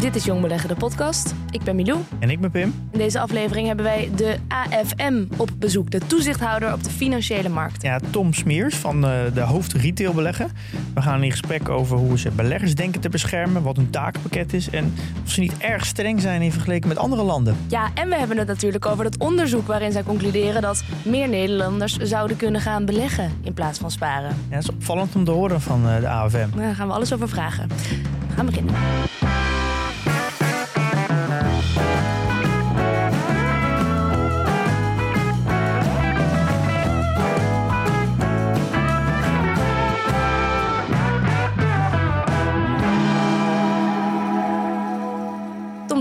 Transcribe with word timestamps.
Dit 0.00 0.16
is 0.16 0.24
Jong 0.24 0.40
Beleggen, 0.40 0.68
de 0.68 0.74
podcast. 0.74 1.34
Ik 1.50 1.62
ben 1.62 1.76
Milou. 1.76 2.00
En 2.18 2.30
ik 2.30 2.40
ben 2.40 2.50
Pim. 2.50 2.74
In 2.90 2.98
deze 2.98 3.20
aflevering 3.20 3.66
hebben 3.66 3.84
wij 3.84 4.10
de 4.16 4.36
AFM 4.48 5.24
op 5.36 5.50
bezoek, 5.58 5.90
de 5.90 5.98
toezichthouder 5.98 6.72
op 6.72 6.84
de 6.84 6.90
financiële 6.90 7.48
markt. 7.48 7.82
Ja, 7.82 8.00
Tom 8.10 8.32
Smeers 8.32 8.76
van 8.76 9.00
de, 9.00 9.30
de 9.34 9.40
hoofd 9.40 9.72
retail 9.72 10.12
beleggen. 10.12 10.50
We 10.94 11.02
gaan 11.02 11.22
in 11.22 11.30
gesprek 11.30 11.68
over 11.68 11.96
hoe 11.96 12.18
ze 12.18 12.30
beleggers 12.30 12.74
denken 12.74 13.00
te 13.00 13.08
beschermen, 13.08 13.62
wat 13.62 13.76
hun 13.76 13.90
takenpakket 13.90 14.52
is 14.52 14.70
en 14.70 14.94
of 15.24 15.30
ze 15.30 15.40
niet 15.40 15.58
erg 15.58 15.86
streng 15.86 16.20
zijn 16.20 16.42
in 16.42 16.52
vergelijking 16.52 16.92
met 16.92 17.02
andere 17.02 17.22
landen. 17.22 17.56
Ja, 17.66 17.90
en 17.94 18.08
we 18.08 18.16
hebben 18.16 18.38
het 18.38 18.46
natuurlijk 18.46 18.86
over 18.86 19.04
het 19.04 19.18
onderzoek 19.18 19.66
waarin 19.66 19.92
zij 19.92 20.02
concluderen 20.02 20.62
dat 20.62 20.84
meer 21.04 21.28
Nederlanders 21.28 21.96
zouden 21.96 22.36
kunnen 22.36 22.60
gaan 22.60 22.84
beleggen 22.84 23.32
in 23.42 23.54
plaats 23.54 23.78
van 23.78 23.90
sparen. 23.90 24.36
Ja, 24.48 24.54
dat 24.54 24.62
is 24.62 24.70
opvallend 24.70 25.14
om 25.14 25.24
te 25.24 25.30
horen 25.30 25.60
van 25.60 25.88
eh, 25.88 26.00
de 26.00 26.08
AFM. 26.08 26.48
Daar 26.56 26.74
gaan 26.74 26.86
we 26.86 26.92
alles 26.94 27.12
over 27.12 27.28
vragen. 27.28 27.68
We 27.68 28.34
gaan 28.34 28.46
beginnen. 28.46 28.74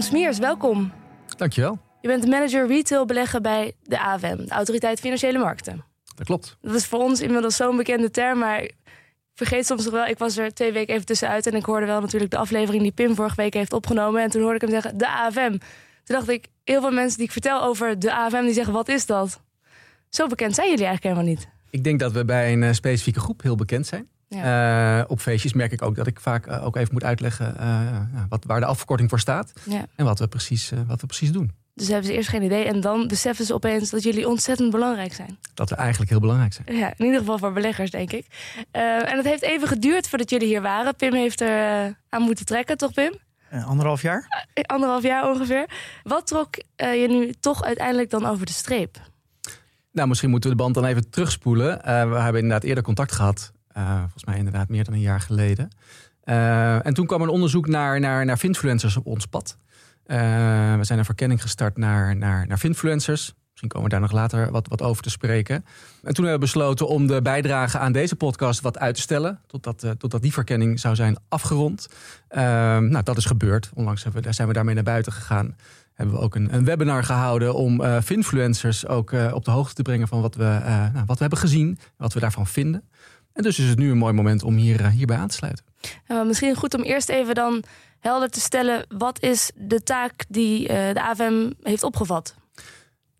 Smeers, 0.09 0.37
welkom. 0.37 0.91
Dankjewel. 1.37 1.79
Je 2.01 2.07
bent 2.07 2.27
manager 2.27 2.67
retail 2.67 3.05
beleggen 3.05 3.41
bij 3.41 3.73
de 3.83 3.99
AFM, 3.99 4.37
de 4.37 4.49
Autoriteit 4.49 4.99
Financiële 4.99 5.37
Markten. 5.37 5.83
Dat 6.15 6.25
klopt. 6.25 6.57
Dat 6.61 6.75
is 6.75 6.85
voor 6.85 6.99
ons 6.99 7.21
inmiddels 7.21 7.55
zo'n 7.55 7.77
bekende 7.77 8.11
term, 8.11 8.39
maar 8.39 8.69
vergeet 9.35 9.65
soms 9.65 9.83
nog 9.83 9.93
wel. 9.93 10.05
Ik 10.05 10.17
was 10.17 10.37
er 10.37 10.53
twee 10.53 10.71
weken 10.71 10.93
even 10.93 11.05
tussenuit 11.05 11.47
en 11.47 11.53
ik 11.53 11.65
hoorde 11.65 11.85
wel 11.85 12.01
natuurlijk 12.01 12.31
de 12.31 12.37
aflevering 12.37 12.83
die 12.83 12.91
Pim 12.91 13.15
vorige 13.15 13.35
week 13.35 13.53
heeft 13.53 13.73
opgenomen. 13.73 14.21
En 14.21 14.29
toen 14.29 14.41
hoorde 14.41 14.55
ik 14.55 14.61
hem 14.61 14.69
zeggen, 14.69 14.97
de 14.97 15.07
AFM. 15.07 15.49
Toen 16.03 16.15
dacht 16.15 16.29
ik, 16.29 16.47
heel 16.63 16.81
veel 16.81 16.91
mensen 16.91 17.17
die 17.17 17.25
ik 17.25 17.31
vertel 17.31 17.63
over 17.63 17.99
de 17.99 18.13
AFM, 18.13 18.43
die 18.43 18.53
zeggen, 18.53 18.73
wat 18.73 18.89
is 18.89 19.05
dat? 19.05 19.41
Zo 20.09 20.27
bekend 20.27 20.55
zijn 20.55 20.69
jullie 20.69 20.85
eigenlijk 20.85 21.15
helemaal 21.15 21.35
niet. 21.35 21.49
Ik 21.69 21.83
denk 21.83 21.99
dat 21.99 22.11
we 22.11 22.25
bij 22.25 22.53
een 22.53 22.63
eh, 22.63 22.73
specifieke 22.73 23.19
groep 23.19 23.41
heel 23.41 23.55
bekend 23.55 23.87
zijn. 23.87 24.07
Ja. 24.29 24.99
Eh, 24.99 25.11
op 25.11 25.19
feestjes 25.19 25.53
merk 25.53 25.71
ik 25.71 25.81
ook 25.81 25.95
dat 25.95 26.07
ik 26.07 26.19
vaak 26.19 26.47
eh, 26.47 26.65
ook 26.65 26.75
even 26.75 26.93
moet 26.93 27.03
uitleggen 27.03 27.57
eh, 27.57 27.65
ja, 28.13 28.25
wat, 28.29 28.43
waar 28.45 28.59
de 28.59 28.65
afkorting 28.65 29.09
voor 29.09 29.19
staat. 29.19 29.53
Ja. 29.65 29.85
En 29.95 30.05
wat 30.05 30.19
we, 30.19 30.27
precies, 30.27 30.71
wat 30.87 31.01
we 31.01 31.07
precies 31.07 31.31
doen. 31.31 31.51
Dus 31.79 31.87
hebben 31.87 32.07
ze 32.07 32.13
eerst 32.13 32.29
geen 32.29 32.43
idee 32.43 32.63
en 32.63 32.81
dan 32.81 33.07
beseffen 33.07 33.45
ze 33.45 33.53
opeens 33.53 33.89
dat 33.89 34.03
jullie 34.03 34.27
ontzettend 34.27 34.71
belangrijk 34.71 35.13
zijn. 35.13 35.37
Dat 35.53 35.69
we 35.69 35.75
eigenlijk 35.75 36.09
heel 36.09 36.19
belangrijk 36.19 36.53
zijn. 36.53 36.77
Ja, 36.77 36.93
in 36.97 37.05
ieder 37.05 37.19
geval 37.19 37.37
voor 37.37 37.53
beleggers, 37.53 37.91
denk 37.91 38.11
ik. 38.11 38.25
Eh, 38.71 39.11
en 39.11 39.17
het 39.17 39.25
heeft 39.25 39.41
even 39.41 39.67
geduurd 39.67 40.07
voordat 40.07 40.29
jullie 40.29 40.47
hier 40.47 40.61
waren. 40.61 40.95
Pim 40.95 41.13
heeft 41.13 41.41
er 41.41 41.95
aan 42.09 42.21
moeten 42.21 42.45
trekken, 42.45 42.77
toch 42.77 42.93
Pim? 42.93 43.13
Anderhalf 43.65 44.01
jaar? 44.01 44.47
Anderhalf 44.61 45.03
jaar 45.03 45.29
ongeveer. 45.29 45.69
Wat 46.03 46.27
trok 46.27 46.55
eh, 46.75 47.01
je 47.01 47.07
nu 47.07 47.33
toch 47.39 47.63
uiteindelijk 47.63 48.09
dan 48.09 48.25
over 48.25 48.45
de 48.45 48.51
streep? 48.51 48.97
Nou, 49.91 50.07
misschien 50.07 50.29
moeten 50.29 50.49
we 50.49 50.55
de 50.55 50.61
band 50.61 50.75
dan 50.75 50.85
even 50.85 51.09
terugspoelen. 51.09 51.83
Eh, 51.83 52.09
we 52.09 52.15
hebben 52.15 52.41
inderdaad 52.41 52.63
eerder 52.63 52.83
contact 52.83 53.11
gehad. 53.11 53.51
Eh, 53.79 53.99
volgens 53.99 54.25
mij 54.25 54.37
inderdaad 54.37 54.69
meer 54.69 54.83
dan 54.83 54.93
een 54.93 54.99
jaar 54.99 55.21
geleden. 55.21 55.69
Eh, 56.29 56.85
en 56.85 56.93
toen 56.93 57.05
kwam 57.05 57.21
een 57.21 57.29
onderzoek 57.29 57.67
naar, 57.67 57.99
naar, 57.99 58.25
naar 58.25 58.37
finfluencers 58.37 58.97
op 58.97 59.05
ons 59.05 59.25
pad. 59.25 59.57
Eh, 60.05 60.17
we 60.75 60.83
zijn 60.83 60.99
een 60.99 61.05
verkenning 61.05 61.41
gestart 61.41 61.77
naar, 61.77 62.15
naar, 62.15 62.47
naar 62.47 62.57
finfluencers. 62.57 63.33
Misschien 63.49 63.69
komen 63.69 63.83
we 63.83 63.89
daar 63.89 64.01
nog 64.01 64.11
later 64.11 64.51
wat, 64.51 64.67
wat 64.67 64.81
over 64.81 65.03
te 65.03 65.09
spreken. 65.09 65.55
En 66.03 66.13
toen 66.13 66.25
hebben 66.25 66.33
we 66.33 66.39
besloten 66.39 66.87
om 66.87 67.07
de 67.07 67.21
bijdrage 67.21 67.77
aan 67.77 67.91
deze 67.91 68.15
podcast 68.15 68.61
wat 68.61 68.79
uit 68.79 68.95
te 68.95 69.01
stellen. 69.01 69.39
Totdat, 69.47 69.83
eh, 69.83 69.91
totdat 69.91 70.21
die 70.21 70.33
verkenning 70.33 70.79
zou 70.79 70.95
zijn 70.95 71.17
afgerond. 71.29 71.87
Nou, 72.29 73.03
dat 73.03 73.17
is 73.17 73.25
gebeurd. 73.25 73.71
Onlangs 73.73 74.03
hebben 74.03 74.23
we, 74.23 74.31
zijn 74.31 74.47
we 74.47 74.53
daarmee 74.53 74.75
naar 74.75 74.83
buiten 74.83 75.11
gegaan. 75.11 75.55
Hebben 75.93 76.15
we 76.15 76.21
ook 76.21 76.35
een, 76.35 76.53
een 76.53 76.65
webinar 76.65 77.03
gehouden 77.03 77.55
om 77.55 77.81
eh 77.81 78.01
finfluencers 78.01 78.87
ook 78.87 79.11
op 79.33 79.45
de 79.45 79.51
hoogte 79.51 79.73
te 79.73 79.81
brengen 79.81 80.07
van 80.07 80.21
wat 80.21 80.35
we, 80.35 80.59
nou, 80.93 81.05
wat 81.05 81.15
we 81.15 81.21
hebben 81.21 81.39
gezien. 81.39 81.79
Wat 81.97 82.13
we 82.13 82.19
daarvan 82.19 82.47
vinden. 82.47 82.83
En 83.39 83.45
dus 83.45 83.59
is 83.59 83.69
het 83.69 83.77
nu 83.77 83.91
een 83.91 83.97
mooi 83.97 84.13
moment 84.13 84.43
om 84.43 84.55
hier, 84.55 84.81
eh, 84.81 84.87
hierbij 84.87 85.17
aan 85.17 85.27
te 85.27 85.35
sluiten. 85.35 85.65
Misschien 86.25 86.55
goed 86.55 86.73
om 86.73 86.81
eerst 86.81 87.09
even 87.09 87.35
dan 87.35 87.63
helder 87.99 88.29
te 88.29 88.39
stellen... 88.39 88.85
wat 88.97 89.21
is 89.21 89.51
de 89.55 89.83
taak 89.83 90.25
die 90.29 90.67
eh, 90.67 90.93
de 90.93 91.01
AFM 91.01 91.51
heeft 91.63 91.83
opgevat? 91.83 92.35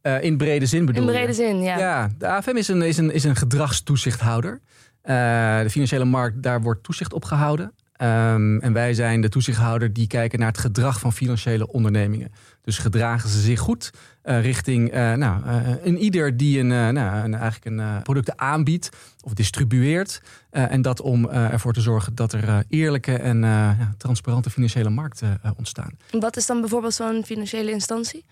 Eh, 0.01 0.23
in 0.23 0.37
brede 0.37 0.65
zin 0.65 0.85
bedoel 0.85 1.01
In 1.01 1.07
je? 1.07 1.15
brede 1.15 1.33
zin, 1.33 1.61
ja. 1.61 1.77
Ja, 1.77 2.09
de 2.17 2.27
AFM 2.27 2.55
is 2.55 2.67
een, 2.67 2.81
is 2.81 2.97
een, 2.97 3.11
is 3.13 3.23
een 3.23 3.35
gedragstoezichthouder. 3.35 4.61
Eh, 5.01 5.15
de 5.59 5.69
financiële 5.69 6.05
markt, 6.05 6.43
daar 6.43 6.61
wordt 6.61 6.83
toezicht 6.83 7.13
op 7.13 7.25
gehouden. 7.25 7.73
Ehm, 7.93 8.57
en 8.57 8.73
wij 8.73 8.93
zijn 8.93 9.21
de 9.21 9.29
toezichthouder 9.29 9.93
die 9.93 10.07
kijken 10.07 10.39
naar 10.39 10.47
het 10.47 10.57
gedrag 10.57 10.99
van 10.99 11.13
financiële 11.13 11.71
ondernemingen. 11.71 12.31
Dus 12.61 12.77
gedragen 12.77 13.29
ze 13.29 13.39
zich 13.41 13.59
goed 13.59 13.91
eh, 14.29 14.41
richting 14.41 14.91
eh, 14.91 15.13
nou, 15.13 15.45
eh, 15.45 15.85
een 15.85 15.97
ieder 15.97 16.37
die 16.37 16.59
een, 16.59 16.67
nou, 16.67 17.23
een, 17.23 17.33
eigenlijk 17.33 17.65
een 17.65 18.01
producten 18.01 18.39
aanbiedt 18.39 18.89
of 19.23 19.33
distribueert. 19.33 20.21
En 20.49 20.81
dat 20.81 21.01
om 21.01 21.29
ervoor 21.29 21.73
te 21.73 21.81
zorgen 21.81 22.15
dat 22.15 22.33
er 22.33 22.63
eerlijke 22.69 23.17
en 23.17 23.45
transparante 23.97 24.49
financiële 24.49 24.89
markten 24.89 25.41
ontstaan. 25.57 25.97
Wat 26.11 26.37
is 26.37 26.45
dan 26.45 26.59
bijvoorbeeld 26.59 26.93
zo'n 26.93 27.23
financiële 27.25 27.71
instantie? 27.71 28.25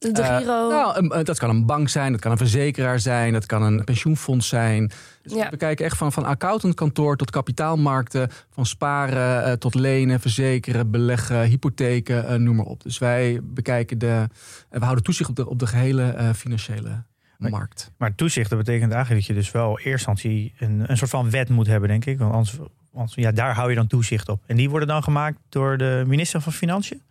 De, 0.00 0.22
Eh, 0.22 0.36
Giro? 0.36 0.68
nou, 0.68 0.98
een- 0.98 1.10
eh, 1.10 1.24
dat 1.24 1.38
kan 1.38 1.50
een 1.50 1.66
bank 1.66 1.88
zijn, 1.88 2.12
dat 2.12 2.20
kan 2.20 2.30
een 2.30 2.36
verzekeraar 2.38 3.00
zijn, 3.00 3.32
dat 3.32 3.46
kan 3.46 3.62
een 3.62 3.84
pensioenfonds 3.84 4.48
zijn. 4.48 4.90
Dus 5.22 5.32
Ja. 5.32 5.50
We 5.50 5.56
kijken 5.56 5.84
echt 5.84 5.96
van, 5.96 6.12
van 6.12 6.24
accountantkantoor 6.24 7.16
tot 7.16 7.30
kapitaalmarkten, 7.30 8.30
van 8.50 8.66
sparen 8.66 9.44
eh, 9.44 9.52
tot 9.52 9.74
lenen, 9.74 10.20
verzekeren, 10.20 10.90
beleggen, 10.90 11.42
hypotheken, 11.42 12.26
eh, 12.26 12.34
noem 12.36 12.56
maar 12.56 12.64
op. 12.66 12.82
Dus 12.82 12.98
wij 12.98 13.40
bekijken 13.42 13.98
de, 13.98 14.26
we 14.70 14.78
houden 14.84 15.04
toezicht 15.04 15.30
op 15.30 15.36
de, 15.36 15.48
op 15.48 15.58
de 15.58 15.66
gehele 15.66 16.02
eh, 16.10 16.30
financiële 16.32 17.02
markt. 17.38 17.90
Maar 17.96 18.14
toezicht, 18.14 18.50
dat 18.50 18.58
betekent 18.58 18.92
eigenlijk 18.92 19.26
dat 19.26 19.36
je 19.36 19.42
dus 19.42 19.50
wel 19.52 19.78
instantie 19.78 20.54
een, 20.58 20.84
een 20.86 20.96
soort 20.96 21.10
van 21.10 21.30
wet 21.30 21.48
moet 21.48 21.66
hebben, 21.66 21.88
denk 21.88 22.04
ik. 22.04 22.18
Want 22.18 22.32
anders, 22.32 22.58
anders, 22.94 23.14
ja, 23.14 23.32
daar 23.32 23.54
hou 23.54 23.68
je 23.70 23.76
dan 23.76 23.86
toezicht 23.86 24.28
op. 24.28 24.42
En 24.46 24.56
die 24.56 24.70
worden 24.70 24.88
dan 24.88 25.02
gemaakt 25.02 25.38
door 25.48 25.76
de 25.78 26.04
minister 26.06 26.40
van 26.40 26.52
Financiën? 26.52 27.02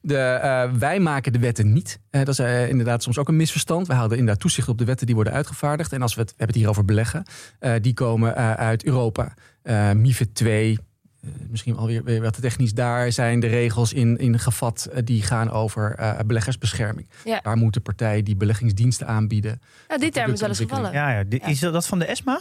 De, 0.00 0.18
eh, 0.18 0.72
wij 0.72 1.00
maken 1.00 1.32
de 1.32 1.38
wetten 1.38 1.72
niet. 1.72 2.00
Eh, 2.10 2.20
dat 2.20 2.28
is 2.28 2.38
eh, 2.38 2.68
inderdaad 2.68 3.02
soms 3.02 3.18
ook 3.18 3.28
een 3.28 3.36
misverstand. 3.36 3.86
Wij 3.86 3.96
houden 3.96 4.18
inderdaad 4.18 4.42
toezicht 4.42 4.68
op 4.68 4.78
de 4.78 4.84
wetten 4.84 5.06
die 5.06 5.14
worden 5.14 5.32
uitgevaardigd. 5.32 5.92
En 5.92 6.02
als 6.02 6.14
we 6.14 6.20
het, 6.20 6.30
we 6.30 6.36
hebben 6.36 6.54
het 6.54 6.64
hier 6.64 6.72
over 6.72 6.84
beleggen, 6.84 7.22
eh, 7.58 7.72
die 7.80 7.94
komen 7.94 8.36
eh, 8.36 8.52
uit 8.52 8.84
Europa. 8.84 9.34
Eh 9.62 9.92
MIFID 9.92 10.34
2, 10.34 10.78
eh, 11.20 11.30
misschien 11.50 11.76
alweer 11.76 12.04
weer 12.04 12.22
wat 12.22 12.40
technisch. 12.40 12.74
Daar 12.74 13.12
zijn 13.12 13.40
de 13.40 13.46
regels 13.46 13.92
in, 13.92 14.18
in 14.18 14.38
gevat 14.38 14.88
die 15.04 15.22
gaan 15.22 15.50
over 15.50 15.94
eh, 15.94 16.18
beleggersbescherming. 16.26 17.08
Ja. 17.24 17.40
Daar 17.42 17.56
moeten 17.56 17.82
partijen 17.82 18.24
die 18.24 18.36
beleggingsdiensten 18.36 19.06
aanbieden. 19.06 19.60
Ja, 19.88 19.98
die 19.98 20.10
term 20.10 20.32
is 20.32 20.40
wel 20.40 20.48
eens 20.48 20.58
gevallen. 20.58 20.92
Ja, 20.92 21.10
ja. 21.10 21.46
Is 21.46 21.60
dat 21.60 21.72
dat 21.72 21.86
van 21.86 21.98
de 21.98 22.04
ESMA? 22.04 22.40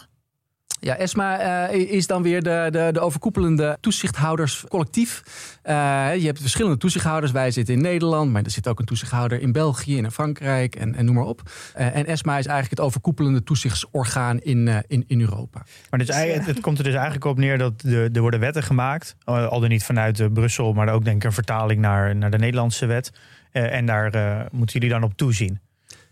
Ja, 0.80 0.98
ESMA 0.98 1.40
eh, 1.40 1.92
is 1.92 2.08
dan 2.08 2.24
weer 2.24 2.44
de, 2.44 2.68
de, 2.72 2.90
de 2.92 3.00
overkoepelende 3.00 3.78
toezichthouderscollectief. 3.82 5.24
Eh, 5.62 5.76
je 6.16 6.26
hebt 6.26 6.40
verschillende 6.40 6.78
toezichthouders. 6.78 7.32
Wij 7.32 7.52
zitten 7.52 7.74
in 7.74 7.82
Nederland, 7.82 8.32
maar 8.32 8.44
er 8.44 8.52
zit 8.52 8.68
ook 8.68 8.80
een 8.80 8.86
toezichthouder 8.86 9.42
in 9.42 9.52
België 9.52 9.98
en 9.98 10.04
in 10.04 10.12
Frankrijk 10.12 10.76
en, 10.76 10.96
en 10.96 11.06
noem 11.06 11.16
maar 11.16 11.26
op. 11.26 11.42
Eh, 11.74 11.96
en 11.96 12.06
ESMA 12.06 12.38
is 12.38 12.46
eigenlijk 12.46 12.70
het 12.70 12.80
overkoepelende 12.80 13.44
toezichtsorgaan 13.44 14.40
in, 14.40 14.68
eh, 14.68 14.78
in, 14.88 15.04
in 15.08 15.22
Europa. 15.22 15.66
Maar 15.90 16.00
dus 16.00 16.10
eigenlijk, 16.10 16.46
het, 16.46 16.56
het 16.56 16.64
komt 16.64 16.78
er 16.78 16.84
dus 16.84 16.94
eigenlijk 16.94 17.26
op 17.26 17.38
neer 17.38 17.58
dat 17.58 17.82
de, 17.82 18.10
er 18.14 18.22
worden 18.22 18.40
wetten 18.40 18.64
gemaakt. 18.64 19.16
Al 19.24 19.60
dan 19.60 19.70
niet 19.70 19.84
vanuit 19.84 20.34
Brussel, 20.34 20.74
maar 20.74 20.90
ook 20.90 21.04
denk 21.04 21.16
ik 21.16 21.24
een 21.24 21.34
vertaling 21.34 21.82
naar, 21.82 22.16
naar 22.16 22.32
de 22.32 22.38
Nederlandse 22.38 22.86
wet. 22.86 23.12
Eh, 23.52 23.74
en 23.74 23.86
daar 23.86 24.14
eh, 24.14 24.46
moeten 24.52 24.80
jullie 24.80 24.96
dan 24.96 25.04
op 25.04 25.14
toezien. 25.14 25.60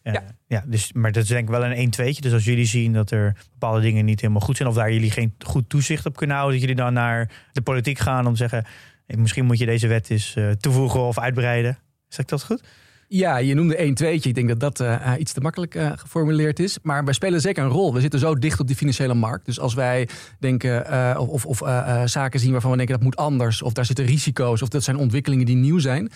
Eh, 0.08 0.14
Ja. 0.14 0.24
ja 0.48 0.64
dus, 0.68 0.94
maar 0.94 1.12
dat 1.12 1.24
is 1.24 1.30
denk 1.30 1.44
ik 1.44 1.50
wel 1.50 1.66
een 1.66 1.92
1-2'tje. 1.92 2.20
Dus 2.20 2.34
als 2.34 2.46
jullie 2.46 2.66
zien 2.66 2.94
dat 2.94 3.12
er 3.12 3.36
bepaalde 3.52 3.82
dingen 3.82 4.06
niet 4.06 4.22
helemaal 4.22 4.42
goed 4.42 4.58
zijn... 4.58 4.70
of 4.70 4.76
daar 4.76 4.92
jullie 4.92 5.12
geen 5.12 5.34
goed 5.46 5.70
toezicht 5.70 6.06
op 6.06 6.16
kunnen 6.16 6.36
houden... 6.36 6.60
dat 6.60 6.68
jullie 6.68 6.84
dan 6.84 6.94
naar 6.94 7.32
de 7.52 7.62
politiek 7.62 8.00
gaan 8.00 8.26
om 8.26 8.32
te 8.32 8.38
zeggen... 8.38 8.66
misschien 9.06 9.46
moet 9.46 9.60
je 9.60 9.66
deze 9.66 9.88
wet 9.88 10.10
eens 10.10 10.36
eh, 10.36 10.50
toevoegen 10.52 11.00
of 11.00 11.20
uitbreiden. 11.20 11.78
Zeg 12.08 12.20
ik 12.20 12.28
dat 12.28 12.44
goed? 12.44 12.64
Ja, 13.10 13.38
je 13.38 13.54
noemde 13.54 13.76
1 13.76 13.94
tweetje. 13.94 14.30
Ik 14.30 14.36
denk 14.36 14.48
dat 14.48 14.60
dat 14.60 14.80
uh, 14.80 15.14
iets 15.18 15.34
te 15.34 15.40
makkelijk 15.40 15.76
uh, 15.76 15.92
geformuleerd 15.96 16.60
is. 16.60 16.78
Maar 16.82 17.06
wij 17.06 17.14
spelen 17.14 17.42
zeker 17.42 17.64
een 17.64 17.70
rol. 17.70 17.94
We 17.94 18.02
zitten 18.02 18.20
zo 18.20 18.36
dicht 18.36 18.60
op 18.60 18.68
die 18.68 18.76
financiële 18.76 19.14
markt. 19.14 19.46
Dus 19.46 19.60
als 19.60 19.74
wij 19.74 20.10
denken 20.40 21.20
of, 21.20 21.46
of 21.46 21.58
zaken 22.06 22.40
zien 22.40 22.52
waarvan 22.52 22.72
we 22.72 22.78
denken 22.78 22.96
dat 22.96 23.04
moet 23.04 23.16
anders, 23.16 23.62
of 23.62 23.74
daar 23.74 23.86
zitten 23.86 24.06
risico's, 24.06 24.62
of 24.62 24.70
dat 24.70 24.84
zijn 24.84 24.98
ontwikkelingen 24.98 25.46
die 25.46 25.56
nieuw 25.56 25.80
zijn, 25.80 26.12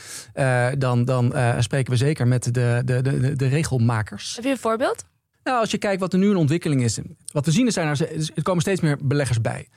dan, 0.78 1.06
dan 1.06 1.34
spreken 1.60 1.92
we 1.92 1.98
zeker 1.98 2.28
met 2.28 2.44
de, 2.44 2.82
de, 2.86 3.02
de, 3.02 3.36
de 3.36 3.48
regelmakers. 3.48 4.36
Heb 4.36 4.44
je 4.44 4.50
een 4.50 4.58
voorbeeld? 4.58 5.06
Nou, 5.44 5.60
als 5.60 5.72
je 5.72 5.78
kijkt 5.78 6.00
wat 6.00 6.14
er 6.14 6.20
nu 6.20 6.30
een 6.30 6.36
ontwikkeling 6.36 6.84
is. 6.84 7.00
Wat 7.32 7.46
we 7.46 7.52
zien 7.52 7.68
is, 7.68 7.74
zijn 7.74 7.88
er, 7.88 8.30
er 8.36 8.44
komen 8.44 8.62
steeds 8.62 8.82
meer 8.82 8.98
beleggers 9.02 9.42
bij. 9.42 9.68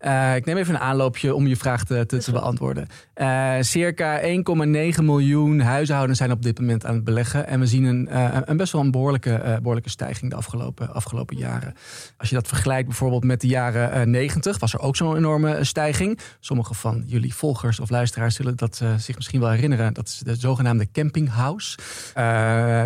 Uh, 0.00 0.36
ik 0.36 0.44
neem 0.44 0.56
even 0.56 0.74
een 0.74 0.80
aanloopje 0.80 1.34
om 1.34 1.46
je 1.46 1.56
vraag 1.56 1.84
te, 1.84 2.06
te, 2.06 2.18
te 2.18 2.32
beantwoorden. 2.32 2.86
Uh, 3.16 3.54
circa 3.60 4.20
1,9 4.20 5.02
miljoen 5.02 5.60
huishoudens 5.60 6.18
zijn 6.18 6.30
op 6.30 6.42
dit 6.42 6.58
moment 6.58 6.86
aan 6.86 6.94
het 6.94 7.04
beleggen. 7.04 7.46
En 7.46 7.60
we 7.60 7.66
zien 7.66 7.84
een, 7.84 8.08
uh, 8.10 8.36
een 8.44 8.56
best 8.56 8.72
wel 8.72 8.82
een 8.82 8.90
behoorlijke, 8.90 9.58
behoorlijke 9.58 9.90
stijging 9.90 10.30
de 10.30 10.36
afgelopen, 10.36 10.94
afgelopen 10.94 11.36
jaren. 11.36 11.74
Als 12.16 12.28
je 12.28 12.34
dat 12.34 12.48
vergelijkt 12.48 12.88
bijvoorbeeld 12.88 13.24
met 13.24 13.40
de 13.40 13.46
jaren 13.46 14.10
90, 14.10 14.58
was 14.58 14.72
er 14.72 14.80
ook 14.80 14.96
zo'n 14.96 15.16
enorme 15.16 15.64
stijging. 15.64 16.18
Sommige 16.40 16.74
van 16.74 17.02
jullie 17.06 17.34
volgers 17.34 17.80
of 17.80 17.90
luisteraars 17.90 18.34
zullen 18.34 18.56
dat 18.56 18.82
zich 18.96 19.16
misschien 19.16 19.40
wel 19.40 19.50
herinneren. 19.50 19.94
Dat 19.94 20.08
is 20.08 20.18
de 20.18 20.36
zogenaamde 20.36 20.90
campinghouse. 20.92 21.78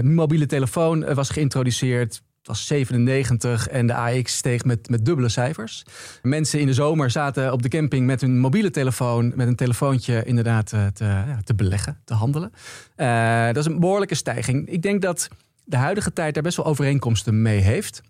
mobiele 0.03 0.47
telefoon 0.47 1.15
was 1.15 1.31
geïntroduceerd 1.31 2.23
was 2.43 2.67
97 2.67 3.69
en 3.69 3.87
de 3.87 3.95
AX 3.95 4.37
steeg 4.37 4.65
met, 4.65 4.89
met 4.89 5.05
dubbele 5.05 5.29
cijfers. 5.29 5.85
Mensen 6.23 6.61
in 6.61 6.67
de 6.67 6.75
zomer 6.75 7.11
zaten 7.11 7.53
op 7.53 7.63
de 7.63 7.69
camping 7.69 8.07
met 8.07 8.21
hun 8.21 8.39
mobiele 8.39 8.71
telefoon, 8.71 9.33
met 9.35 9.47
een 9.47 9.57
telefoontje 9.57 10.25
inderdaad 10.25 10.73
eh, 10.73 10.87
te, 10.87 11.05
ja, 11.05 11.39
te 11.45 11.55
beleggen, 11.55 12.01
te 12.05 12.15
handelen. 12.15 12.53
Uh, 12.97 13.47
dat 13.47 13.57
is 13.57 13.67
een 13.67 13.81
behoorlijke 13.81 14.15
stijging. 14.15 14.69
Ik 14.69 14.83
denk 14.83 15.03
dat 15.03 15.29
de 15.65 15.77
huidige 15.77 16.13
tijd 16.13 16.35
daar 16.35 16.43
best 16.43 16.57
wel 16.57 16.67
overeenkomsten 16.67 17.43
mee 17.43 17.61
heeft. 17.61 18.03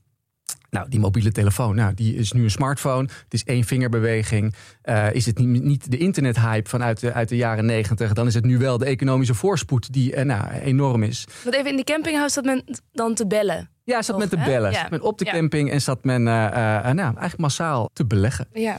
Nou, 0.70 0.88
die 0.88 1.00
mobiele 1.00 1.32
telefoon, 1.32 1.74
nou, 1.74 1.94
die 1.94 2.14
is 2.14 2.32
nu 2.32 2.42
een 2.42 2.50
smartphone. 2.50 3.08
Het 3.24 3.34
is 3.34 3.44
één 3.44 3.64
vingerbeweging. 3.64 4.54
Uh, 4.84 5.12
is 5.12 5.26
het 5.26 5.38
niet, 5.38 5.62
niet 5.62 5.90
de 5.90 5.96
internethype 5.96 6.68
vanuit 6.68 7.00
de, 7.00 7.12
uit 7.12 7.28
de 7.28 7.36
jaren 7.36 7.66
negentig... 7.66 8.12
dan 8.12 8.26
is 8.26 8.34
het 8.34 8.44
nu 8.44 8.58
wel 8.58 8.78
de 8.78 8.84
economische 8.84 9.34
voorspoed 9.34 9.92
die 9.92 10.24
nou, 10.24 10.50
enorm 10.52 11.02
is. 11.02 11.24
Want 11.42 11.54
even 11.54 11.70
in 11.70 11.76
die 11.76 11.84
campinghuis 11.84 12.32
zat 12.32 12.44
men 12.44 12.64
dan 12.92 13.14
te 13.14 13.26
bellen? 13.26 13.70
Ja, 13.88 14.02
zat 14.02 14.18
met 14.18 14.30
te 14.30 14.36
bellen. 14.36 14.70
Ja. 14.70 14.80
Zat 14.80 14.90
men 14.90 15.02
op 15.02 15.18
de 15.18 15.24
camping 15.24 15.70
en 15.70 15.80
zat 15.80 16.04
men 16.04 16.20
uh, 16.20 16.26
nou, 16.26 16.98
eigenlijk 16.98 17.38
massaal 17.38 17.90
te 17.92 18.06
beleggen. 18.06 18.46
Ja. 18.52 18.78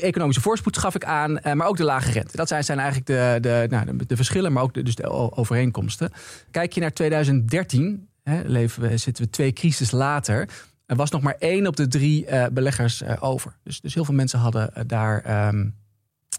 economische 0.00 0.42
voorspoed 0.42 0.78
gaf 0.78 0.94
ik 0.94 1.04
aan, 1.04 1.40
maar 1.52 1.66
ook 1.66 1.76
de 1.76 1.84
lage 1.84 2.12
rente. 2.12 2.36
Dat 2.36 2.48
zijn, 2.48 2.64
zijn 2.64 2.78
eigenlijk 2.78 3.08
de, 3.08 3.38
de, 3.40 3.66
nou, 3.70 3.96
de, 3.96 4.06
de 4.06 4.16
verschillen, 4.16 4.52
maar 4.52 4.62
ook 4.62 4.74
de, 4.74 4.82
dus 4.82 4.94
de 4.94 5.10
overeenkomsten. 5.36 6.12
Kijk 6.50 6.72
je 6.72 6.80
naar 6.80 6.92
2013, 6.92 8.08
hè, 8.22 8.42
leven 8.44 8.82
we, 8.82 8.96
zitten 8.96 9.24
we 9.24 9.30
twee 9.30 9.52
crisis 9.52 9.90
later 9.90 10.48
er 10.86 10.96
was 10.96 11.10
nog 11.10 11.22
maar 11.22 11.36
één 11.38 11.66
op 11.66 11.76
de 11.76 11.88
drie 11.88 12.26
uh, 12.26 12.46
beleggers 12.52 13.04
over. 13.20 13.56
Dus, 13.62 13.80
dus 13.80 13.94
heel 13.94 14.04
veel 14.04 14.14
mensen 14.14 14.38
hadden 14.38 14.86
daar 14.86 15.46
um, 15.48 15.74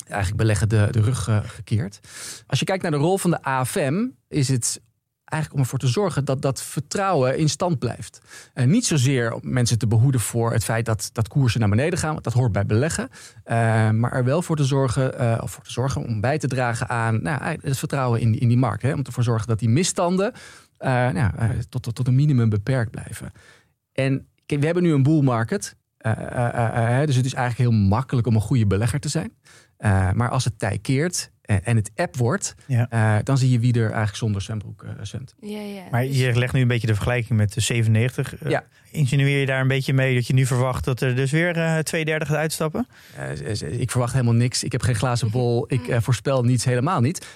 eigenlijk 0.07 0.37
beleggen 0.37 0.69
de, 0.69 0.87
de 0.91 1.01
rug 1.01 1.29
gekeerd. 1.43 1.99
Als 2.47 2.59
je 2.59 2.65
kijkt 2.65 2.81
naar 2.81 2.91
de 2.91 2.97
rol 2.97 3.17
van 3.17 3.29
de 3.29 3.41
AFM, 3.41 4.05
is 4.27 4.47
het 4.47 4.81
eigenlijk 5.29 5.53
om 5.53 5.59
ervoor 5.59 5.79
te 5.79 5.87
zorgen 5.93 6.25
dat 6.25 6.41
dat 6.41 6.61
vertrouwen 6.61 7.37
in 7.37 7.49
stand 7.49 7.79
blijft. 7.79 8.21
En 8.53 8.69
niet 8.69 8.85
zozeer 8.85 9.33
om 9.33 9.41
mensen 9.43 9.77
te 9.77 9.87
behoeden 9.87 10.21
voor 10.21 10.51
het 10.51 10.63
feit 10.63 10.85
dat, 10.85 11.09
dat 11.13 11.27
koersen 11.27 11.59
naar 11.59 11.69
beneden 11.69 11.99
gaan, 11.99 12.11
want 12.11 12.23
dat 12.23 12.33
hoort 12.33 12.51
bij 12.51 12.65
beleggen. 12.65 13.09
maar 13.99 14.11
er 14.11 14.23
wel 14.23 14.41
voor 14.41 14.55
te 14.55 14.65
zorgen, 14.65 15.41
of 15.41 15.51
voor 15.51 15.63
te 15.63 15.71
zorgen 15.71 16.05
om 16.05 16.21
bij 16.21 16.37
te 16.37 16.47
dragen 16.47 16.89
aan 16.89 17.21
nou, 17.21 17.57
het 17.61 17.77
vertrouwen 17.77 18.19
in, 18.19 18.39
in 18.39 18.47
die 18.47 18.57
markt. 18.57 18.81
Hè, 18.81 18.93
om 18.93 18.97
ervoor 18.97 19.13
te 19.13 19.29
zorgen 19.29 19.47
dat 19.47 19.59
die 19.59 19.69
misstanden 19.69 20.33
nou, 20.77 21.31
tot, 21.69 21.81
tot, 21.81 21.95
tot 21.95 22.07
een 22.07 22.15
minimum 22.15 22.49
beperkt 22.49 22.91
blijven. 22.91 23.31
En 23.91 24.27
we 24.45 24.65
hebben 24.65 24.83
nu 24.83 24.93
een 24.93 25.03
bull 25.03 25.21
market. 25.21 25.75
Dus 27.05 27.15
het 27.15 27.25
is 27.25 27.33
eigenlijk 27.33 27.69
heel 27.69 27.71
makkelijk 27.71 28.27
om 28.27 28.35
een 28.35 28.41
goede 28.41 28.67
belegger 28.67 28.99
te 28.99 29.09
zijn. 29.09 29.31
maar 30.15 30.29
als 30.29 30.43
het 30.43 30.59
tij 30.59 30.77
keert 30.77 31.31
en 31.47 31.75
het 31.75 31.91
app 31.95 32.15
wordt, 32.17 32.55
ja. 32.65 33.21
dan 33.23 33.37
zie 33.37 33.51
je 33.51 33.59
wie 33.59 33.73
er 33.73 33.85
eigenlijk 33.85 34.15
zonder 34.15 34.41
zwembroek 34.41 34.85
zendt. 35.01 35.35
Ja, 35.39 35.59
ja. 35.59 35.83
Maar 35.91 36.05
je 36.05 36.35
legt 36.35 36.53
nu 36.53 36.61
een 36.61 36.67
beetje 36.67 36.87
de 36.87 36.93
vergelijking 36.93 37.39
met 37.39 37.53
de 37.53 37.61
97. 37.61 38.35
Ja. 38.47 38.63
Insinueer 38.91 39.39
je 39.39 39.45
daar 39.45 39.61
een 39.61 39.67
beetje 39.67 39.93
mee 39.93 40.15
dat 40.15 40.27
je 40.27 40.33
nu 40.33 40.45
verwacht 40.45 40.85
dat 40.85 41.01
er 41.01 41.15
dus 41.15 41.31
weer 41.31 41.57
uh, 41.57 41.77
twee 41.77 42.05
derde 42.05 42.25
gaat 42.25 42.35
uitstappen? 42.35 42.87
Uh, 43.19 43.79
ik 43.79 43.91
verwacht 43.91 44.13
helemaal 44.13 44.33
niks. 44.33 44.63
Ik 44.63 44.71
heb 44.71 44.81
geen 44.81 44.95
glazen 44.95 45.31
bol. 45.31 45.65
Ik 45.77 45.87
uh, 45.87 45.97
voorspel 45.99 46.43
niets, 46.43 46.65
helemaal 46.65 47.01
niet. 47.01 47.27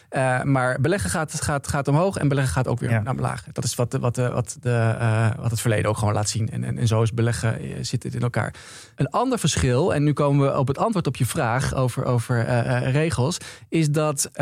maar 0.44 0.82
beleggen 0.82 1.10
gaat, 1.10 1.42
gaat, 1.42 1.68
gaat 1.68 1.88
omhoog 1.88 2.18
en 2.18 2.28
beleggen 2.28 2.54
gaat 2.54 2.68
ook 2.68 2.80
weer 2.80 2.90
ja. 2.90 3.02
naar 3.02 3.14
omlaag. 3.14 3.44
Dat 3.52 3.64
is 3.64 3.76
wat, 3.76 3.94
wat, 3.94 4.16
wat, 4.16 4.58
de, 4.62 5.34
wat 5.40 5.52
het 5.52 5.62
verleden 5.62 5.90
ook 5.90 5.98
gewoon 5.98 6.14
laat 6.14 6.30
zien. 6.30 6.50
En, 6.50 6.64
en, 6.64 6.78
en 6.78 6.88
zo 6.88 7.02
is 7.02 7.14
beleggen, 7.14 7.86
zit 7.86 8.04
het 8.04 8.16
in 8.16 8.22
elkaar. 8.22 8.54
Een 8.96 9.10
ander 9.10 9.40
verschil, 9.40 9.94
en 9.94 10.04
nu 10.04 10.14
komen 10.14 10.48
we 10.48 10.58
op 10.58 10.68
het 10.68 10.78
antwoord 10.78 11.08
op 11.08 11.16
je 11.16 11.26
vraag 11.26 11.76
over, 11.76 12.06
over 12.06 12.46
regels, 12.92 13.38
is 13.70 13.90
dat 13.90 14.01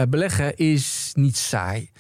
beleggen 0.10 0.56
is 0.56 1.12
niet 1.14 1.38
saai. 1.38 1.92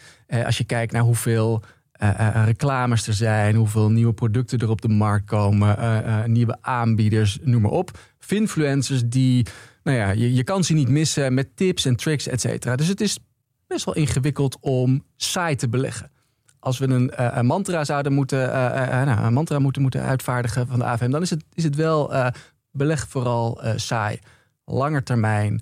als 0.46 0.58
je 0.58 0.64
kijkt 0.64 0.92
naar 0.92 1.02
hoeveel 1.02 1.64
uh, 2.04 2.42
reclames 2.46 3.08
er 3.08 3.14
zijn, 3.14 3.56
hoeveel 3.56 3.92
nieuwe 3.92 4.14
producten 4.14 4.60
er 4.60 4.70
op 4.70 4.82
de 4.82 4.90
markt 4.90 5.26
komen, 5.26 5.78
nieuwe 6.32 6.58
aanbieders, 6.62 7.40
noem 7.42 7.62
maar 7.62 7.72
op. 7.72 7.92
Finfluencers 8.20 9.02
die, 9.06 9.48
nou 9.84 9.98
ja, 9.98 10.10
je, 10.10 10.34
je 10.34 10.44
kan 10.44 10.64
ze 10.64 10.74
niet 10.74 10.90
missen 10.90 11.34
met 11.34 11.56
tips 11.56 11.86
en 11.86 11.96
tricks, 11.96 12.28
et 12.28 12.42
cetera. 12.42 12.76
Dus 12.76 12.88
het 12.88 13.02
is 13.02 13.20
best 13.68 13.86
wel 13.86 13.96
ingewikkeld 13.96 14.58
om 14.60 15.04
saai 15.16 15.56
te 15.56 15.70
beleggen. 15.70 16.12
Als 16.60 16.78
we 16.78 16.88
een, 16.88 17.46
mantra 17.46 17.84
zouden 17.84 18.14
moeten, 18.14 18.48
nou, 19.06 19.26
een 19.26 19.34
mantra 19.34 19.60
moeten, 19.60 19.82
moeten 19.82 20.02
uitvaardigen 20.02 20.68
van 20.68 20.80
de 20.80 20.86
AFM, 20.86 21.10
dan 21.10 21.22
is 21.22 21.30
het, 21.30 21.44
is 21.54 21.64
het 21.64 21.76
wel 21.76 22.32
beleg 22.72 23.08
vooral 23.08 23.62
saai. 23.76 24.20
Langer 24.66 25.04
termijn, 25.04 25.62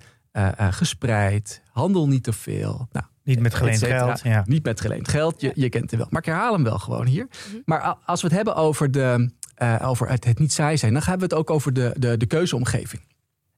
gespreid, 0.58 1.62
handel 1.72 2.08
niet 2.08 2.24
te 2.24 2.34
veel. 2.34 2.88
Nou, 2.92 3.06
niet 3.24 3.40
met 3.40 3.56
geleend 3.56 3.84
geld. 3.84 4.22
Ja. 4.24 4.44
Niet 4.48 4.64
met 4.64 4.82
geleend 4.82 5.08
geld, 5.08 5.42
je, 5.42 5.52
je 5.56 5.70
kent 5.70 5.92
het 5.92 6.00
wel. 6.00 6.08
Maar 6.10 6.22
ik 6.22 6.28
herhaal 6.28 6.54
hem 6.54 6.64
wel 6.64 6.80
gewoon 6.80 7.06
hier. 7.06 7.28
Mhm. 7.30 7.58
Maar 7.66 7.96
als 8.06 8.22
we 8.22 8.28
het 8.28 8.36
hebben 8.36 8.56
over, 8.56 8.92
de, 8.92 9.32
uh, 9.62 9.76
over 9.82 10.10
het, 10.10 10.26
het, 10.26 10.40
niet 10.40 10.54
saai 10.54 10.78
zijn, 10.78 10.94
dan 10.94 11.02
hebben 11.02 11.30
we 11.30 11.36
het 11.36 11.44
ook 11.44 11.56
over 11.56 11.74
de, 11.74 11.96
de, 11.98 12.18
de 12.18 12.26
keuzeomgeving. 12.26 13.02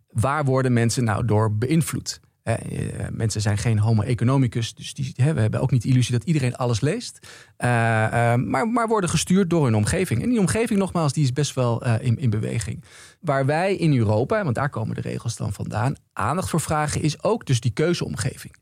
Waar 0.09 0.45
worden 0.45 0.73
mensen 0.73 1.03
nou 1.03 1.25
door 1.25 1.57
beïnvloed? 1.57 2.19
Uh, 2.49 3.07
mensen 3.11 3.41
zijn 3.41 3.57
geen 3.57 3.79
homo 3.79 4.01
economicus, 4.01 4.73
dus 4.73 4.93
die, 4.93 5.13
we 5.15 5.23
hebben 5.23 5.61
ook 5.61 5.71
niet 5.71 5.81
de 5.81 5.87
illusie 5.87 6.11
dat 6.11 6.23
iedereen 6.23 6.55
alles 6.55 6.81
leest. 6.81 7.27
maar, 7.57 8.67
maar 8.67 8.87
worden 8.87 9.09
gestuurd 9.09 9.49
door 9.49 9.63
hun 9.63 9.75
omgeving. 9.75 10.23
En 10.23 10.29
die 10.29 10.39
omgeving, 10.39 10.79
nogmaals, 10.79 11.13
die 11.13 11.23
is 11.23 11.33
best 11.33 11.53
wel 11.53 11.85
in, 11.85 12.17
in 12.17 12.29
beweging. 12.29 12.83
Waar 13.21 13.45
wij 13.45 13.75
in 13.75 13.97
Europa, 13.97 14.43
want 14.43 14.55
daar 14.55 14.69
komen 14.69 14.95
de 14.95 15.01
regels 15.01 15.35
dan 15.35 15.53
vandaan, 15.53 15.95
aandacht 16.13 16.49
voor 16.49 16.61
vragen, 16.61 17.01
is 17.01 17.23
ook 17.23 17.45
dus 17.45 17.59
die 17.59 17.71
keuzeomgeving 17.71 18.55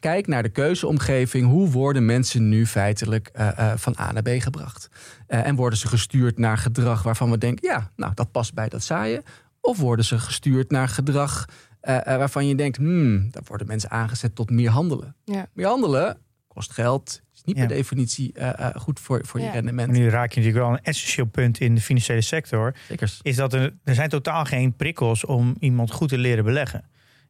kijk 0.00 0.26
naar 0.26 0.42
de 0.42 0.48
keuzeomgeving. 0.48 1.46
Hoe 1.46 1.70
worden 1.70 2.04
mensen 2.04 2.48
nu 2.48 2.66
feitelijk 2.66 3.30
van 3.76 3.96
A 4.00 4.12
naar 4.12 4.22
B 4.22 4.28
gebracht? 4.28 4.88
En 5.26 5.56
worden 5.56 5.78
ze 5.78 5.88
gestuurd 5.88 6.38
naar 6.38 6.58
gedrag 6.58 7.02
waarvan 7.02 7.30
we 7.30 7.38
denken, 7.38 7.68
ja, 7.68 7.90
nou, 7.96 8.12
dat 8.14 8.32
past 8.32 8.54
bij 8.54 8.68
dat 8.68 8.82
saaien. 8.82 9.22
Of 9.60 9.78
worden 9.78 10.04
ze 10.04 10.18
gestuurd 10.18 10.70
naar 10.70 10.88
gedrag 10.88 11.44
waarvan 12.04 12.46
je 12.46 12.54
denkt, 12.54 12.76
hmm, 12.76 13.28
daar 13.30 13.42
worden 13.46 13.66
mensen 13.66 13.90
aangezet 13.90 14.34
tot 14.34 14.50
meer 14.50 14.70
handelen. 14.70 15.16
Ja. 15.24 15.46
Meer 15.52 15.66
handelen 15.66 16.16
kost 16.48 16.72
geld, 16.72 17.22
is 17.34 17.42
niet 17.44 17.56
ja. 17.56 17.66
per 17.66 17.76
definitie 17.76 18.34
goed 18.74 19.00
voor, 19.00 19.20
voor 19.24 19.40
ja. 19.40 19.46
je 19.46 19.52
rendement. 19.52 19.92
nu 19.92 20.08
raak 20.08 20.32
je 20.32 20.40
natuurlijk 20.40 20.66
wel 20.66 20.76
een 20.76 20.84
essentieel 20.84 21.26
punt 21.26 21.60
in 21.60 21.74
de 21.74 21.80
financiële 21.80 22.20
sector. 22.20 22.74
Is 23.22 23.36
dat 23.36 23.52
er, 23.52 23.74
er 23.84 23.94
zijn 23.94 24.08
totaal 24.08 24.44
geen 24.44 24.76
prikkels 24.76 25.24
om 25.24 25.56
iemand 25.58 25.90
goed 25.90 26.08
te 26.08 26.18
leren 26.18 26.44
beleggen. 26.44 26.84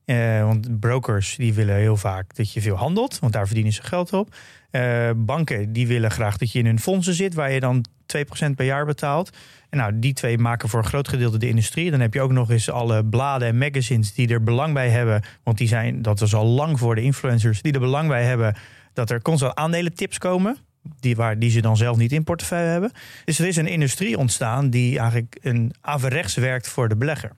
Uh, 0.07 0.43
want 0.45 0.81
brokers 0.81 1.37
die 1.37 1.55
willen 1.55 1.77
heel 1.77 1.97
vaak 1.97 2.35
dat 2.35 2.53
je 2.53 2.61
veel 2.61 2.77
handelt, 2.77 3.19
want 3.19 3.33
daar 3.33 3.47
verdienen 3.47 3.73
ze 3.73 3.83
geld 3.83 4.13
op. 4.13 4.35
Uh, 4.71 5.11
banken 5.17 5.73
die 5.73 5.87
willen 5.87 6.11
graag 6.11 6.37
dat 6.37 6.53
je 6.53 6.59
in 6.59 6.67
hun 6.67 6.79
fondsen 6.79 7.15
zit, 7.15 7.35
waar 7.35 7.53
je 7.53 7.61
dan 7.61 7.85
2% 8.17 8.51
per 8.57 8.65
jaar 8.65 8.87
betaalt. 8.87 9.31
En 9.71 9.79
nou, 9.79 9.99
die 9.99 10.13
twee 10.13 10.39
maken 10.39 10.69
voor 10.69 10.79
een 10.79 10.89
groot 10.89 11.09
gedeelte 11.09 11.39
de 11.39 11.49
industrie. 11.49 11.91
Dan 11.91 12.01
heb 12.01 12.15
je 12.15 12.21
ook 12.21 12.33
nog 12.33 12.51
eens 12.51 12.71
alle 12.71 13.05
bladen 13.05 13.49
en 13.49 13.59
magazines 13.59 14.15
die 14.15 14.29
er 14.29 14.43
belang 14.43 14.75
bij 14.75 14.89
hebben. 14.89 15.23
Want 15.43 15.59
die 15.59 15.69
zijn, 15.69 16.03
dat 16.03 16.21
is 16.21 16.35
al 16.35 16.47
lang 16.47 16.79
voor 16.79 16.95
de 16.95 17.03
influencers, 17.03 17.63
die 17.63 17.73
er 17.73 17.81
belang 17.81 18.09
bij 18.09 18.25
hebben 18.25 18.57
dat 18.93 19.11
er 19.11 19.23
constant 19.23 19.55
aandelentips 19.55 20.19
komen. 20.19 20.57
Die, 21.01 21.17
waar, 21.17 21.39
die 21.39 21.51
ze 21.51 21.61
dan 21.61 21.77
zelf 21.77 21.97
niet 21.97 22.13
in 22.13 22.25
portefeuille 22.25 22.71
hebben. 22.71 22.93
Dus 23.25 23.39
er 23.39 23.47
is 23.47 23.57
een 23.57 23.67
industrie 23.67 24.19
ontstaan 24.19 24.71
die 24.71 24.99
eigenlijk 24.99 25.39
een 25.41 25.75
averechts 25.81 26.35
werkt 26.35 26.69
voor 26.69 26.89
de 26.89 26.97
belegger. 26.97 27.33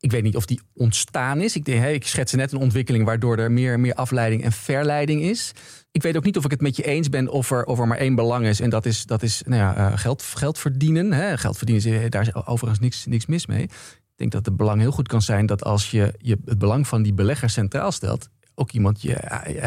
Ik 0.00 0.10
weet 0.10 0.22
niet 0.22 0.36
of 0.36 0.46
die 0.46 0.60
ontstaan 0.74 1.40
is. 1.40 1.56
Ik, 1.56 1.66
hey, 1.66 1.94
ik 1.94 2.06
schets 2.06 2.32
net 2.32 2.52
een 2.52 2.58
ontwikkeling 2.58 3.04
waardoor 3.04 3.38
er 3.38 3.52
meer, 3.52 3.80
meer 3.80 3.94
afleiding 3.94 4.44
en 4.44 4.52
verleiding 4.52 5.22
is. 5.22 5.52
Ik 5.94 6.02
weet 6.02 6.16
ook 6.16 6.24
niet 6.24 6.36
of 6.36 6.44
ik 6.44 6.50
het 6.50 6.60
met 6.60 6.76
je 6.76 6.82
eens 6.82 7.08
ben 7.08 7.28
of 7.28 7.50
er, 7.50 7.64
of 7.64 7.78
er 7.78 7.86
maar 7.86 7.98
één 7.98 8.14
belang 8.14 8.46
is. 8.46 8.60
En 8.60 8.70
dat 8.70 8.86
is, 8.86 9.06
dat 9.06 9.22
is 9.22 9.42
nou 9.46 9.60
ja, 9.60 9.76
uh, 9.90 9.98
geld, 9.98 10.22
geld 10.22 10.58
verdienen. 10.58 11.12
Hè. 11.12 11.38
Geld 11.38 11.56
verdienen, 11.56 12.10
daar 12.10 12.22
is 12.22 12.34
overigens 12.34 12.80
niks, 12.80 13.06
niks 13.06 13.26
mis 13.26 13.46
mee. 13.46 13.62
Ik 13.62 14.16
denk 14.16 14.32
dat 14.32 14.46
het 14.46 14.56
belang 14.56 14.80
heel 14.80 14.90
goed 14.90 15.08
kan 15.08 15.22
zijn 15.22 15.46
dat 15.46 15.64
als 15.64 15.90
je, 15.90 16.14
je 16.18 16.38
het 16.44 16.58
belang 16.58 16.88
van 16.88 17.02
die 17.02 17.14
belegger 17.14 17.50
centraal 17.50 17.92
stelt, 17.92 18.28
ook 18.54 18.70
iemand 18.70 19.02
je, 19.02 19.16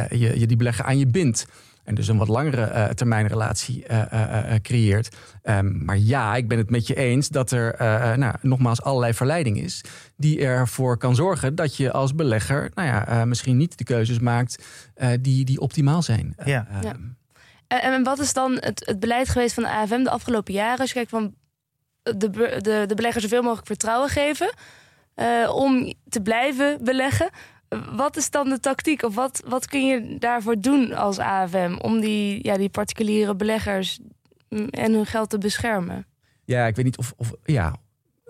je, 0.10 0.40
je 0.40 0.48
die 0.48 0.58
belegger 0.58 0.86
aan 0.86 0.98
je 0.98 1.08
bindt. 1.08 1.46
En 1.88 1.96
dus 1.96 2.08
een 2.08 2.18
wat 2.18 2.28
langere 2.28 2.72
uh, 2.72 2.86
termijn 2.86 3.28
relatie 3.28 3.86
creëert. 4.62 5.16
Um, 5.44 5.86
maar 5.86 5.98
ja, 5.98 6.36
ik 6.36 6.48
ben 6.48 6.58
het 6.58 6.70
met 6.70 6.88
je 6.88 6.96
eens 6.96 7.30
dat 7.30 7.52
er 7.52 7.76
nou, 8.18 8.36
nogmaals 8.42 8.82
allerlei 8.82 9.14
verleiding 9.14 9.62
is. 9.62 9.84
Die 10.16 10.46
ervoor 10.46 10.98
kan 10.98 11.16
zorgen 11.16 11.56
dat 11.56 11.76
je 11.76 11.92
als 11.92 12.16
belegger 12.16 12.72
nou 12.74 12.88
ja, 12.88 13.26
misschien 13.26 13.58
niet 13.58 13.78
de 13.78 13.84
keuzes 13.84 14.20
maakt 14.20 14.64
die, 15.22 15.46
die 15.46 15.60
optimaal 15.60 16.02
zijn. 16.02 16.36
Ja. 16.46 16.68
ja. 16.82 16.96
En, 17.68 18.04
wat 18.04 18.20
is 18.20 18.34
dan 18.34 18.58
het, 18.60 18.84
het 18.86 19.00
beleid 19.00 19.30
geweest 19.30 19.54
van 19.54 19.64
de 19.64 19.70
AFM 19.70 20.04
de 20.04 20.10
afgelopen 20.10 20.54
jaren? 20.54 20.80
Als 20.80 20.90
je 20.90 20.96
kijkt 20.96 21.10
van 21.10 21.36
de, 22.04 22.30
de, 22.62 22.84
de 22.88 22.96
beleggers 22.96 23.24
zoveel 23.24 23.42
mogelijk 23.42 23.68
vertrouwen 23.68 24.10
geven 24.10 24.50
om 25.54 25.94
te 26.10 26.22
blijven 26.22 26.84
beleggen. 26.84 27.30
Wat 27.92 28.18
is 28.18 28.30
dan 28.30 28.50
de 28.50 28.60
tactiek? 28.60 29.04
Of 29.04 29.16
wat, 29.16 29.44
wat 29.46 29.68
kun 29.68 29.88
je 29.88 30.18
daarvoor 30.20 30.60
doen 30.60 30.94
als 30.94 31.20
AFM 31.20 31.76
om 31.82 32.00
die, 32.00 32.40
ja, 32.46 32.58
die 32.58 32.70
particuliere 32.70 33.36
beleggers 33.36 34.00
en 34.70 34.94
hun 34.94 35.06
geld 35.06 35.30
te 35.30 35.38
beschermen? 35.38 36.06
Ja, 36.46 36.66
ik 36.66 36.76
weet 36.76 36.86
niet 36.86 36.98
of. 36.98 37.14
of 37.18 37.34
ja. 37.44 37.76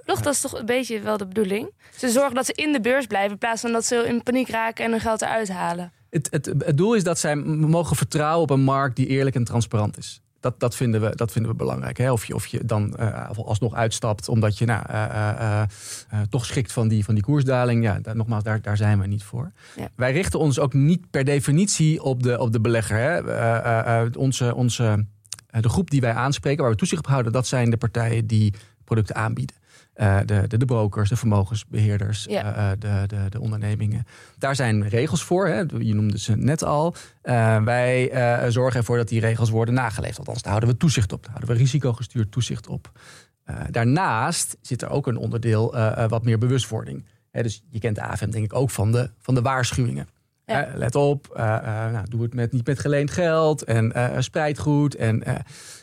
Toch, 0.05 0.21
dat 0.21 0.33
is 0.33 0.41
toch 0.41 0.59
een 0.59 0.65
beetje 0.65 0.99
wel 0.99 1.17
de 1.17 1.27
bedoeling. 1.27 1.73
Ze 1.97 2.09
zorgen 2.09 2.35
dat 2.35 2.45
ze 2.45 2.53
in 2.53 2.71
de 2.71 2.81
beurs 2.81 3.05
blijven 3.05 3.31
in 3.31 3.37
plaats 3.37 3.61
van 3.61 3.71
dat 3.71 3.85
ze 3.85 3.95
in 3.95 4.23
paniek 4.23 4.49
raken 4.49 4.85
en 4.85 4.91
hun 4.91 4.99
geld 4.99 5.21
eruit 5.21 5.49
halen. 5.49 5.91
Het, 6.09 6.27
het, 6.31 6.45
het 6.45 6.77
doel 6.77 6.93
is 6.93 7.03
dat 7.03 7.19
zij 7.19 7.35
mogen 7.35 7.95
vertrouwen 7.95 8.41
op 8.41 8.49
een 8.49 8.63
markt 8.63 8.95
die 8.95 9.07
eerlijk 9.07 9.35
en 9.35 9.43
transparant 9.43 9.97
is 9.97 10.21
dat, 10.49 10.59
dat, 10.59 10.75
vinden 10.75 11.01
we, 11.01 11.15
dat 11.15 11.31
vinden 11.31 11.51
we 11.51 11.57
belangrijk. 11.57 11.97
Hè? 11.97 12.11
Of, 12.11 12.25
je, 12.25 12.35
of 12.35 12.45
je 12.45 12.65
dan 12.65 12.95
uh, 12.99 13.29
alsnog 13.29 13.73
uitstapt 13.73 14.29
omdat 14.29 14.57
je 14.57 14.65
nou, 14.65 14.83
uh, 14.91 15.61
toch 16.29 16.45
schikt 16.45 16.71
van 16.71 16.87
die, 16.87 17.03
van 17.03 17.13
die 17.13 17.23
koersdaling. 17.23 17.83
Ja, 17.83 17.99
daar, 18.01 18.15
nogmaals, 18.15 18.43
daar, 18.43 18.61
daar 18.61 18.77
zijn 18.77 18.99
we 18.99 19.07
niet 19.07 19.23
voor. 19.23 19.51
Wij 19.95 20.11
richten 20.11 20.39
ons 20.39 20.59
ook 20.59 20.73
niet 20.73 21.09
per 21.09 21.23
definitie 21.23 22.03
op 22.03 22.23
de, 22.23 22.39
op 22.39 22.51
de 22.51 22.61
belegger. 22.61 22.97
Hè? 22.97 24.05
onze, 24.17 24.55
onze, 24.55 25.05
de 25.61 25.69
groep 25.69 25.89
die 25.89 26.01
wij 26.01 26.13
aanspreken, 26.13 26.61
waar 26.61 26.71
we 26.71 26.77
toezicht 26.77 27.01
op 27.01 27.07
houden, 27.07 27.31
dat 27.31 27.47
zijn 27.47 27.69
de 27.69 27.77
partijen 27.77 28.27
die 28.27 28.53
producten 28.83 29.15
aanbieden. 29.15 29.55
Uh, 29.99 30.19
de, 30.25 30.47
de, 30.47 30.57
de, 30.57 30.65
brokers, 30.65 31.09
de 31.09 31.15
vermogensbeheerders, 31.15 32.27
uh, 32.27 32.71
de, 32.79 33.03
de, 33.07 33.29
de, 33.29 33.39
ondernemingen. 33.39 34.05
Daar 34.37 34.55
zijn 34.55 34.87
regels 34.87 35.23
voor. 35.23 35.47
Hè. 35.47 35.63
Je 35.77 35.95
noemde 35.95 36.19
ze 36.19 36.35
net 36.35 36.63
al. 36.63 36.95
Uh, 37.23 37.63
wij 37.63 38.11
zorgen 38.49 38.79
ervoor 38.79 38.97
dat 38.97 39.07
die 39.07 39.19
regels 39.19 39.49
worden 39.49 39.73
nageleefd. 39.73 40.17
Althans, 40.17 40.41
daar 40.41 40.51
houden 40.51 40.73
we 40.73 40.77
toezicht 40.77 41.13
op. 41.13 41.21
Daar 41.21 41.31
houden 41.31 41.55
we 41.55 41.61
risicogestuurd 41.61 42.31
toezicht 42.31 42.67
op. 42.67 42.91
daarnaast 43.69 44.57
zit 44.61 44.81
er 44.81 44.89
ook 44.89 45.07
een 45.07 45.17
onderdeel 45.17 45.75
wat 46.07 46.23
meer 46.23 46.37
bewustwording. 46.37 47.05
Hè, 47.31 47.43
dus 47.43 47.63
je 47.69 47.79
kent 47.79 47.95
de 47.95 48.01
AFM 48.01 48.29
denk 48.29 48.45
ik 48.45 48.53
ook 48.53 48.69
van 48.69 48.91
de, 48.91 49.09
van 49.19 49.35
de 49.35 49.41
waarschuwingen. 49.41 50.07
Ja. 50.45 50.71
let 50.75 50.95
op, 50.95 51.33
nou, 51.35 52.05
doe 52.09 52.21
het 52.21 52.33
met, 52.33 52.51
niet 52.51 52.67
met 52.67 52.79
geleend 52.79 53.11
geld 53.11 53.63
en 53.63 53.93
spreid 54.23 54.59
goed. 54.59 54.95
En, 54.95 55.23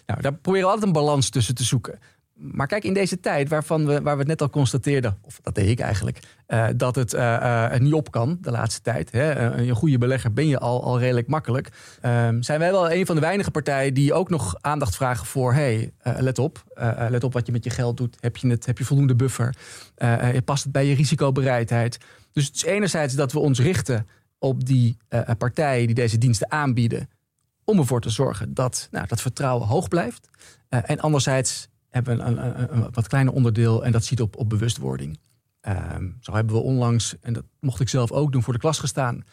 nou, 0.06 0.20
daar 0.20 0.34
proberen 0.34 0.66
we 0.66 0.72
altijd 0.72 0.86
een 0.86 1.02
balans 1.02 1.30
tussen 1.30 1.54
te 1.54 1.64
zoeken. 1.64 1.98
Maar 2.34 2.66
kijk, 2.66 2.84
in 2.84 2.94
deze 2.94 3.20
tijd 3.20 3.48
waarvan 3.48 3.86
we, 3.86 4.02
waar 4.02 4.14
we 4.14 4.18
het 4.18 4.28
net 4.28 4.42
al 4.42 4.50
constateerden, 4.50 5.18
of 5.20 5.38
dat 5.42 5.54
deed 5.54 5.68
ik 5.68 5.80
eigenlijk, 5.80 6.18
uh, 6.48 6.66
dat 6.76 6.94
het 6.94 7.12
uh, 7.14 7.76
niet 7.76 7.92
op 7.92 8.10
kan 8.10 8.38
de 8.40 8.50
laatste 8.50 8.80
tijd. 8.80 9.12
Hè, 9.12 9.34
een 9.34 9.74
goede 9.74 9.98
belegger 9.98 10.32
ben 10.32 10.46
je 10.46 10.58
al, 10.58 10.82
al 10.82 10.98
redelijk 10.98 11.26
makkelijk. 11.26 11.68
Ehm, 12.00 12.42
zijn 12.42 12.58
wij 12.58 12.70
wel 12.70 12.90
een 12.90 13.06
van 13.06 13.14
de 13.14 13.20
weinige 13.20 13.50
partijen 13.50 13.94
die 13.94 14.14
ook 14.14 14.30
nog 14.30 14.56
aandacht 14.60 14.96
vragen 14.96 15.26
voor: 15.26 15.52
hey, 15.52 15.92
let 16.02 16.38
op, 16.38 16.64
let 17.08 17.24
op 17.24 17.32
wat 17.32 17.46
je 17.46 17.52
met 17.52 17.64
je 17.64 17.70
geld 17.70 17.96
doet. 17.96 18.16
Heb 18.20 18.36
je, 18.36 18.48
het, 18.48 18.66
heb 18.66 18.78
je 18.78 18.84
voldoende 18.84 19.14
buffer? 19.14 19.54
past 20.44 20.62
het 20.62 20.72
bij 20.72 20.86
je 20.86 20.94
risicobereidheid? 20.94 21.98
Dus 22.32 22.46
het 22.46 22.56
is 22.56 22.64
enerzijds 22.64 23.14
dat 23.14 23.32
we 23.32 23.38
ons 23.38 23.60
richten 23.60 24.06
op 24.38 24.66
die 24.66 24.96
partijen 25.38 25.86
die 25.86 25.94
deze 25.94 26.18
diensten 26.18 26.50
aanbieden, 26.50 27.08
om 27.64 27.78
ervoor 27.78 28.00
te 28.00 28.10
zorgen 28.10 28.54
dat 28.54 28.88
nou, 28.90 29.06
dat 29.06 29.20
vertrouwen 29.20 29.66
hoog 29.66 29.88
blijft. 29.88 30.28
en 30.68 31.00
anderzijds 31.00 31.68
hebben 31.94 32.16
we 32.16 32.22
een, 32.22 32.44
een, 32.44 32.72
een, 32.72 32.88
wat 32.92 33.08
kleiner 33.08 33.32
onderdeel 33.32 33.84
en 33.84 33.92
dat 33.92 34.04
ziet 34.04 34.20
op, 34.20 34.36
op 34.36 34.48
bewustwording. 34.48 35.18
Ehm, 35.60 36.08
zo 36.20 36.34
hebben 36.34 36.54
we 36.54 36.60
onlangs, 36.60 37.14
en 37.20 37.32
dat 37.32 37.44
mocht 37.60 37.80
ik 37.80 37.88
zelf 37.88 38.12
ook 38.12 38.32
doen, 38.32 38.42
voor 38.42 38.52
de 38.52 38.58
klas 38.58 38.78
gestaan 38.78 39.24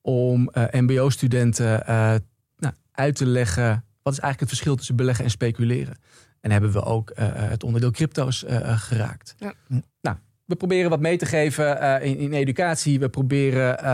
om 0.00 0.50
uh, 0.52 0.64
MBO-studenten 0.70 1.80
uh, 1.80 2.14
nou, 2.56 2.74
uit 2.92 3.14
te 3.14 3.26
leggen 3.26 3.84
wat 4.02 4.12
is 4.12 4.18
eigenlijk 4.18 4.40
het 4.40 4.48
verschil 4.48 4.76
tussen 4.76 4.96
beleggen 4.96 5.24
en 5.24 5.30
speculeren. 5.30 5.98
En 6.40 6.50
hebben 6.50 6.72
we 6.72 6.82
ook 6.82 7.10
uh, 7.10 7.16
het 7.32 7.62
onderdeel 7.62 7.90
crypto's 7.90 8.44
geraakt. 8.64 9.34
Ja. 9.38 9.52
Nou, 10.00 10.16
we 10.44 10.56
proberen 10.56 10.90
wat 10.90 11.00
mee 11.00 11.16
te 11.16 11.26
geven 11.26 12.02
in, 12.02 12.16
in, 12.16 12.32
educatie. 12.32 12.98
We 12.98 13.08
proberen 13.08 13.90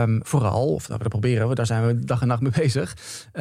um, 0.00 0.20
vooral, 0.24 0.74
of 0.74 0.88
nou, 0.88 1.00
dat 1.00 1.08
proberen 1.08 1.48
we, 1.48 1.54
daar 1.54 1.66
zijn 1.66 1.86
we 1.86 2.04
dag 2.04 2.20
en 2.20 2.28
nacht 2.28 2.40
mee 2.40 2.52
bezig, 2.56 2.96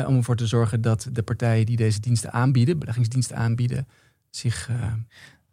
om 0.05 0.17
ervoor 0.17 0.35
te 0.35 0.47
zorgen 0.47 0.81
dat 0.81 1.09
de 1.11 1.23
partijen 1.23 1.65
die 1.65 1.77
deze 1.77 1.99
diensten 1.99 2.31
aanbieden, 2.31 2.79
beleggingsdiensten 2.79 3.35
aanbieden, 3.35 3.87
zich 4.29 4.69
uh, 4.69 4.75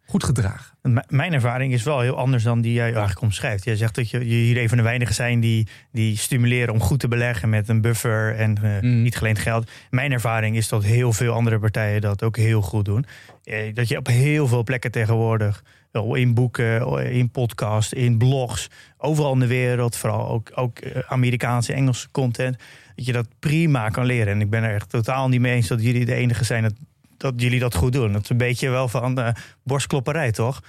goed 0.06 0.25
gedragen. 0.25 1.02
mijn 1.09 1.33
ervaring 1.33 1.73
is 1.73 1.83
wel 1.83 2.00
heel 2.00 2.16
anders 2.16 2.42
dan 2.42 2.61
die 2.61 2.73
jij 2.73 2.90
eigenlijk 2.90 3.21
omschrijft. 3.21 3.64
Jij 3.64 3.76
zegt 3.76 3.95
dat 3.95 4.11
je, 4.11 4.18
hier 4.18 4.59
een 4.59 4.68
van 4.68 4.76
de 4.76 4.83
weinigen 4.83 5.14
zijn 5.14 5.40
die, 5.40 5.68
die 5.92 6.16
stimuleren 6.16 6.75
om 6.75 6.80
goed 6.80 7.00
te 7.00 7.09
beleggen 7.09 7.49
met 7.49 7.68
een 7.68 7.80
buffer 7.80 8.37
en 8.37 8.59
uh, 8.62 8.80
mm. 8.80 9.02
niet 9.02 9.16
geleend 9.16 9.38
geld. 9.38 9.71
Mijn 9.90 10.12
ervaring 10.12 10.56
is 10.56 10.68
dat 10.68 10.85
heel 10.85 11.12
veel 11.12 11.33
andere 11.33 11.59
partijen 11.59 12.00
dat 12.00 12.23
ook 12.23 12.37
heel 12.37 12.62
goed 12.62 12.85
doen. 12.85 13.06
Eh, 13.45 13.75
dat 13.75 13.88
je 13.88 13.97
op 13.97 14.06
heel 14.06 14.47
veel 14.47 14.62
plekken 14.62 14.90
tegenwoordig, 14.90 15.64
in 16.12 16.35
boeken, 16.35 17.02
in 17.12 17.30
podcasts, 17.30 17.92
in 17.92 18.18
blogs, 18.18 18.71
overal 18.99 19.33
in 19.33 19.38
de 19.38 19.47
wereld, 19.47 19.97
vooral 19.97 20.28
ook, 20.28 20.50
ook 20.54 20.78
Amerikaanse, 21.06 21.73
Engelse 21.73 22.09
content, 22.11 22.56
dat 22.97 23.06
je 23.06 23.12
dat 23.12 23.26
prima 23.38 23.88
kan 23.88 24.04
leren. 24.04 24.33
En 24.33 24.40
ik 24.40 24.50
ben 24.50 24.62
er 24.62 24.75
echt 24.75 24.90
totaal 24.90 25.28
niet 25.28 25.40
mee 25.40 25.54
eens 25.54 25.68
dat 25.68 25.83
jullie 25.83 26.04
de 26.04 26.14
enige 26.14 26.45
zijn 26.45 26.62
dat 26.62 26.75
dat 27.16 27.32
jullie 27.37 27.61
dat 27.61 27.75
goed 27.75 27.92
doen. 27.92 28.12
Dat 28.12 28.23
is 28.23 28.30
een 28.30 28.37
beetje 28.37 28.68
wel 28.68 28.88
van 28.88 29.18
uh, 29.18 29.28
borstklopperij, 29.62 30.32
toch? 30.32 30.62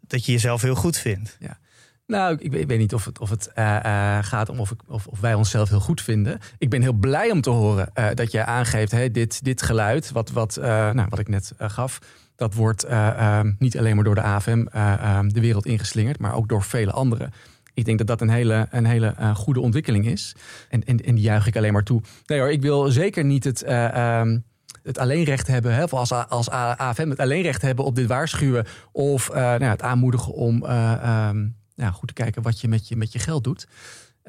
Dat 0.00 0.24
je 0.26 0.32
jezelf 0.32 0.62
heel 0.62 0.74
goed 0.74 0.96
vindt. 0.96 1.36
Ja. 1.40 1.58
Nou, 2.06 2.36
ik, 2.38 2.54
ik 2.54 2.68
weet 2.68 2.78
niet 2.78 2.94
of 2.94 3.04
het, 3.04 3.18
of 3.18 3.30
het 3.30 3.50
uh, 3.54 3.64
uh, 3.86 4.18
gaat 4.22 4.48
om 4.48 4.60
of, 4.60 4.70
ik, 4.70 4.80
of, 4.86 5.06
of, 5.06 5.20
wij 5.20 5.34
onszelf 5.34 5.68
heel 5.68 5.80
goed 5.80 6.02
vinden. 6.02 6.38
Ik 6.58 6.70
ben 6.70 6.82
heel 6.82 6.92
blij 6.92 7.30
om 7.30 7.40
te 7.40 7.50
horen 7.50 7.90
dat 8.14 8.32
je 8.32 8.44
aangeeft, 8.44 8.92
hey, 8.92 9.10
dit, 9.10 9.44
dit 9.44 9.62
geluid, 9.62 10.10
wat, 10.10 10.30
wat, 10.30 10.56
nou, 10.60 11.06
wat 11.08 11.18
ik 11.18 11.28
net 11.28 11.52
gaf, 11.58 11.98
dat 12.36 12.54
wordt 12.54 12.84
ehm, 12.84 13.52
niet 13.58 13.78
alleen 13.78 13.94
maar 13.94 14.04
door 14.04 14.14
de 14.14 14.22
AFM 14.22 14.66
ehm, 14.66 15.28
de 15.28 15.40
wereld 15.40 15.66
ingeslingerd, 15.66 16.18
maar 16.18 16.34
ook 16.34 16.48
door 16.48 16.62
vele 16.62 16.92
anderen. 16.92 17.32
Ik 17.74 17.84
denk 17.84 17.98
dat 17.98 18.06
dat 18.06 18.20
een 18.20 18.30
hele, 18.30 18.66
een 18.70 18.84
hele 18.84 19.14
goede 19.34 19.60
ontwikkeling 19.60 20.06
is. 20.06 20.34
En, 20.68 20.84
en, 20.84 20.96
en 20.98 21.14
die 21.14 21.24
juich 21.24 21.46
ik 21.46 21.56
alleen 21.56 21.72
maar 21.72 21.82
toe. 21.82 22.02
Nee 22.26 22.38
hoor, 22.38 22.50
ik 22.50 22.62
wil 22.62 22.90
zeker 22.90 23.24
niet 23.24 23.44
het. 23.44 23.62
Ehm, 23.62 24.38
het 24.82 24.98
alleenrecht 24.98 25.46
hebben, 25.46 25.82
of 25.82 25.92
als, 25.92 26.12
als 26.12 26.50
AFM 26.50 27.08
het 27.08 27.20
alleenrecht 27.20 27.62
hebben 27.62 27.84
op 27.84 27.94
dit 27.94 28.06
waarschuwen 28.06 28.66
of 28.92 29.28
uh, 29.28 29.34
nou, 29.34 29.64
het 29.64 29.82
aanmoedigen 29.82 30.32
om 30.32 30.54
um, 30.54 31.56
ja, 31.74 31.90
goed 31.90 32.08
te 32.08 32.14
kijken 32.14 32.42
wat 32.42 32.60
je 32.60 32.68
met 32.68 32.88
je, 32.88 32.96
met 32.96 33.12
je 33.12 33.18
geld 33.18 33.44
doet. 33.44 33.66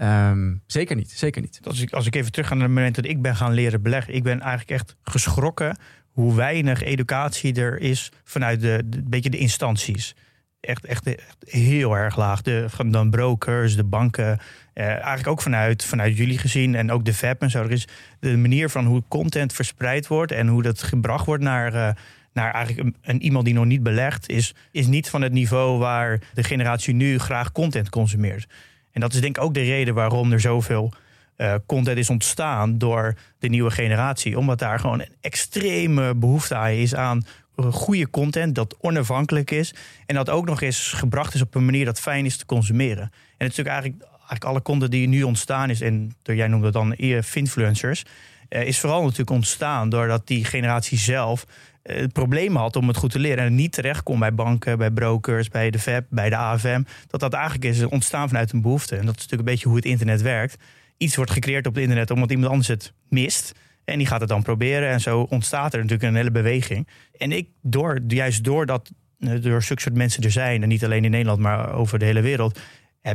Um, 0.02 0.62
zeker 0.68 0.96
niet, 0.96 1.12
zeker 1.12 1.42
niet. 1.42 1.60
Als 1.64 1.82
ik, 1.82 1.92
als 1.92 2.06
ik 2.06 2.16
even 2.16 2.32
terug 2.32 2.48
ga 2.48 2.54
naar 2.54 2.64
het 2.64 2.74
moment 2.74 2.96
dat 2.96 3.06
ik 3.06 3.22
ben 3.22 3.36
gaan 3.36 3.54
leren 3.54 3.82
beleggen, 3.82 4.14
ik 4.14 4.24
ben 4.24 4.40
eigenlijk 4.40 4.72
echt 4.72 4.96
geschrokken 5.04 5.78
hoe 6.10 6.36
weinig 6.36 6.84
educatie 6.84 7.56
er 7.56 7.80
is 7.80 8.12
vanuit 8.24 8.62
de, 8.62 8.84
beetje 9.04 9.30
de 9.30 9.38
instanties 9.38 10.16
echt, 10.60 10.86
echt, 10.86 11.08
echt 11.08 11.38
heel 11.40 11.98
erg 11.98 12.16
laag. 12.16 12.42
De, 12.42 12.66
dan 12.88 13.10
brokers, 13.10 13.76
de 13.76 13.84
banken. 13.84 14.40
Eh, 14.74 14.86
eigenlijk 14.86 15.28
ook 15.28 15.42
vanuit, 15.42 15.86
vanuit 15.86 16.18
jullie 16.18 16.38
gezien 16.38 16.76
en 16.76 16.92
ook 16.92 17.06
de 17.06 17.14
VEP 17.14 17.42
en 17.42 17.50
zo. 17.50 17.64
Er 17.64 17.72
is 17.72 17.88
de 18.20 18.38
manier 18.38 18.70
van 18.70 18.86
hoe 18.86 19.04
content 19.08 19.54
verspreid 19.54 20.08
wordt 20.08 20.32
en 20.32 20.48
hoe 20.48 20.62
dat 20.62 20.84
gebracht 20.84 21.26
wordt 21.26 21.44
naar. 21.44 21.74
Uh, 21.74 21.90
naar 22.34 22.54
eigenlijk 22.54 22.96
een, 23.02 23.22
iemand 23.22 23.46
die 23.46 23.54
nog 23.54 23.66
niet 23.66 23.84
belegt, 23.84 24.30
is, 24.30 24.56
is 24.72 24.88
niet 24.88 25.10
van 25.10 25.22
het 25.22 25.32
niveau 25.32 25.78
waar 25.80 26.20
de 26.34 26.44
generatie 26.44 26.94
nu 26.94 27.20
graag 27.20 27.52
content 27.52 27.90
consumeert. 27.90 28.48
En 28.92 29.02
dat 29.02 29.14
is 29.14 29.22
denk 29.22 29.38
ik 29.38 29.44
ook 29.44 29.54
de 29.54 29.64
reden 29.64 29.94
waarom 29.94 30.32
er 30.32 30.40
zoveel 30.40 30.94
uh, 31.38 31.56
content 31.66 31.98
is 31.98 32.10
ontstaan 32.10 32.78
door 32.78 33.16
de 33.40 33.48
nieuwe 33.48 33.72
generatie. 33.72 34.38
Omdat 34.38 34.60
daar 34.60 34.80
gewoon 34.80 35.00
een 35.00 35.16
extreme 35.22 36.16
behoefte 36.16 36.56
aan 36.56 36.72
is 36.72 36.96
aan 36.96 37.26
goede 37.58 38.10
content 38.10 38.56
dat 38.56 38.78
onafhankelijk 38.80 39.52
is. 39.52 39.74
En 40.06 40.16
dat 40.16 40.30
ook 40.30 40.46
nog 40.46 40.62
eens 40.62 40.92
gebracht 40.92 41.34
is 41.34 41.42
op 41.42 41.56
een 41.56 41.66
manier 41.66 41.86
dat 41.86 42.00
fijn 42.00 42.26
is 42.26 42.38
te 42.38 42.46
consumeren. 42.46 43.04
En 43.38 43.46
het 43.46 43.52
is 43.52 43.58
natuurlijk 43.58 43.76
eigenlijk, 43.76 44.12
alle 44.40 44.62
content 44.62 44.92
die 44.92 45.08
nu 45.08 45.24
ontstaan 45.24 45.70
is, 45.70 45.82
en 45.82 46.16
jij 46.24 46.48
noemde 46.48 46.72
dat 46.72 46.74
dan 46.74 46.94
influencers, 46.94 48.04
uh, 48.50 48.64
is 48.64 48.80
vooral 48.80 49.02
natuurlijk 49.02 49.30
ontstaan 49.30 49.90
doordat 49.90 50.28
die 50.28 50.46
generatie 50.46 50.98
zelf 50.98 51.46
uh, 51.84 52.04
problemen 52.14 52.62
had 52.62 52.76
om 52.76 52.88
het 52.88 52.98
goed 52.98 53.12
te 53.12 53.20
leren. 53.20 53.38
En 53.38 53.44
het 53.44 53.54
niet 53.54 53.72
terecht 53.72 54.04
kon 54.04 54.20
bij 54.20 54.34
banken, 54.34 54.78
bij 54.78 54.92
brokers, 54.92 55.50
bij 55.50 55.72
de 55.72 55.80
VEP, 55.80 56.06
bij 56.10 56.30
de 56.30 56.36
AFM. 56.36 56.84
Dat 57.08 57.20
dat 57.20 57.34
eigenlijk 57.34 57.66
is 57.66 57.84
ontstaan 57.84 58.28
vanuit 58.28 58.52
een 58.52 58.62
behoefte. 58.62 58.96
En 58.96 59.06
dat 59.06 59.16
is 59.16 59.22
natuurlijk 59.22 59.50
een 59.50 59.54
beetje 59.54 59.68
hoe 59.68 59.78
het 59.78 59.86
internet 59.86 60.22
werkt. 60.22 60.56
Iets 60.98 61.16
wordt 61.16 61.32
gecreëerd 61.32 61.68
op 61.68 61.74
het 61.74 61.84
internet 61.84 62.12
omdat 62.12 62.32
iemand 62.32 62.50
anders 62.50 62.68
het 62.68 62.94
mist. 63.10 63.52
En 63.86 63.98
die 63.98 64.08
gaat 64.08 64.20
het 64.20 64.30
dan 64.30 64.44
proberen. 64.44 64.90
En 64.90 65.02
zo 65.02 65.28
ontstaat 65.30 65.74
er 65.74 65.80
natuurlijk 65.80 66.10
een 66.10 66.16
hele 66.16 66.32
beweging. 66.32 66.88
En 67.18 67.32
ik, 67.32 67.48
door, 67.62 68.00
juist 68.08 68.44
doordat 68.44 68.92
er 69.20 69.54
eh, 69.54 69.60
zulke 69.62 69.82
soort 69.82 69.96
mensen 69.96 70.24
er 70.24 70.32
zijn, 70.32 70.62
en 70.62 70.68
niet 70.68 70.84
alleen 70.84 71.06
in 71.06 71.12
Nederland, 71.12 71.40
maar 71.40 71.74
over 71.74 72.00
de 72.00 72.06
hele 72.06 72.22
wereld, 72.22 72.60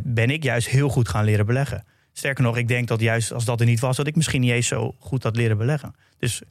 ben 0.03 0.31
ik 0.31 0.43
juist 0.43 0.69
heel 0.69 0.89
goed 0.89 1.09
gaan 1.09 1.25
leren 1.25 1.47
beleggen. 1.47 1.85
Sterker 2.13 2.45
nog, 2.45 2.57
ik 2.57 2.69
denk 2.69 2.89
dat 2.89 3.01
juist 3.01 3.33
als 3.33 3.45
dat 3.45 3.61
er 3.61 3.67
niet 3.67 3.81
was, 3.81 3.97
dat 3.97 4.07
ik 4.07 4.17
misschien 4.17 4.41
niet 4.41 4.51
eens 4.51 4.67
zo 4.67 4.95
goed 4.99 5.23
had 5.23 5.37
leren 5.37 5.59
beleggen. 5.59 5.95
Dus 6.19 6.43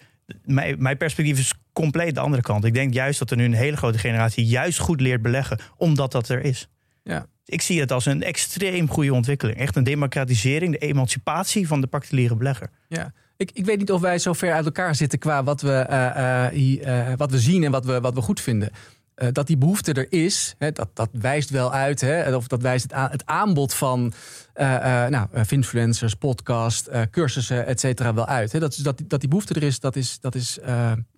mijn, 0.44 0.75
mijn 0.82 0.98
perspectief 0.98 1.39
is 1.39 1.53
compleet 1.74 2.15
de 2.15 2.20
andere 2.20 2.41
kant. 2.41 2.65
Ik 2.65 2.74
denk 2.74 2.94
juist 2.94 3.20
dat 3.20 3.32
er 3.32 3.38
nu 3.38 3.44
een 3.44 3.53
hele 3.53 3.77
grote 3.77 3.98
generatie 3.98 4.46
juist 4.46 4.79
goed 4.79 5.01
leert 5.01 5.22
beleggen, 5.22 5.60
omdat 5.77 6.12
dat 6.12 6.29
er 6.29 6.44
is. 6.44 6.70
Ja. 7.03 7.25
Ik 7.46 7.62
zie 7.62 7.79
het 7.79 7.91
als 7.91 8.06
een 8.06 8.24
extreem 8.24 8.89
goede 8.89 9.13
ontwikkeling. 9.13 9.58
Echt 9.58 9.75
een 9.75 9.84
democratisering, 9.84 10.72
de 10.72 10.77
emancipatie 10.77 11.67
van 11.67 11.82
de 11.82 11.88
particuliere 11.88 12.36
belegger. 12.36 12.70
Ja. 12.88 13.13
Ik, 13.38 13.51
ik 13.53 13.65
weet 13.65 13.77
niet 13.77 13.91
of 13.91 14.01
wij 14.01 14.20
zo 14.20 14.34
ver 14.34 14.53
uit 14.53 14.65
elkaar 14.65 14.96
zitten 14.96 15.20
qua 15.20 15.44
wat 15.44 15.62
we, 15.62 15.72
eh, 15.72 16.46
eh, 16.46 17.12
eh, 17.12 17.17
wat 17.17 17.32
we 17.32 17.39
zien 17.39 17.63
en 17.63 17.72
wat 17.72 17.86
we, 17.86 18.00
wat 18.00 18.13
we 18.13 18.22
goed 18.22 18.41
vinden. 18.41 18.70
Eh, 19.17 19.27
dat 19.31 19.47
die 19.47 19.57
behoefte 19.57 19.93
er 19.93 20.12
is, 20.12 20.55
hè, 20.57 20.71
dat, 20.71 20.89
dat 20.93 21.09
wijst 21.12 21.50
wel 21.50 21.74
uit. 21.74 22.01
Hè, 22.01 22.36
of 22.36 22.47
dat 22.47 22.62
wijst 22.62 22.83
het, 22.83 22.93
aan, 22.93 23.09
het 23.12 23.25
aanbod 23.25 23.74
van 23.74 24.13
eh, 24.53 24.65
nou, 25.07 25.27
influencers, 25.50 26.13
podcast, 26.13 26.89
cursussen, 27.12 27.65
et 27.65 27.79
cetera, 27.79 28.13
wel 28.13 28.25
uit. 28.27 28.51
Hè. 28.51 28.59
Dat, 28.59 28.79
dat, 28.83 28.97
die- 28.97 29.07
dat 29.07 29.19
die 29.19 29.29
behoefte 29.29 29.53
er 29.53 29.63
is, 29.63 29.79
dat 29.79 29.95
is, 29.95 30.19
dat 30.19 30.36
is, 30.36 30.59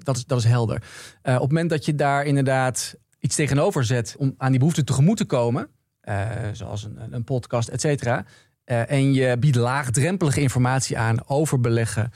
dat 0.03 0.15
is, 0.17 0.25
dat 0.25 0.37
is 0.39 0.43
helder. 0.45 0.75
Op 1.23 1.31
het 1.33 1.39
moment 1.41 1.69
dat 1.69 1.85
je 1.85 1.95
daar 1.95 2.25
inderdaad 2.25 2.95
iets 3.19 3.35
tegenover 3.35 3.83
zet 3.85 4.15
om 4.17 4.33
aan 4.37 4.49
die 4.49 4.59
behoefte 4.59 4.83
tegemoet 4.83 5.17
te 5.17 5.25
komen, 5.25 5.67
zoals 6.51 6.83
een, 6.83 6.97
een 7.09 7.23
podcast, 7.23 7.67
et 7.67 7.81
cetera. 7.81 8.25
en 8.65 9.13
je 9.13 9.37
biedt 9.37 9.55
laagdrempelige 9.55 10.41
informatie 10.41 10.97
aan 10.97 11.27
over 11.29 11.59
beleggen, 11.59 12.11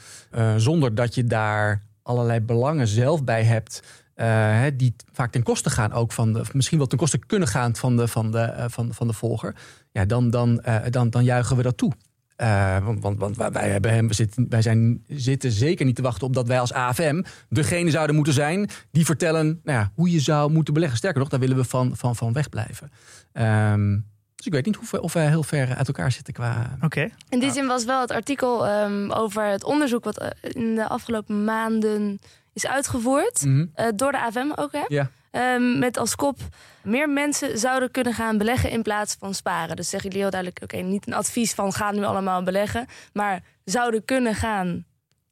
zonder 0.58 0.96
dat 0.96 1.16
je 1.16 1.24
daar 1.24 1.84
allerlei 2.04 2.40
belangen 2.40 2.88
zelf 2.88 3.24
bij 3.24 3.44
hebt. 3.44 3.82
Eh, 4.16 4.28
hè, 4.60 4.76
die 4.76 4.96
vaak 5.12 5.32
ten 5.32 5.44
koste 5.44 5.70
gaan 5.70 5.92
ook 5.92 6.12
van 6.12 6.34
de, 6.34 6.40
of 6.40 6.54
misschien 6.54 6.78
wel 6.78 6.88
ten 6.88 6.98
koste 6.98 7.18
kunnen 7.18 7.48
gaan 7.48 7.76
van 7.76 7.98
de, 7.98 8.08
van 8.08 8.32
de, 8.32 8.40
eh, 8.40 8.66
van, 8.68 8.94
van 8.94 9.08
de 9.08 9.14
volger. 9.14 9.56
Ja, 9.92 10.06
dan, 10.06 10.30
dan, 10.30 10.62
eh, 10.62 10.82
dan, 10.90 11.10
dan 11.10 11.24
juichen 11.24 11.58
we 11.58 11.64
dat 11.64 11.78
toe. 11.78 11.92
Eh, 12.36 12.86
want, 12.86 13.02
want, 13.02 13.20
want 13.20 13.54
wij, 13.54 13.70
hebben 13.70 13.92
hem, 13.92 14.08
we 14.08 14.14
zitten, 14.14 14.46
wij 14.50 14.62
zijn, 14.62 15.04
zitten 15.08 15.52
zeker 15.52 15.86
niet 15.86 15.96
te 15.96 16.02
wachten 16.02 16.28
op 16.28 16.34
dat 16.34 16.48
wij 16.48 16.60
als 16.60 16.74
AFM 16.74 17.24
degene 17.50 17.92
zouden 17.92 18.16
moeten 18.16 18.34
zijn 18.34 18.70
die 18.92 19.06
vertellen 19.06 19.60
nou 19.64 19.80
ja, 19.80 19.92
hoe 19.96 20.12
je 20.12 20.20
zou 20.20 20.52
moeten 20.52 20.74
beleggen. 20.74 20.98
Sterker 20.98 21.20
nog, 21.20 21.30
daar 21.30 21.40
willen 21.40 21.58
we 21.58 21.64
van, 21.64 21.98
van, 21.98 22.16
van 22.16 22.34
wegblijven. 22.34 22.92
Ehm, 23.32 24.00
dus 24.36 24.46
ik 24.46 24.52
weet 24.52 24.66
niet 24.66 24.76
hoe, 24.76 25.02
of 25.02 25.14
wij 25.14 25.28
heel 25.28 25.44
ver 25.44 25.76
uit 25.76 25.88
elkaar 25.88 26.12
zitten 26.12 26.34
qua. 26.34 26.78
Oké. 26.82 27.10
In 27.30 27.40
die 27.40 27.52
zin 27.52 27.68
was 27.68 27.86
wel 27.86 28.02
het 28.02 28.12
artikel 28.12 28.68
ehm, 28.68 29.12
over 29.12 29.46
het 29.46 29.64
onderzoek 29.64 30.04
wat 30.04 30.36
in 30.42 30.76
de 30.76 30.88
afgelopen 30.88 31.44
maanden 31.44 32.20
is 32.54 32.68
uitgevoerd. 32.68 33.46
Mhm. 33.46 33.66
eh, 33.74 33.88
door 33.96 34.12
de 34.12 34.20
AFM 34.20 34.52
ook, 34.56 34.72
hè? 34.72 34.84
Ja. 34.88 35.10
Ehm, 35.32 35.80
met 35.80 35.98
als 35.98 36.16
kop, 36.16 36.38
meer 36.84 37.10
mensen 37.10 37.60
zouden 37.60 37.92
kunnen 37.92 38.14
gaan 38.14 38.38
beleggen 38.38 38.70
in 38.70 38.82
plaats 38.82 39.16
van 39.20 39.34
sparen. 39.34 39.76
Dus 39.76 39.90
zeggen 39.90 40.10
jullie 40.10 40.24
heel 40.24 40.32
duidelijk, 40.32 40.64
oké, 40.64 40.78
niet 40.78 41.08
een 41.08 41.14
advies 41.14 41.54
van 41.54 41.74
ga 41.74 41.92
nu 41.92 42.04
allemaal 42.04 42.44
beleggen. 42.44 42.86
Maar 43.14 43.44
zouden 43.66 44.06
kunnen 44.06 44.36
gaan 44.36 44.86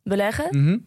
beleggen. 0.04 0.48
Mhm. 0.50 0.78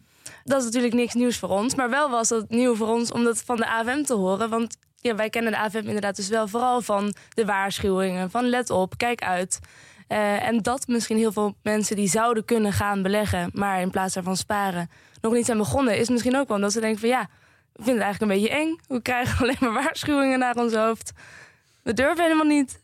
Dat 0.43 0.59
is 0.59 0.65
natuurlijk 0.65 0.93
niks 0.93 1.13
nieuws 1.13 1.37
voor 1.37 1.49
ons. 1.49 1.75
Maar 1.75 1.89
wel 1.89 2.09
was 2.09 2.27
dat 2.27 2.49
nieuw 2.49 2.75
voor 2.75 2.87
ons 2.87 3.11
om 3.11 3.23
dat 3.23 3.41
van 3.41 3.55
de 3.55 3.67
AFM 3.67 4.03
te 4.03 4.13
horen. 4.13 4.49
Want 4.49 4.77
ja, 4.95 5.15
wij 5.15 5.29
kennen 5.29 5.51
de 5.51 5.57
AFM 5.57 5.77
inderdaad 5.77 6.15
dus 6.15 6.27
wel 6.27 6.47
vooral 6.47 6.81
van 6.81 7.15
de 7.33 7.45
waarschuwingen. 7.45 8.31
Van 8.31 8.49
let 8.49 8.69
op, 8.69 8.97
kijk 8.97 9.23
uit. 9.23 9.59
Eh, 10.07 10.47
en 10.47 10.57
dat 10.61 10.87
misschien 10.87 11.17
heel 11.17 11.31
veel 11.31 11.55
mensen 11.63 11.95
die 11.95 12.07
zouden 12.09 12.45
kunnen 12.45 12.73
gaan 12.73 13.01
beleggen... 13.01 13.49
maar 13.53 13.81
in 13.81 13.89
plaats 13.89 14.13
daarvan 14.13 14.37
sparen, 14.37 14.89
nog 15.25 15.33
niet 15.33 15.45
zijn 15.45 15.57
begonnen... 15.57 15.97
is 15.97 16.09
misschien 16.09 16.35
ook 16.35 16.47
wel 16.47 16.57
omdat 16.57 16.71
ze 16.71 16.79
denken 16.79 16.99
van 16.99 17.09
ja, 17.09 17.29
we 17.73 17.83
vinden 17.83 17.93
het 17.93 18.03
eigenlijk 18.03 18.31
een 18.31 18.39
beetje 18.41 18.55
eng. 18.63 18.79
We 18.87 19.01
krijgen 19.01 19.37
alleen 19.43 19.57
maar 19.59 19.73
waarschuwingen 19.73 20.39
naar 20.39 20.55
ons 20.55 20.73
hoofd. 20.73 21.11
We 21.83 21.93
durven 21.93 22.23
helemaal 22.23 22.45
niet. 22.57 22.83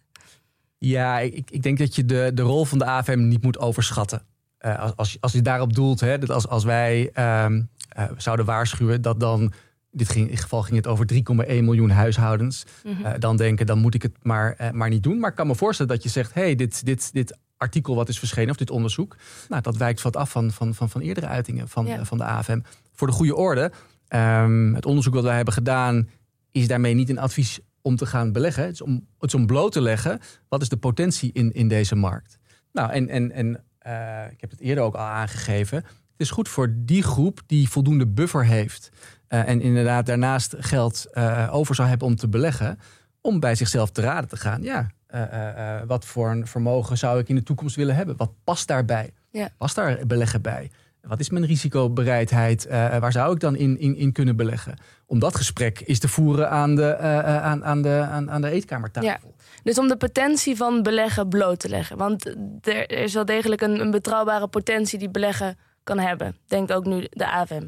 Ja, 0.78 1.20
ik, 1.20 1.52
ik 1.52 1.64
denk 1.64 1.78
dat 1.78 1.96
je 1.96 2.06
de, 2.06 2.32
de 2.34 2.42
rol 2.42 2.66
van 2.66 2.78
de 2.78 2.86
AFM 2.86 3.28
niet 3.28 3.44
moet 3.44 3.60
overschatten. 3.60 4.22
Eh, 4.58 4.80
als, 4.80 4.94
als, 4.96 5.12
je- 5.12 5.18
als 5.22 5.32
je 5.32 5.42
daarop 5.42 5.74
doelt, 5.74 6.00
hè, 6.00 6.18
dat 6.18 6.30
als, 6.30 6.48
als 6.48 6.64
wij 6.64 7.10
ehm, 7.14 7.62
eh, 7.90 8.06
zouden 8.18 8.46
waarschuwen 8.46 9.02
dat 9.02 9.20
dan. 9.20 9.54
Dit 9.92 10.10
ging, 10.10 10.26
in 10.26 10.32
dit 10.32 10.42
geval 10.42 10.62
ging 10.62 10.76
het 10.76 10.88
over 10.88 11.06
3,1 11.14 11.20
miljoen 11.48 11.90
huishoudens. 11.90 12.64
eh, 13.04 13.12
dan 13.20 13.38
denken, 13.38 13.66
dan 13.66 13.78
moet 13.80 13.94
ik 13.94 14.02
het 14.02 14.16
maar, 14.22 14.70
maar 14.74 14.90
niet 14.90 15.04
doen. 15.04 15.20
Maar 15.20 15.30
ik 15.30 15.36
kan 15.36 15.48
me 15.48 15.56
voorstellen 15.56 15.92
dat 15.94 16.04
je 16.04 16.10
zegt: 16.10 16.34
hey, 16.34 16.56
dit, 16.56 16.86
dit, 16.86 17.14
dit 17.14 17.38
artikel 17.62 17.96
wat 17.96 18.10
is 18.10 18.20
verschenen, 18.20 18.50
of 18.50 18.58
dit 18.58 18.70
onderzoek, 18.70 19.16
nou, 19.50 19.62
dat 19.62 19.78
wijkt 19.78 20.02
wat 20.02 20.16
af 20.16 20.32
van, 20.32 20.52
van, 20.52 20.74
van, 20.76 20.90
van 20.90 21.02
eerdere 21.02 21.28
uitingen 21.28 21.68
van, 21.70 21.86
Ja. 21.86 21.98
eh, 21.98 22.06
van 22.06 22.18
de 22.18 22.24
AFM. 22.24 22.60
Voor 22.94 23.08
de 23.08 23.14
goede 23.14 23.36
orde, 23.36 23.72
ehm, 24.08 24.74
het 24.74 24.86
onderzoek 24.86 25.14
wat 25.14 25.24
wij 25.24 25.36
hebben 25.36 25.54
gedaan, 25.54 26.10
is 26.52 26.68
daarmee 26.68 26.94
niet 26.94 27.10
een 27.10 27.18
advies 27.20 27.60
om 27.82 27.96
te 27.96 28.06
gaan 28.06 28.32
beleggen. 28.32 28.64
Het 28.64 28.74
is 28.74 28.82
om, 28.82 28.94
het 29.20 29.30
is 29.30 29.34
om 29.36 29.46
bloot 29.46 29.72
te 29.72 29.82
leggen 29.82 30.20
wat 30.50 30.62
is 30.62 30.70
de 30.70 30.78
potentie 30.78 31.32
in, 31.34 31.52
in 31.54 31.68
deze 31.68 31.96
markt. 31.96 32.38
Nou, 32.74 32.92
en, 32.92 33.10
en, 33.10 33.32
en 33.32 33.64
eh, 33.80 34.32
ik 34.32 34.42
heb 34.42 34.50
het 34.50 34.60
eerder 34.60 34.84
ook 34.84 34.96
al 34.96 35.06
aangegeven. 35.06 35.78
Het 35.78 36.30
is 36.30 36.32
goed 36.32 36.50
voor 36.50 36.74
die 36.78 37.04
groep 37.04 37.42
die 37.46 37.70
voldoende 37.70 38.08
buffer 38.08 38.46
heeft. 38.46 38.90
eh, 39.28 39.48
en 39.50 39.62
inderdaad 39.62 40.06
daarnaast 40.06 40.56
geld 40.58 41.16
over 41.52 41.76
zou 41.76 41.88
hebben 41.90 42.08
om 42.08 42.16
te 42.16 42.28
beleggen. 42.30 42.80
Om 43.22 43.40
bij 43.40 43.56
zichzelf 43.56 43.92
te 43.92 44.02
raden 44.02 44.30
te 44.30 44.38
gaan. 44.38 44.64
Ja, 44.64 44.90
eh, 45.12 45.22
eh, 45.22 45.80
eh, 45.80 45.88
wat 45.88 46.06
voor 46.06 46.30
een 46.30 46.48
vermogen 46.48 46.98
zou 46.98 47.20
ik 47.20 47.30
in 47.30 47.36
de 47.36 47.44
toekomst 47.44 47.76
willen 47.76 47.96
hebben? 47.96 48.18
Wat 48.18 48.32
past 48.44 48.68
daarbij? 48.68 49.14
Ja. 49.32 49.50
Past 49.58 49.76
daar 49.76 50.00
beleggen 50.08 50.42
bij? 50.42 50.72
Wat 51.02 51.20
is 51.20 51.30
mijn 51.30 51.46
risicobereidheid? 51.46 52.68
Waar 53.00 53.12
zou 53.12 53.34
ik 53.34 53.40
dan 53.40 53.56
in, 53.56 53.80
in, 53.80 53.96
in 53.96 54.12
kunnen 54.12 54.36
beleggen? 54.36 54.78
Om 55.06 55.20
dat 55.20 55.36
gesprek 55.36 55.80
is 55.80 56.00
te 56.00 56.08
voeren 56.08 56.50
aan 56.50 56.76
de, 56.76 56.98
aan, 56.98 57.66
aan 57.66 57.82
de, 57.82 58.08
aan, 58.10 58.32
aan 58.32 58.42
de 58.42 58.50
eetkamertafel. 58.50 59.10
Ja. 59.10 59.44
Dus 59.64 59.78
om 59.78 59.88
de 59.88 59.98
potentie 59.98 60.56
van 60.56 60.84
beleggen 60.84 61.30
bloot 61.30 61.60
te 61.60 61.70
leggen. 61.70 61.98
Want 61.98 62.36
er 62.62 62.92
is 62.92 63.14
wel 63.14 63.26
degelijk 63.26 63.62
een, 63.62 63.80
een 63.80 63.92
betrouwbare 63.92 64.48
potentie 64.48 65.00
die 65.00 65.10
beleggen 65.10 65.58
kan 65.84 66.00
hebben. 66.00 66.38
Denkt 66.48 66.74
ook 66.74 66.86
nu 66.86 67.08
de 67.10 67.32
AFM. 67.32 67.68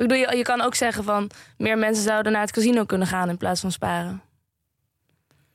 Ik 0.00 0.06
bedoel, 0.06 0.16
je, 0.16 0.36
je 0.36 0.42
kan 0.42 0.60
ook 0.60 0.74
zeggen 0.74 1.04
van 1.04 1.30
meer 1.56 1.78
mensen 1.78 2.04
zouden 2.04 2.32
naar 2.32 2.40
het 2.40 2.52
casino 2.52 2.84
kunnen 2.84 3.06
gaan 3.06 3.28
in 3.28 3.36
plaats 3.36 3.60
van 3.60 3.72
sparen. 3.72 4.22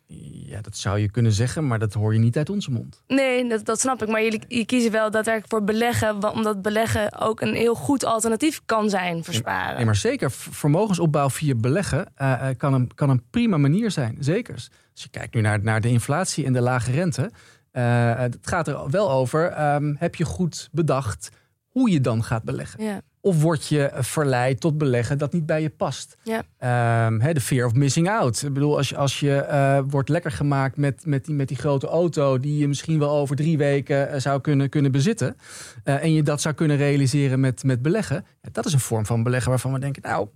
Ja, 0.07 0.61
dat 0.61 0.77
zou 0.77 0.99
je 0.99 1.11
kunnen 1.11 1.31
zeggen, 1.31 1.67
maar 1.67 1.79
dat 1.79 1.93
hoor 1.93 2.13
je 2.13 2.19
niet 2.19 2.37
uit 2.37 2.49
onze 2.49 2.71
mond. 2.71 3.03
Nee, 3.07 3.49
dat, 3.49 3.65
dat 3.65 3.79
snap 3.79 4.01
ik. 4.03 4.09
Maar 4.09 4.23
jullie 4.23 4.41
je 4.47 4.65
kiezen 4.65 4.91
wel 4.91 5.11
daadwerkelijk 5.11 5.51
voor 5.51 5.63
beleggen. 5.63 6.31
Omdat 6.33 6.61
beleggen 6.61 7.19
ook 7.19 7.41
een 7.41 7.53
heel 7.53 7.75
goed 7.75 8.05
alternatief 8.05 8.61
kan 8.65 8.89
zijn 8.89 9.23
voor 9.23 9.33
sparen. 9.33 9.75
Nee, 9.75 9.85
maar 9.85 9.95
zeker 9.95 10.31
vermogensopbouw 10.31 11.29
via 11.29 11.55
beleggen 11.55 12.05
eh, 12.15 12.49
eh, 12.49 12.57
kan, 12.57 12.73
een, 12.73 12.91
kan 12.95 13.09
een 13.09 13.23
prima 13.29 13.57
manier 13.57 13.91
zijn. 13.91 14.17
Zeker. 14.19 14.53
Als 14.53 15.03
je 15.03 15.09
kijkt 15.09 15.33
nu 15.33 15.41
naar, 15.41 15.63
naar 15.63 15.81
de 15.81 15.89
inflatie 15.89 16.45
en 16.45 16.53
de 16.53 16.61
lage 16.61 16.91
rente. 16.91 17.31
eh, 17.71 18.15
het 18.15 18.37
gaat 18.41 18.67
er 18.67 18.89
wel 18.89 19.11
over, 19.11 19.47
ehm, 19.47 19.93
heb 19.97 20.15
je 20.15 20.25
goed 20.25 20.69
bedacht 20.71 21.29
hoe 21.75 21.91
je 21.91 22.01
dan 22.01 22.23
gaat 22.23 22.43
beleggen? 22.43 22.83
Ja. 22.83 23.01
Of 23.21 23.41
word 23.41 23.67
je 23.67 23.91
verleid 23.93 24.59
tot 24.59 24.77
beleggen 24.77 25.17
dat 25.17 25.33
niet 25.33 25.45
bij 25.45 25.61
je 25.61 25.69
past? 25.69 26.17
Ja. 26.23 26.43
Ehm, 26.57 27.33
de 27.33 27.41
fear 27.41 27.65
of 27.65 27.73
missing 27.73 28.09
out. 28.09 28.41
Ik 28.41 28.53
bedoel, 28.53 28.77
als 28.77 28.89
je, 28.89 28.97
als 28.97 29.19
je 29.19 29.35
eh, 29.35 29.79
wordt 29.88 30.09
lekker 30.09 30.31
gemaakt 30.31 30.77
met, 30.77 31.05
met, 31.05 31.25
die, 31.25 31.35
met 31.35 31.47
die 31.47 31.57
grote 31.57 31.88
auto... 31.88 32.39
die 32.39 32.57
je 32.57 32.67
misschien 32.67 32.99
wel 32.99 33.09
over 33.09 33.35
drie 33.35 33.57
weken 33.57 34.09
eh, 34.09 34.19
zou 34.19 34.41
kunnen, 34.41 34.69
kunnen 34.69 34.91
bezitten... 34.91 35.35
eh, 35.83 36.03
en 36.03 36.13
je 36.13 36.23
dat 36.23 36.41
zou 36.41 36.55
kunnen 36.55 36.77
realiseren 36.77 37.39
met, 37.39 37.63
met 37.63 37.81
beleggen... 37.81 38.25
Ja, 38.41 38.49
dat 38.51 38.65
is 38.65 38.73
een 38.73 38.79
vorm 38.79 39.05
van 39.05 39.23
beleggen 39.23 39.49
waarvan 39.49 39.73
we 39.73 39.79
denken... 39.79 40.01
nou, 40.01 40.27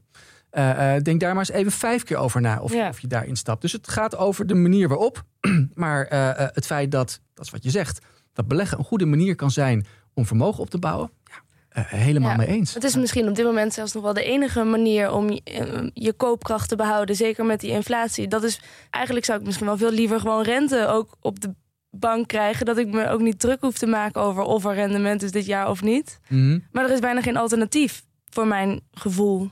eh, 0.50 0.96
eh, 0.96 1.04
denk 1.04 1.20
daar 1.20 1.36
maar 1.36 1.48
eens 1.48 1.58
even 1.58 1.72
vijf 1.72 2.04
keer 2.04 2.18
over 2.18 2.42
na 2.42 2.60
of, 2.60 2.74
of 2.76 3.00
je 3.00 3.08
daarin 3.08 3.36
stapt. 3.36 3.62
Dus 3.62 3.72
het 3.72 3.88
gaat 3.88 4.18
over 4.18 4.48
de 4.48 4.56
manier 4.56 4.88
waarop. 4.88 5.24
maar 5.74 6.06
eh, 6.06 6.30
eh, 6.30 6.50
het 6.54 6.66
feit 6.66 6.92
dat, 6.92 7.22
dat 7.34 7.46
is 7.46 7.52
wat 7.52 7.64
je 7.64 7.70
zegt... 7.70 8.06
dat 8.34 8.48
beleggen 8.48 8.78
een 8.78 8.84
goede 8.84 9.06
manier 9.06 9.36
kan 9.36 9.52
zijn 9.52 9.86
om 10.14 10.26
vermogen 10.26 10.62
op 10.62 10.70
te 10.70 10.80
bouwen... 10.80 11.12
Eh, 11.86 12.00
helemaal 12.00 12.30
Ja. 12.30 12.36
mee 12.38 12.48
eens. 12.48 12.74
Het 12.74 12.84
is 12.84 12.96
misschien 12.96 13.28
op 13.28 13.36
dit 13.36 13.46
moment 13.46 13.74
zelfs 13.74 13.94
nog 13.94 14.04
wel 14.04 14.14
de 14.14 14.24
enige 14.24 14.64
manier 14.64 15.12
om 15.12 15.30
je, 15.30 15.42
eh, 15.44 15.88
je 15.94 16.14
koopkracht 16.14 16.70
te 16.70 16.76
behouden. 16.76 17.16
Zeker 17.16 17.46
met 17.46 17.60
die 17.60 17.72
inflatie. 17.72 18.28
Dat 18.28 18.44
is 18.44 18.62
eigenlijk 18.90 19.26
zou 19.26 19.40
ik 19.40 19.46
misschien 19.46 19.66
wel 19.68 19.78
veel 19.78 19.92
liever 19.92 20.20
gewoon 20.20 20.44
rente 20.44 20.88
ook 20.88 21.16
op 21.22 21.40
de 21.40 21.54
bank 21.92 22.28
krijgen. 22.28 22.66
Dat 22.66 22.78
ik 22.78 22.88
me 22.88 23.08
ook 23.10 23.22
niet 23.22 23.40
druk 23.40 23.62
hoef 23.62 23.78
te 23.78 23.88
maken 23.88 24.22
over 24.22 24.44
of 24.44 24.66
er 24.66 24.74
rendement 24.74 25.24
is 25.24 25.32
dit 25.32 25.46
jaar 25.46 25.70
of 25.70 25.82
niet. 25.82 26.20
Mhm. 26.28 26.60
Maar 26.72 26.86
er 26.86 26.92
is 26.92 27.00
bijna 27.00 27.22
geen 27.22 27.38
alternatief 27.38 28.04
voor 28.30 28.48
mijn 28.48 28.82
gevoel. 28.92 29.50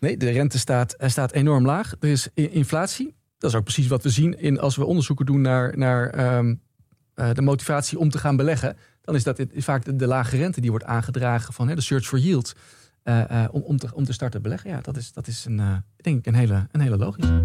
Nee, 0.00 0.16
de 0.16 0.30
rente 0.30 0.58
staat, 0.58 0.92
eh, 0.92 1.08
staat 1.08 1.32
enorm 1.32 1.66
laag. 1.66 1.94
Er 2.00 2.08
is 2.08 2.28
inflatie. 2.34 3.14
Dat 3.38 3.50
is 3.50 3.56
ook 3.56 3.64
precies 3.64 3.86
wat 3.86 4.02
we 4.02 4.08
zien 4.10 4.38
in, 4.38 4.60
als 4.60 4.76
we 4.76 4.84
onderzoeken 4.84 5.26
doen 5.26 5.40
naar, 5.40 5.78
naar 5.78 6.10
ehm, 6.10 6.54
eh, 7.14 7.30
de 7.32 7.42
motivatie 7.42 7.98
om 7.98 8.10
te 8.10 8.18
gaan 8.18 8.36
beleggen. 8.36 8.76
Dan 9.02 9.14
is 9.14 9.24
dat 9.24 9.38
het- 9.38 9.52
vaak 9.56 9.84
de, 9.84 9.96
de 9.96 10.06
lage 10.06 10.36
rente 10.36 10.60
die 10.60 10.70
wordt 10.70 10.84
aangedragen 10.84 11.54
van 11.54 11.68
hè, 11.68 11.74
de 11.74 11.80
search 11.80 12.04
for 12.06 12.18
yield. 12.18 12.52
eh, 13.02 13.44
eh, 13.44 13.54
om, 13.54 13.60
om, 13.62 13.76
te, 13.76 13.94
om 13.94 14.04
te 14.04 14.12
starten 14.12 14.42
beleggen. 14.42 14.70
Ja, 14.70 14.80
dat 14.80 14.96
is, 14.96 15.12
dat 15.12 15.26
is 15.26 15.44
een, 15.44 15.60
eh, 15.60 15.76
denk 15.96 16.18
ik 16.18 16.26
een 16.26 16.34
hele, 16.34 16.66
een 16.72 16.80
hele 16.80 16.96
logische. 16.96 17.42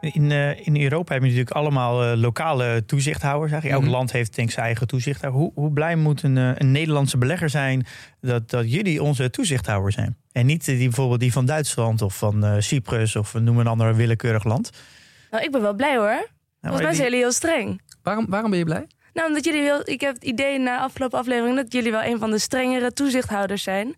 In, 0.00 0.30
in 0.64 0.82
Europa 0.82 1.12
heb 1.12 1.22
je 1.22 1.28
natuurlijk 1.28 1.56
allemaal 1.56 2.16
lokale 2.16 2.84
toezichthouders. 2.86 3.52
Eigenlijk. 3.52 3.80
Elk 3.80 3.90
Mhm. 3.90 3.98
land 3.98 4.12
heeft 4.12 4.34
denk 4.34 4.48
ik 4.48 4.54
zijn 4.54 4.66
eigen 4.66 4.86
toezichthouder. 4.86 5.40
Hoe, 5.40 5.52
hoe 5.54 5.72
blij 5.72 5.96
moet 5.96 6.22
een, 6.22 6.36
een 6.36 6.70
Nederlandse 6.72 7.18
belegger 7.18 7.50
zijn 7.50 7.86
dat, 8.20 8.50
dat 8.50 8.72
jullie 8.72 9.02
onze 9.02 9.30
toezichthouder 9.30 9.92
zijn? 9.92 10.16
En 10.32 10.46
niet 10.46 10.64
die, 10.64 10.76
bijvoorbeeld 10.78 11.20
die 11.20 11.32
van 11.32 11.46
Duitsland 11.46 12.02
of 12.02 12.18
van 12.18 12.62
Cyprus 12.62 13.16
of 13.16 13.34
noem 13.34 13.58
een 13.58 13.66
ander 13.66 13.94
willekeurig 13.96 14.44
land. 14.44 14.70
Nou, 15.36 15.48
ik 15.48 15.52
ben 15.54 15.62
wel 15.62 15.74
blij 15.74 15.96
hoor. 15.96 16.06
Nou, 16.06 16.26
Volgens 16.60 16.82
mij 16.82 16.94
zijn 16.94 16.94
die- 16.94 17.02
jullie 17.04 17.18
heel 17.20 17.32
streng. 17.32 17.80
Waarom, 18.02 18.26
waarom 18.28 18.50
ben 18.50 18.58
je 18.58 18.64
blij? 18.64 18.86
Nou, 19.12 19.28
omdat 19.28 19.44
jullie 19.44 19.62
wel. 19.62 19.80
Ik 19.84 20.00
heb 20.00 20.14
het 20.14 20.24
idee 20.24 20.58
na 20.58 20.78
afgelopen 20.78 21.18
aflevering 21.18 21.56
dat 21.56 21.72
jullie 21.72 21.90
wel 21.90 22.02
een 22.04 22.18
van 22.18 22.30
de 22.30 22.38
strengere 22.38 22.92
toezichthouders 22.92 23.62
zijn. 23.62 23.94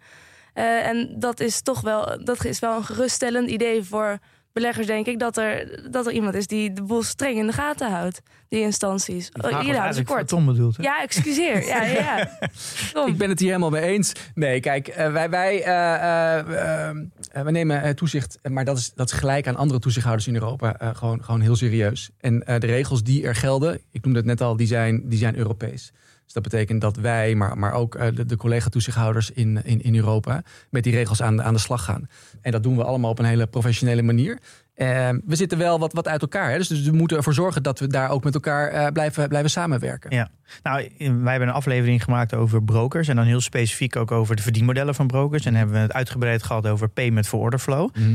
Eh, 0.54 0.86
en 0.86 1.14
dat 1.18 1.40
is 1.40 1.60
toch 1.62 1.80
wel, 1.80 2.24
dat 2.24 2.44
is 2.44 2.58
wel 2.58 2.76
een 2.76 2.84
geruststellend 2.84 3.50
idee 3.50 3.82
voor 3.82 4.18
beleggers, 4.52 4.86
denk 4.86 5.06
ik, 5.06 5.18
dat 5.18 5.36
er, 5.36 5.80
dat 5.90 6.06
er 6.06 6.12
iemand 6.12 6.34
is 6.34 6.46
die 6.46 6.72
de 6.72 6.82
boel 6.82 7.02
streng 7.02 7.38
in 7.38 7.46
de 7.46 7.52
gaten 7.52 7.90
houdt. 7.90 8.20
Die 8.48 8.60
instanties. 8.60 9.30
Oh, 9.42 9.50
houden 9.50 9.94
ze 9.94 10.02
kort. 10.04 10.28
Tom 10.28 10.46
bedoeld. 10.46 10.76
hè? 10.76 10.82
Ja, 10.82 11.02
excuseer. 11.02 11.66
Ja, 11.66 11.84
ja. 11.84 12.30
Ik 13.06 13.16
ben 13.16 13.28
het 13.28 13.38
hier 13.38 13.48
helemaal 13.48 13.70
mee 13.70 13.82
eens. 13.82 14.12
Nee, 14.34 14.60
kijk, 14.60 14.88
eh, 14.88 15.12
wij, 15.12 15.30
wij, 15.30 15.62
eh, 15.62 15.94
eh, 15.94 16.38
eh, 16.38 16.88
eh, 17.32 17.42
wij 17.42 17.52
nemen 17.52 17.96
toezicht, 17.96 18.38
maar 18.42 18.64
dat 18.64 18.78
is, 18.78 18.92
dat 18.94 19.12
is 19.12 19.18
gelijk 19.18 19.46
aan 19.46 19.56
andere 19.56 19.80
toezichthouders 19.80 20.28
in 20.28 20.34
Europa, 20.34 20.76
eh, 20.78 20.94
gewoon, 20.94 21.24
gewoon 21.24 21.40
heel 21.40 21.56
serieus. 21.56 22.10
En 22.20 22.46
eh, 22.46 22.60
de 22.60 22.66
regels 22.66 23.02
die 23.02 23.24
er 23.26 23.34
gelden, 23.34 23.80
ik 23.92 24.04
noemde 24.04 24.18
het 24.18 24.28
net 24.28 24.40
al, 24.40 24.56
die 24.56 24.66
zijn, 24.66 25.02
die 25.08 25.18
zijn 25.18 25.36
Europees. 25.36 25.92
Dus 26.28 26.36
dat 26.42 26.52
betekent 26.52 26.80
dat 26.80 26.96
wij, 26.96 27.34
maar, 27.34 27.58
maar 27.58 27.72
ook 27.72 27.94
eh, 27.94 28.06
de, 28.14 28.26
de 28.26 28.36
collega-toezichthouders 28.36 29.30
in, 29.30 29.64
in, 29.64 29.82
in 29.82 29.94
Europa, 29.96 30.42
met 30.70 30.82
die 30.84 30.92
regels 30.92 31.22
aan, 31.22 31.36
de- 31.36 31.42
aan 31.42 31.54
de 31.54 31.60
slag 31.60 31.84
gaan. 31.84 32.08
En 32.40 32.52
dat 32.52 32.62
doen 32.62 32.76
we 32.76 32.84
allemaal 32.84 33.10
op 33.10 33.18
een 33.18 33.24
hele 33.24 33.46
professionele 33.46 34.02
manier. 34.02 34.38
Eh, 34.74 35.08
we 35.24 35.36
zitten 35.36 35.58
wel 35.58 35.78
wat, 35.78 35.92
wat 35.92 36.08
uit 36.08 36.20
elkaar. 36.22 36.50
Hè? 36.50 36.56
Dus, 36.56 36.68
dus 36.68 36.82
we 36.82 36.92
moeten 36.92 37.16
ervoor 37.16 37.34
zorgen 37.34 37.62
dat 37.62 37.78
we 37.78 37.86
daar 37.86 38.10
ook 38.10 38.24
met 38.24 38.34
elkaar 38.34 38.68
eh, 38.68 38.92
blijven, 38.92 39.28
blijven 39.28 39.50
samenwerken. 39.50 40.10
Ja. 40.10 40.28
Nou, 40.62 40.88
wij 40.98 41.30
hebben 41.30 41.48
een 41.48 41.54
aflevering 41.54 42.04
gemaakt 42.04 42.34
over 42.34 42.62
brokers. 42.64 43.08
En 43.08 43.16
dan 43.16 43.24
heel 43.24 43.40
specifiek 43.40 43.96
ook 43.96 44.10
over 44.10 44.36
de 44.36 44.42
verdienmodellen 44.42 44.94
van 44.94 45.06
brokers. 45.06 45.44
En 45.44 45.54
hebben 45.54 45.74
we 45.74 45.80
het 45.80 45.92
uitgebreid 45.92 46.42
gehad 46.42 46.66
over 46.66 46.88
payment 46.88 47.26
for 47.28 47.38
order 47.40 47.58
flow. 47.58 47.90
Mhm. 47.94 48.14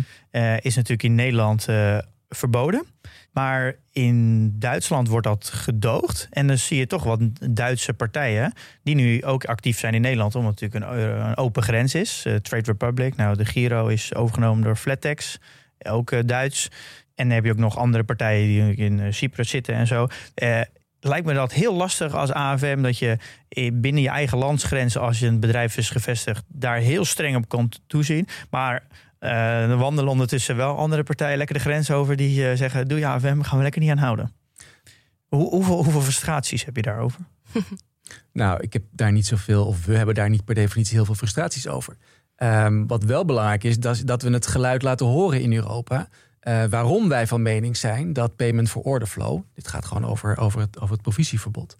Is 0.62 0.76
natuurlijk 0.76 1.04
in 1.04 1.16
Nederland 1.16 1.68
verboden. 2.30 2.84
Maar 3.34 3.76
in 3.92 4.50
Duitsland 4.60 5.08
wordt 5.08 5.28
dat 5.28 5.50
gedoogd. 5.54 6.28
En 6.32 6.48
dan 6.48 6.58
zie 6.58 6.78
je 6.78 6.88
toch 6.88 7.04
wat 7.04 7.20
Duitse 7.52 7.94
partijen 7.94 8.54
die 8.84 8.96
nu 8.96 9.24
ook 9.24 9.46
actief 9.46 9.80
zijn 9.80 9.94
in 9.94 10.02
Nederland. 10.02 10.36
Omdat 10.36 10.60
het 10.60 10.72
natuurlijk 10.72 11.02
een, 11.02 11.18
eh, 11.18 11.32
open 11.36 11.64
grens 11.64 11.96
is. 11.96 12.24
Eh, 12.26 12.36
Trade 12.36 12.72
Republic, 12.72 13.16
nou 13.16 13.38
de 13.38 13.46
Giro 13.46 13.88
is 13.88 14.16
overgenomen 14.16 14.64
door 14.64 14.76
Flatex. 14.76 15.40
Ook 15.80 16.12
eh, 16.12 16.20
Duits. 16.26 16.70
En 17.16 17.28
dan 17.28 17.36
heb 17.36 17.46
je 17.46 17.52
ook 17.52 17.58
nog 17.58 17.78
andere 17.78 18.04
partijen 18.04 18.48
die 18.48 18.76
in 18.76 19.14
Cyprus 19.14 19.50
zitten 19.50 19.76
en 19.76 19.88
zo. 19.88 20.08
Lijkt 21.00 21.26
me 21.26 21.34
dat 21.34 21.54
heel 21.54 21.74
lastig 21.74 22.14
als 22.14 22.32
AFM 22.32 22.82
dat 22.82 22.98
je 22.98 23.18
binnen 23.74 24.02
je 24.02 24.10
eigen 24.10 24.38
landsgrenzen, 24.38 25.02
als 25.02 25.20
je 25.20 25.28
een 25.28 25.40
bedrijf 25.40 25.78
is 25.78 25.90
gevestigd, 25.90 26.44
daar 26.48 26.78
heel 26.78 27.06
streng 27.06 27.36
op 27.36 27.50
komt 27.50 27.82
toezien. 27.88 28.28
Maar 28.50 28.84
eh 29.24 29.70
er 29.70 29.78
wandelen 29.78 30.12
ondertussen 30.12 30.56
wel 30.56 30.78
andere 30.78 31.04
partijen 31.04 31.38
lekker 31.38 31.56
de 31.56 31.62
grens 31.62 31.92
over 31.92 32.16
die 32.16 32.50
eh, 32.50 32.58
zeggen: 32.58 32.88
Doe 32.88 33.00
je 33.00 33.08
AFM, 33.08 33.42
gaan 33.42 33.58
we 33.58 33.64
lekker 33.64 33.82
niet 33.82 33.90
aan 33.92 33.98
houden. 33.98 34.34
Hoe, 35.28 35.50
hoeveel, 35.50 36.02
frustraties 36.02 36.66
heb 36.66 36.76
je 36.76 36.82
daarover? 36.82 37.20
Nou, 38.34 38.62
ik 38.62 38.74
heb 38.74 38.84
daar 38.92 39.12
niet 39.12 39.26
zoveel, 39.26 39.66
of 39.66 39.86
we 39.86 39.96
hebben 39.96 40.16
daar 40.16 40.30
niet 40.30 40.46
per 40.46 40.56
definitie 40.56 40.96
heel 40.96 41.06
veel 41.06 41.16
frustraties 41.16 41.68
over. 41.68 41.98
Ehm, 42.36 42.86
wat 42.86 43.04
wel 43.04 43.26
belangrijk 43.26 43.64
is, 43.64 43.80
dat, 43.80 44.02
dat 44.06 44.22
we 44.22 44.30
het 44.30 44.48
geluid 44.48 44.82
laten 44.82 45.06
horen 45.06 45.42
in 45.42 45.54
Europa. 45.54 46.08
eh, 46.40 46.64
waarom 46.64 47.10
wij 47.10 47.28
van 47.28 47.42
mening 47.42 47.78
zijn 47.78 48.14
dat 48.14 48.36
payment 48.36 48.70
for 48.70 48.82
order 48.82 49.08
flow, 49.08 49.42
dit 49.54 49.68
gaat 49.68 49.86
gewoon 49.86 50.06
over, 50.06 50.38
over, 50.38 50.60
het, 50.60 50.80
over 50.80 50.94
het 50.94 51.02
provisieverbod, 51.02 51.78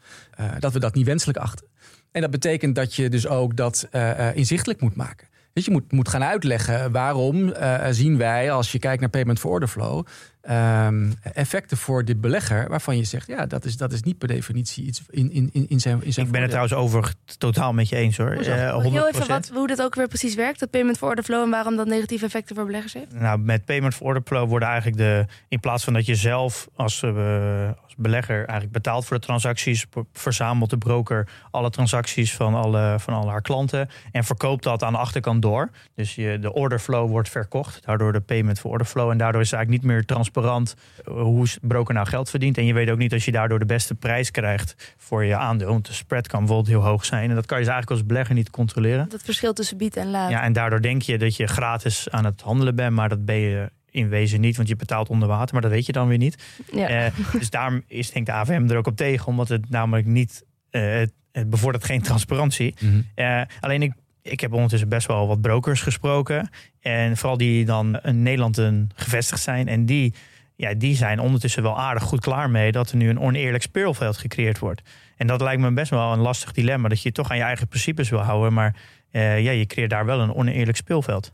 dat 0.60 0.74
we 0.74 0.80
dat 0.80 0.94
niet 0.94 1.06
wenselijk 1.06 1.38
achten. 1.38 1.68
En 2.12 2.22
dat 2.22 2.32
betekent 2.32 2.76
dat 2.76 2.96
je 2.96 3.10
dus 3.10 3.28
ook 3.28 3.56
dat 3.56 3.90
inzichtelijk 4.34 4.82
moet 4.82 4.96
maken. 4.96 5.28
Dus 5.54 5.66
je 5.66 5.72
moet, 5.72 5.92
moet 5.92 6.10
gaan 6.10 6.24
uitleggen 6.24 6.92
waarom 6.92 7.50
eh, 7.50 7.88
zien 7.90 8.18
wij, 8.18 8.52
als 8.52 8.72
je 8.72 8.80
kijkt 8.80 9.02
naar 9.02 9.10
payment 9.10 9.40
for 9.40 9.52
order 9.52 9.68
flow, 9.68 10.06
ehm, 10.44 11.12
effecten 11.34 11.78
voor 11.78 12.06
de 12.06 12.16
belegger 12.16 12.70
waarvan 12.70 12.98
je 12.98 13.04
zegt, 13.04 13.28
ja, 13.28 13.46
dat 13.46 13.66
is, 13.66 13.78
dat 13.78 13.92
is 13.92 14.02
niet 14.02 14.18
per 14.18 14.28
definitie 14.28 14.86
iets 14.86 15.02
in, 15.10 15.32
in, 15.32 15.50
in 15.54 15.66
in 15.70 15.80
zijn, 15.80 16.04
in 16.04 16.14
zijn 16.14 16.26
Ik 16.26 16.32
ben 16.32 16.42
het 16.42 16.50
trouwens 16.50 16.76
over 16.76 17.14
totaal 17.38 17.74
met 17.74 17.90
je 17.90 17.96
eens 17.96 18.18
hoor. 18.18 18.34
Hoezo? 18.36 18.52
Eh, 18.52 18.74
Mag 18.74 18.86
ik 18.86 18.92
heel 18.92 19.08
even 19.08 19.24
100%. 19.24 19.28
wat, 19.28 19.50
hoe 19.54 19.68
dat 19.68 19.82
ook 19.82 19.96
weer 19.96 20.08
precies 20.08 20.36
werkt, 20.36 20.60
dat 20.60 20.70
payment 20.70 20.98
for 20.98 21.10
order 21.10 21.24
flow 21.24 21.44
en 21.44 21.50
waarom 21.50 21.76
dat 21.76 21.88
negatieve 21.88 22.26
effecten 22.26 22.56
voor 22.56 22.66
beleggers 22.66 22.94
heeft? 22.94 23.14
Nou, 23.14 23.40
met 23.40 23.66
payment 23.66 23.94
for 23.96 24.06
order 24.06 24.22
flow 24.26 24.50
worden 24.50 24.68
eigenlijk 24.68 24.98
de. 24.98 25.26
In 25.48 25.60
plaats 25.60 25.84
van 25.84 25.94
dat 25.94 26.06
je 26.06 26.16
zelf 26.16 26.68
als, 26.76 27.04
eh, 27.04 27.70
als 27.84 27.96
belegger 27.98 28.36
eigenlijk 28.36 28.72
betaalt 28.72 29.06
voor 29.06 29.20
de 29.20 29.26
transacties, 29.26 29.86
verzamelt 30.14 30.70
de 30.70 30.78
broker 30.78 31.28
alle 31.52 31.70
transacties 31.70 32.36
van 32.36 32.54
alle, 32.56 32.96
van 33.00 33.14
al 33.14 33.30
haar 33.30 33.42
klanten 33.42 33.90
en 34.12 34.24
verkoopt 34.24 34.64
dat 34.64 34.84
aan 34.84 34.94
de 34.94 35.00
achterkant 35.00 35.42
door. 35.42 35.70
Dus 35.96 36.16
je, 36.16 36.40
de 36.40 36.54
order 36.54 36.80
flow 36.80 37.10
wordt 37.10 37.30
verkocht, 37.30 37.86
daardoor 37.86 38.14
de 38.14 38.20
payment 38.22 38.60
for 38.60 38.72
order 38.72 38.88
flow. 38.88 39.10
En 39.10 39.18
daardoor 39.18 39.42
is 39.42 39.50
het 39.50 39.56
eigenlijk 39.60 39.84
niet 39.84 39.94
meer 39.94 40.06
transparant 40.06 40.32
eh, 40.38 41.14
hoe 41.14 41.48
broker 41.62 41.94
nou 41.94 42.08
geld 42.08 42.30
verdient. 42.30 42.58
En 42.58 42.66
je 42.66 42.74
weet 42.74 42.90
ook 42.90 42.98
niet 42.98 43.14
als 43.14 43.26
je 43.26 43.32
daardoor 43.32 43.60
de 43.60 43.66
beste 43.66 43.96
prijs 43.96 44.32
krijgt 44.32 44.94
voor 44.98 45.24
je 45.24 45.36
aandeel. 45.36 45.68
Want 45.68 45.86
de 45.86 45.94
spread 45.94 46.28
kan 46.28 46.40
bijvoorbeeld 46.40 46.70
heel 46.70 46.90
hoog 46.90 47.06
zijn. 47.06 47.30
En 47.30 47.36
dat 47.36 47.46
kan 47.46 47.58
je 47.58 47.64
dus 47.64 47.74
eigenlijk 47.74 48.02
als 48.02 48.10
belegger 48.10 48.36
niet 48.36 48.50
controleren. 48.50 49.10
Dat 49.10 49.22
verschil 49.24 49.54
tussen 49.54 49.78
bied 49.78 49.98
en 49.98 50.10
laat. 50.10 50.30
Ja, 50.30 50.44
en 50.44 50.54
daardoor 50.54 50.82
denk 50.82 51.02
je 51.02 51.18
dat 51.18 51.36
je 51.36 51.48
gratis 51.48 52.10
aan 52.10 52.26
het 52.26 52.42
handelen 52.42 52.76
bent, 52.76 52.96
maar 52.96 53.10
dat 53.10 53.26
ben 53.26 53.36
je 53.36 53.72
in 53.94 54.10
wezen 54.10 54.42
niet, 54.42 54.56
want 54.56 54.68
je 54.68 54.76
betaalt 54.76 55.10
onder 55.10 55.28
water, 55.28 55.54
maar 55.54 55.62
dat 55.62 55.72
weet 55.72 55.86
je 55.86 55.92
dan 55.92 56.08
weer 56.08 56.18
niet. 56.18 56.44
Ja. 56.72 56.88
Eh, 56.88 57.14
dus 57.40 57.50
daarom 57.50 57.84
is 57.88 58.12
denk 58.12 58.28
ik 58.28 58.34
de 58.34 58.40
AVM 58.40 58.70
er 58.70 58.78
ook 58.78 58.88
op 58.88 58.96
tegen, 58.96 59.28
omdat 59.28 59.48
het 59.48 59.70
namelijk 59.70 60.08
niet, 60.08 60.44
eh, 60.70 61.04
het, 61.32 61.50
bevordert 61.50 61.84
geen 61.84 62.02
transparantie. 62.02 62.76
Mhm. 62.80 63.02
Eh, 63.16 63.42
alleen 63.60 63.82
ik, 63.82 63.94
ik 64.24 64.40
heb 64.40 64.54
ondertussen 64.54 64.90
best 64.90 65.08
wel 65.08 65.28
wat 65.28 65.42
brokers 65.42 65.82
gesproken. 65.82 66.50
En 66.82 67.18
vooral 67.18 67.38
die 67.38 67.66
dan 67.66 68.00
in 68.00 68.24
Nederland 68.24 68.62
gevestigd 68.96 69.42
zijn. 69.42 69.68
En 69.68 69.86
die, 69.86 70.14
ja, 70.56 70.74
die 70.74 70.96
zijn 70.96 71.20
ondertussen 71.20 71.64
wel 71.64 71.80
aardig 71.80 72.04
goed 72.04 72.20
klaar 72.20 72.50
mee 72.50 72.72
dat 72.72 72.92
er 72.92 72.98
nu 72.98 73.10
een 73.10 73.20
oneerlijk 73.20 73.64
speelveld 73.64 74.18
gecreëerd 74.18 74.60
wordt. 74.60 74.82
En 75.18 75.28
dat 75.28 75.42
lijkt 75.42 75.62
me 75.62 75.74
best 75.74 75.90
wel 75.90 76.14
een 76.14 76.20
lastig 76.20 76.52
dilemma. 76.52 76.90
Dat 76.90 77.02
je 77.02 77.12
toch 77.12 77.30
aan 77.30 77.38
je 77.38 77.44
eigen 77.44 77.68
principes 77.68 78.10
wil 78.10 78.20
houden. 78.20 78.54
Maar 78.54 78.76
eh, 79.12 79.42
ja, 79.44 79.52
je 79.52 79.66
creëert 79.66 79.90
daar 79.90 80.06
wel 80.06 80.20
een 80.20 80.34
oneerlijk 80.34 80.78
speelveld. 80.78 81.32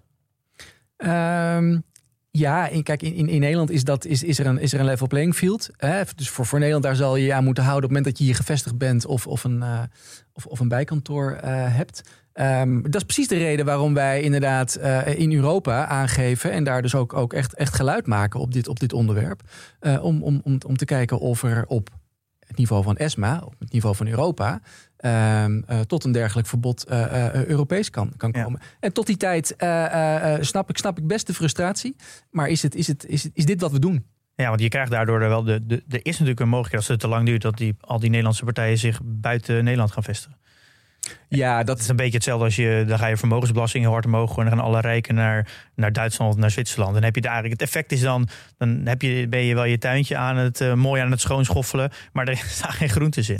Ehm, 0.97 1.77
ja, 2.31 2.69
en 2.69 2.83
kijk, 2.83 3.01
in, 3.01 3.13
in, 3.13 3.29
in 3.29 3.39
Nederland 3.39 3.69
is, 3.69 3.83
dat, 3.83 4.05
is, 4.05 4.23
is, 4.23 4.39
er 4.39 4.45
een, 4.45 4.59
is 4.59 4.73
er 4.73 4.79
een 4.79 4.85
level 4.85 5.07
playing 5.07 5.35
field. 5.35 5.69
Hè? 5.77 6.01
Dus 6.15 6.29
voor, 6.29 6.45
voor 6.45 6.57
Nederland 6.57 6.85
daar 6.85 6.95
zal 6.95 7.15
je 7.15 7.25
je 7.25 7.33
aan 7.33 7.43
moeten 7.43 7.63
houden 7.63 7.89
op 7.89 7.95
het 7.95 7.97
moment 7.97 8.17
dat 8.17 8.17
je 8.17 8.33
hier 8.33 8.41
gevestigd 8.41 8.77
bent 8.77 9.05
of, 9.05 9.27
of, 9.27 9.43
een, 9.43 9.63
eh, 9.63 9.81
of, 10.33 10.45
of 10.45 10.59
een 10.59 10.67
bijkantoor 10.67 11.31
eh, 11.31 11.75
hebt. 11.75 12.01
Ehm, 12.39 12.81
dat 12.81 12.95
is 12.95 13.03
precies 13.03 13.27
de 13.27 13.37
reden 13.37 13.65
waarom 13.65 13.93
wij 13.93 14.21
inderdaad 14.21 14.75
eh, 14.75 15.19
in 15.19 15.33
Europa 15.33 15.85
aangeven 15.85 16.51
en 16.51 16.63
daar 16.63 16.81
dus 16.81 16.95
ook, 16.95 17.13
ook 17.13 17.33
echt, 17.33 17.53
echt 17.55 17.73
geluid 17.73 18.07
maken 18.07 18.39
op 18.39 18.53
dit, 18.53 18.67
op 18.67 18.79
dit 18.79 18.93
onderwerp. 18.93 19.41
Eh, 19.79 20.03
om, 20.03 20.23
om, 20.23 20.41
om, 20.43 20.57
om 20.67 20.77
te 20.77 20.85
kijken 20.85 21.19
of 21.19 21.43
er 21.43 21.65
op 21.67 21.89
het 22.39 22.57
niveau 22.57 22.83
van 22.83 22.97
ESMA, 22.97 23.41
op 23.45 23.55
het 23.59 23.71
niveau 23.71 23.95
van 23.95 24.07
Europa, 24.07 24.61
ehm, 24.97 25.61
eh, 25.67 25.79
tot 25.79 26.03
een 26.03 26.11
dergelijk 26.11 26.47
verbod 26.47 26.85
Europees 27.47 27.89
kan, 27.89 28.13
kan 28.17 28.31
Ja. 28.35 28.43
komen. 28.43 28.59
En 28.79 28.93
tot 28.93 29.05
die 29.05 29.17
tijd 29.17 29.55
snap, 30.39 30.69
ik, 30.69 30.77
snap 30.77 30.97
ik 30.97 31.07
best 31.07 31.27
de 31.27 31.33
frustratie. 31.33 31.95
Maar 32.31 32.47
is, 32.47 32.61
het, 32.61 32.75
is, 32.75 32.87
het, 32.87 33.05
is, 33.05 33.23
het, 33.23 33.31
is 33.35 33.45
dit 33.45 33.61
wat 33.61 33.71
we 33.71 33.79
doen? 33.79 34.05
Ja, 34.35 34.47
want 34.49 34.61
je 34.61 34.69
krijgt 34.69 34.91
daardoor 34.91 35.19
wel 35.19 35.43
de, 35.43 35.65
de. 35.65 35.83
Er 35.89 35.99
is 36.05 36.11
natuurlijk 36.11 36.39
een 36.39 36.49
mogelijkheid 36.49 36.81
als 36.83 36.91
het 36.91 36.99
te 36.99 37.07
lang 37.07 37.25
duurt 37.25 37.41
dat 37.41 37.57
die, 37.57 37.75
al 37.79 37.99
die 37.99 38.09
Nederlandse 38.09 38.43
partijen 38.43 38.77
zich 38.77 38.99
buiten 39.03 39.63
Nederland 39.63 39.91
gaan 39.91 40.03
vestigen. 40.03 40.38
Ja, 41.27 41.63
Dat 41.63 41.79
dat 41.79 41.87
is 41.87 41.91
een 41.91 41.95
beetje 41.95 42.17
hetzelfde 42.17 42.45
als 42.45 42.55
je. 42.55 42.83
Dan 42.87 42.99
ga 42.99 43.07
je 43.07 43.17
vermogensbelasting 43.17 43.83
heel 43.83 43.93
hard 43.93 44.05
omhoog. 44.05 44.37
En 44.37 44.45
dan 44.45 44.53
gaan 44.53 44.63
alle 44.65 44.81
rijken 44.81 45.15
naar, 45.15 45.51
naar 45.75 45.93
Duitsland 45.93 46.37
naar 46.37 46.51
Zwitserland. 46.51 46.93
Dan 46.93 47.03
heb 47.03 47.15
je 47.15 47.21
eigenlijk. 47.21 47.59
Het 47.59 47.61
effect 47.61 47.91
is 47.91 48.01
dan. 48.01 48.27
Dan 48.57 48.81
heb 48.83 49.01
je, 49.01 49.27
ben 49.27 49.43
je 49.43 49.53
wel 49.53 49.63
je 49.63 49.77
tuintje 49.77 50.17
aan 50.17 50.37
het 50.37 50.61
eh, 50.61 50.73
mooi 50.73 51.01
aan 51.01 51.11
het 51.11 51.21
schoonschoffelen. 51.21 51.91
Maar 52.13 52.27
er 52.27 52.37
staan 52.47 52.71
geen 52.71 52.89
groentes 52.89 53.29
in. 53.29 53.39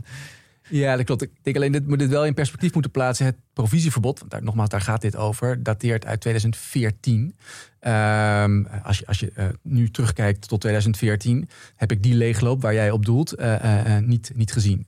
Ja, 0.69 0.95
dat 0.95 1.05
klopt. 1.05 1.21
Ik 1.21 1.31
denk 1.41 1.55
alleen, 1.55 1.71
dit 1.71 1.87
moet 1.87 1.99
dit 1.99 2.09
wel 2.09 2.25
in 2.25 2.33
perspectief 2.33 2.73
moeten 2.73 2.91
plaatsen. 2.91 3.25
Het 3.25 3.35
provisieverbod, 3.53 4.19
want 4.19 4.31
daar, 4.31 4.43
nogmaals, 4.43 4.69
daar 4.69 4.81
gaat 4.81 5.01
dit 5.01 5.15
over, 5.15 5.63
dateert 5.63 6.05
uit 6.05 6.21
2014. 6.21 7.35
Ehm, 7.79 8.63
als 8.83 8.99
je, 8.99 9.05
als 9.07 9.19
je 9.19 9.31
eh, 9.35 9.45
nu 9.61 9.91
terugkijkt 9.91 10.47
tot 10.47 10.59
2014, 10.59 11.49
heb 11.75 11.91
ik 11.91 12.03
die 12.03 12.15
leegloop 12.15 12.61
waar 12.61 12.73
jij 12.73 12.91
op 12.91 13.05
doelt 13.05 13.33
eh, 13.33 13.97
niet, 13.97 14.31
niet 14.35 14.51
gezien. 14.51 14.87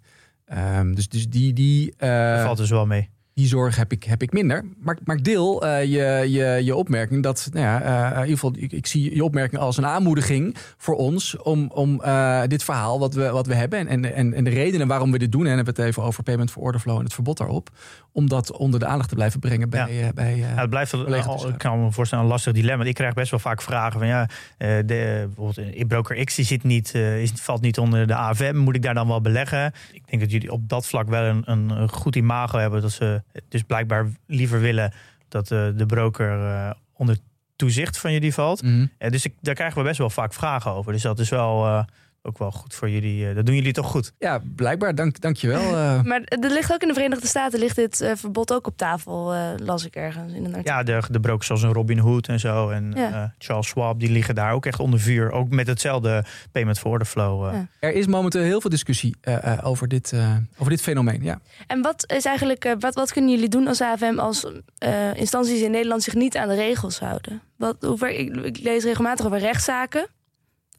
Ehm, 0.52 0.94
dus, 0.94 1.10
dus 1.10 1.30
die, 1.30 1.54
die, 1.54 1.94
Dat 1.98 2.42
valt 2.42 2.58
dus 2.58 2.70
wel 2.70 2.86
mee. 2.86 3.10
Die 3.42 3.50
zorg 3.50 3.76
heb 3.76 3.92
ik, 3.92 4.04
heb 4.04 4.22
ik 4.22 4.32
minder. 4.34 4.66
Maar, 4.80 4.98
maar 5.04 5.16
ik 5.16 5.24
deel 5.24 5.66
eh, 5.66 5.84
je, 5.84 6.32
je, 6.32 6.64
je 6.64 6.76
opmerking 6.76 7.24
dat, 7.24 7.50
nou 7.54 7.66
ja, 7.66 7.82
eh, 7.82 8.12
in 8.16 8.20
ieder 8.22 8.34
geval, 8.40 8.54
ik, 8.58 8.72
ik 8.72 8.88
zie 8.88 9.16
je 9.16 9.24
opmerking 9.24 9.62
als 9.62 9.78
een 9.78 9.86
aanmoediging 9.86 10.56
voor 10.78 10.96
ons 10.96 11.38
om, 11.38 11.72
om 11.74 12.02
eh, 12.02 12.42
dit 12.48 12.64
verhaal 12.64 13.00
wat 13.00 13.14
we, 13.14 13.30
wat 13.30 13.48
we 13.48 13.56
hebben 13.56 13.88
en, 13.88 14.14
en, 14.16 14.34
en, 14.34 14.44
de 14.44 14.50
redenen 14.50 14.88
waarom 14.88 15.12
we 15.12 15.18
dit 15.18 15.32
doen, 15.32 15.46
en 15.46 15.56
hebben 15.56 15.74
we 15.76 15.82
het 15.82 15.90
even 15.90 16.04
over 16.04 16.24
payment 16.24 16.52
for 16.52 16.62
order 16.62 16.82
flow 16.82 16.98
en 16.98 17.04
het 17.04 17.14
verbod 17.14 17.38
daarop, 17.38 17.70
om 18.12 18.30
dat 18.30 18.52
onder 18.58 18.80
de 18.80 18.86
aandacht 18.86 19.10
te 19.10 19.16
blijven 19.16 19.40
brengen 19.40 19.70
bij. 19.70 20.02
eh, 20.08 20.14
bij 20.14 20.34
eh, 20.34 20.40
Ja, 20.40 20.46
het 20.46 20.70
blijft 20.70 20.94
al- 20.94 21.48
ik 21.50 21.58
kan 21.58 21.84
me 21.84 21.92
voorstellen, 21.92 22.24
een 22.24 22.30
lastig 22.32 22.54
dilemma. 22.54 22.84
Ik 22.84 22.94
krijg 22.94 23.14
best 23.14 23.32
wel 23.32 23.40
vaak 23.40 23.62
vragen 23.62 24.00
van 24.00 24.08
ja, 24.08 24.30
eh, 24.58 24.68
de, 24.86 25.28
bijvoorbeeld 25.36 25.88
broker 25.88 26.24
X 26.26 26.36
die 26.36 26.46
zit 26.46 26.64
niet, 26.64 26.92
eh, 26.94 27.22
is, 27.22 27.32
valt 27.36 27.62
niet 27.62 27.78
onder 27.78 28.08
de 28.08 28.16
AFM. 28.16 28.56
Moet 28.56 28.76
ik 28.76 28.82
daar 28.82 28.94
dan 28.94 29.08
wel 29.08 29.22
beleggen? 29.22 29.74
Ik 29.94 30.02
denk 30.10 30.22
dat 30.22 30.32
jullie 30.32 30.52
op 30.52 30.70
dat 30.70 30.86
vlak 30.88 31.10
wel 31.10 31.24
een, 31.24 31.44
een 31.46 31.90
goed 31.90 32.16
imago 32.16 32.58
hebben. 32.58 32.82
Dat 32.82 32.92
ze 32.92 33.22
dus 33.48 33.64
blijkbaar 33.64 34.08
liever 34.28 34.60
willen 34.60 34.94
dat 35.28 35.52
eh, 35.52 35.68
de 35.76 35.86
broker 35.86 36.46
eh, 36.46 37.10
toezicht 37.56 37.98
van 37.98 38.12
jullie 38.12 38.34
valt. 38.34 38.62
Eh, 38.98 39.10
dus 39.12 39.26
ik, 39.26 39.34
daar 39.42 39.56
krijgen 39.56 39.78
we 39.78 39.84
best 39.84 39.98
wel 39.98 40.10
vaak 40.10 40.34
vragen 40.34 40.72
over. 40.72 40.92
Dus 40.92 41.02
dat 41.02 41.20
is 41.20 41.30
wel 41.30 41.86
ook 42.24 42.38
wel 42.38 42.52
goed 42.52 42.74
voor 42.76 42.90
jullie. 42.90 43.28
eh, 43.30 43.36
dat 43.36 43.46
doen 43.46 43.56
jullie 43.56 43.74
toch 43.74 43.86
goed? 43.88 44.14
Ja, 44.20 44.42
blijkbaar. 44.56 44.96
Dank, 44.96 45.20
dank 45.22 45.38
je 45.38 45.48
wel. 45.48 45.62
eh. 45.76 46.02
Maar 46.10 46.22
er 46.24 46.50
ligt 46.52 46.74
ook 46.74 46.82
in 46.82 46.88
de 46.88 46.94
Verenigde 46.94 47.28
Staten 47.28 47.60
ligt 47.60 47.76
dit 47.76 48.02
eh, 48.02 48.12
verbod 48.16 48.54
ook 48.54 48.68
op 48.68 48.78
tafel, 48.78 49.34
eh, 49.34 49.50
las 49.58 49.86
ik 49.86 49.96
ergens 49.96 50.34
in 50.34 50.46
een 50.46 50.54
artikel. 50.56 50.74
Ja, 50.74 50.84
de, 50.84 51.02
de 51.12 51.20
brokers 51.20 51.46
zoals 51.48 51.62
een 51.62 51.74
Robin 51.74 51.98
Hood 51.98 52.28
en 52.28 52.40
zo. 52.40 52.70
En 52.70 52.92
Ja. 52.96 53.12
eh, 53.12 53.30
Charles 53.38 53.68
Schwab, 53.68 54.00
die 54.00 54.12
liggen 54.12 54.36
daar 54.36 54.54
ook 54.54 54.66
echt 54.66 54.80
onder 54.80 55.00
vuur. 55.00 55.32
Ook 55.32 55.50
met 55.50 55.68
hetzelfde 55.68 56.26
payment 56.52 56.80
for 56.80 56.92
order 56.92 57.08
flow. 57.08 57.48
eh. 57.48 57.54
Ja. 57.54 57.68
Er 57.80 57.94
is 57.94 58.08
momenteel 58.08 58.42
heel 58.44 58.62
veel 58.62 58.70
discussie 58.70 59.16
eh, 59.22 59.54
eh, 59.54 59.66
over, 59.68 59.88
dit, 59.88 60.12
eh, 60.14 60.36
over 60.58 60.70
dit 60.72 60.82
fenomeen. 60.82 61.24
Ja. 61.24 61.40
En 61.68 61.82
wat 61.82 62.12
is 62.12 62.26
eigenlijk, 62.26 62.66
eh, 62.66 62.74
wat, 62.80 62.96
wat 62.96 63.12
kunnen 63.12 63.32
jullie 63.32 63.50
doen 63.50 63.68
als 63.68 63.82
AFM 63.82 64.20
als 64.20 64.46
eh, 64.78 65.14
instanties 65.14 65.62
in 65.62 65.72
Nederland 65.72 66.04
zich 66.04 66.14
niet 66.14 66.38
aan 66.38 66.48
de 66.48 66.56
regels 66.56 67.00
houden? 67.00 67.42
Wat, 67.58 67.76
hoe 67.80 67.98
ver, 67.98 68.10
ik, 68.10 68.36
ik 68.36 68.58
lees 68.58 68.84
regelmatig 68.84 69.26
over 69.26 69.38
rechtszaken, 69.40 70.08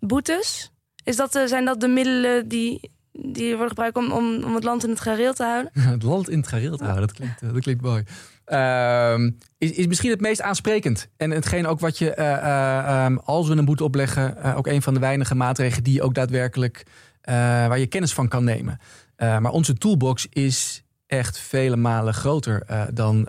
boetes. 0.00 0.70
Is 1.05 1.17
dat, 1.17 1.35
eh, 1.35 1.47
zijn 1.47 1.65
dat 1.65 1.81
de 1.81 1.88
middelen 1.88 2.49
die, 2.49 2.91
die 3.12 3.49
worden 3.49 3.69
gebruikt 3.69 3.97
om, 3.97 4.12
om, 4.12 4.45
om 4.45 4.55
het 4.55 4.65
land 4.65 4.85
in 4.85 4.91
het 4.91 5.01
gareel 5.01 5.33
te 5.33 5.45
houden? 5.45 5.71
Het 5.93 6.03
land 6.03 6.31
in 6.31 6.38
het 6.38 6.49
gareel 6.49 6.77
te 6.77 6.85
houden, 6.85 7.07
dat 7.07 7.17
klinkt, 7.17 7.43
eh, 7.43 7.53
dat 7.53 7.62
klinkt 7.62 7.83
mooi. 7.83 8.05
Ehm, 8.45 9.31
is, 9.59 9.71
is 9.71 9.87
misschien 9.87 10.11
het 10.11 10.21
meest 10.21 10.41
aansprekend. 10.41 11.09
En 11.17 11.31
hetgeen 11.31 11.67
ook 11.67 11.81
wat 11.81 11.99
je, 11.99 12.15
eh, 12.15 12.33
eh, 12.33 13.05
ehm, 13.05 13.17
als 13.17 13.49
we 13.49 13.57
een 13.57 13.65
boete 13.65 13.85
opleggen, 13.85 14.55
ook 14.55 14.67
een 14.67 14.83
van 14.83 14.95
de 14.95 15.01
weinige 15.01 15.35
maatregelen 15.35 15.85
die 15.85 16.03
ook 16.03 16.15
daadwerkelijk, 16.15 16.87
waar 17.23 17.79
je 17.79 17.87
kennis 17.87 18.12
van 18.12 18.29
kan 18.29 18.45
nemen. 18.45 18.79
Maar 19.17 19.51
onze 19.51 19.75
toolbox 19.75 20.27
is 20.31 20.85
echt 21.07 21.38
vele 21.38 21.77
malen 21.77 22.15
groter 22.15 22.67
dan 22.95 23.29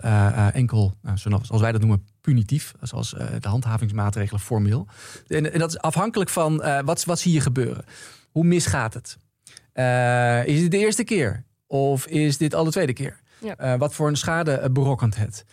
enkel, 0.52 0.94
nou, 1.02 1.18
zoals 1.18 1.60
wij 1.60 1.72
dat 1.72 1.80
noemen, 1.80 2.06
punitief. 2.24 2.72
Zoals 2.80 3.14
eh, 3.14 3.26
de 3.40 3.48
handhavingsmaatregelen 3.48 4.40
formeel. 4.40 4.86
En, 5.26 5.52
en 5.52 5.58
dat 5.58 5.68
is 5.68 5.78
afhankelijk 5.78 6.30
van 6.30 6.62
eh, 6.62 6.80
wat, 6.84 7.04
wat 7.04 7.18
zie 7.18 7.32
je 7.32 7.40
gebeuren. 7.40 7.84
Hoe 8.30 8.44
misgaat 8.44 8.94
het? 8.94 9.18
Eh, 9.72 10.46
is 10.46 10.62
het 10.62 10.70
de 10.70 10.78
eerste 10.78 11.04
keer? 11.04 11.44
Of 11.66 12.06
is 12.06 12.38
dit 12.38 12.54
al 12.54 12.64
de 12.64 12.70
tweede 12.70 12.92
keer? 12.92 13.20
Ja. 13.38 13.78
Wat 13.78 13.94
voor 13.94 14.08
een 14.08 14.16
schade 14.16 14.70
berokkent 14.70 15.16
het? 15.16 15.44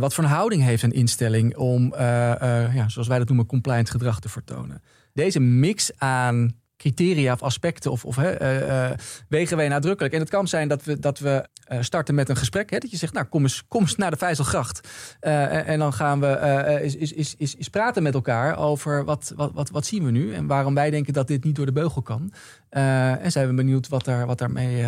Wat 0.00 0.14
voor 0.14 0.24
een 0.24 0.30
houding 0.30 0.62
heeft 0.62 0.82
een 0.82 0.92
instelling 0.92 1.56
om, 1.56 1.94
ja, 1.96 2.88
zoals 2.88 3.08
wij 3.08 3.18
dat 3.18 3.26
noemen, 3.26 3.46
compliant 3.46 3.90
gedrag 3.90 4.20
te 4.20 4.28
vertonen? 4.28 4.82
Deze 5.12 5.40
mix 5.40 5.90
aan 5.96 6.61
criteria 6.82 7.32
of 7.32 7.42
aspecten 7.42 7.90
of, 7.90 8.04
of 8.04 8.16
hè, 8.16 8.30
eh, 8.30 8.90
eh, 8.90 8.98
wegen 9.28 9.56
wij 9.56 9.68
nadrukkelijk. 9.68 10.14
En 10.14 10.20
het 10.20 10.30
kan 10.30 10.48
zijn 10.48 10.68
dat 10.68 10.84
we, 10.84 10.98
dat 10.98 11.18
we 11.18 11.48
eh, 11.64 11.78
starten 11.80 12.14
met 12.14 12.28
een 12.28 12.36
gesprek. 12.36 12.70
Hè, 12.70 12.78
dat 12.78 12.90
je 12.90 12.96
zegt, 12.96 13.12
nou 13.12 13.26
kom 13.26 13.42
eens, 13.42 13.64
kom 13.68 13.80
eens 13.80 13.96
naar 13.96 14.10
de 14.10 14.16
Vijzelgracht. 14.16 14.88
En, 15.20 15.66
en 15.66 15.78
dan 15.78 15.92
gaan 15.92 16.20
we 16.20 16.80
is, 16.82 16.96
is, 16.96 17.34
is, 17.36 17.54
is, 17.54 17.68
praten 17.68 18.02
met 18.02 18.14
elkaar 18.14 18.58
over 18.58 19.04
wat, 19.04 19.32
wat, 19.36 19.52
wat, 19.52 19.70
wat 19.70 19.86
zien 19.86 20.04
we 20.04 20.10
nu. 20.10 20.34
En 20.34 20.46
waarom 20.46 20.74
wij 20.74 20.90
denken 20.90 21.12
dat 21.12 21.26
dit 21.26 21.44
niet 21.44 21.54
door 21.56 21.66
de 21.66 21.72
beugel 21.72 22.02
kan. 22.02 22.32
En 22.68 23.32
zijn 23.32 23.48
we 23.48 23.54
benieuwd 23.54 23.88
wat, 23.88 24.04
daar, 24.04 24.26
wat 24.26 24.38
daarmee 24.38 24.84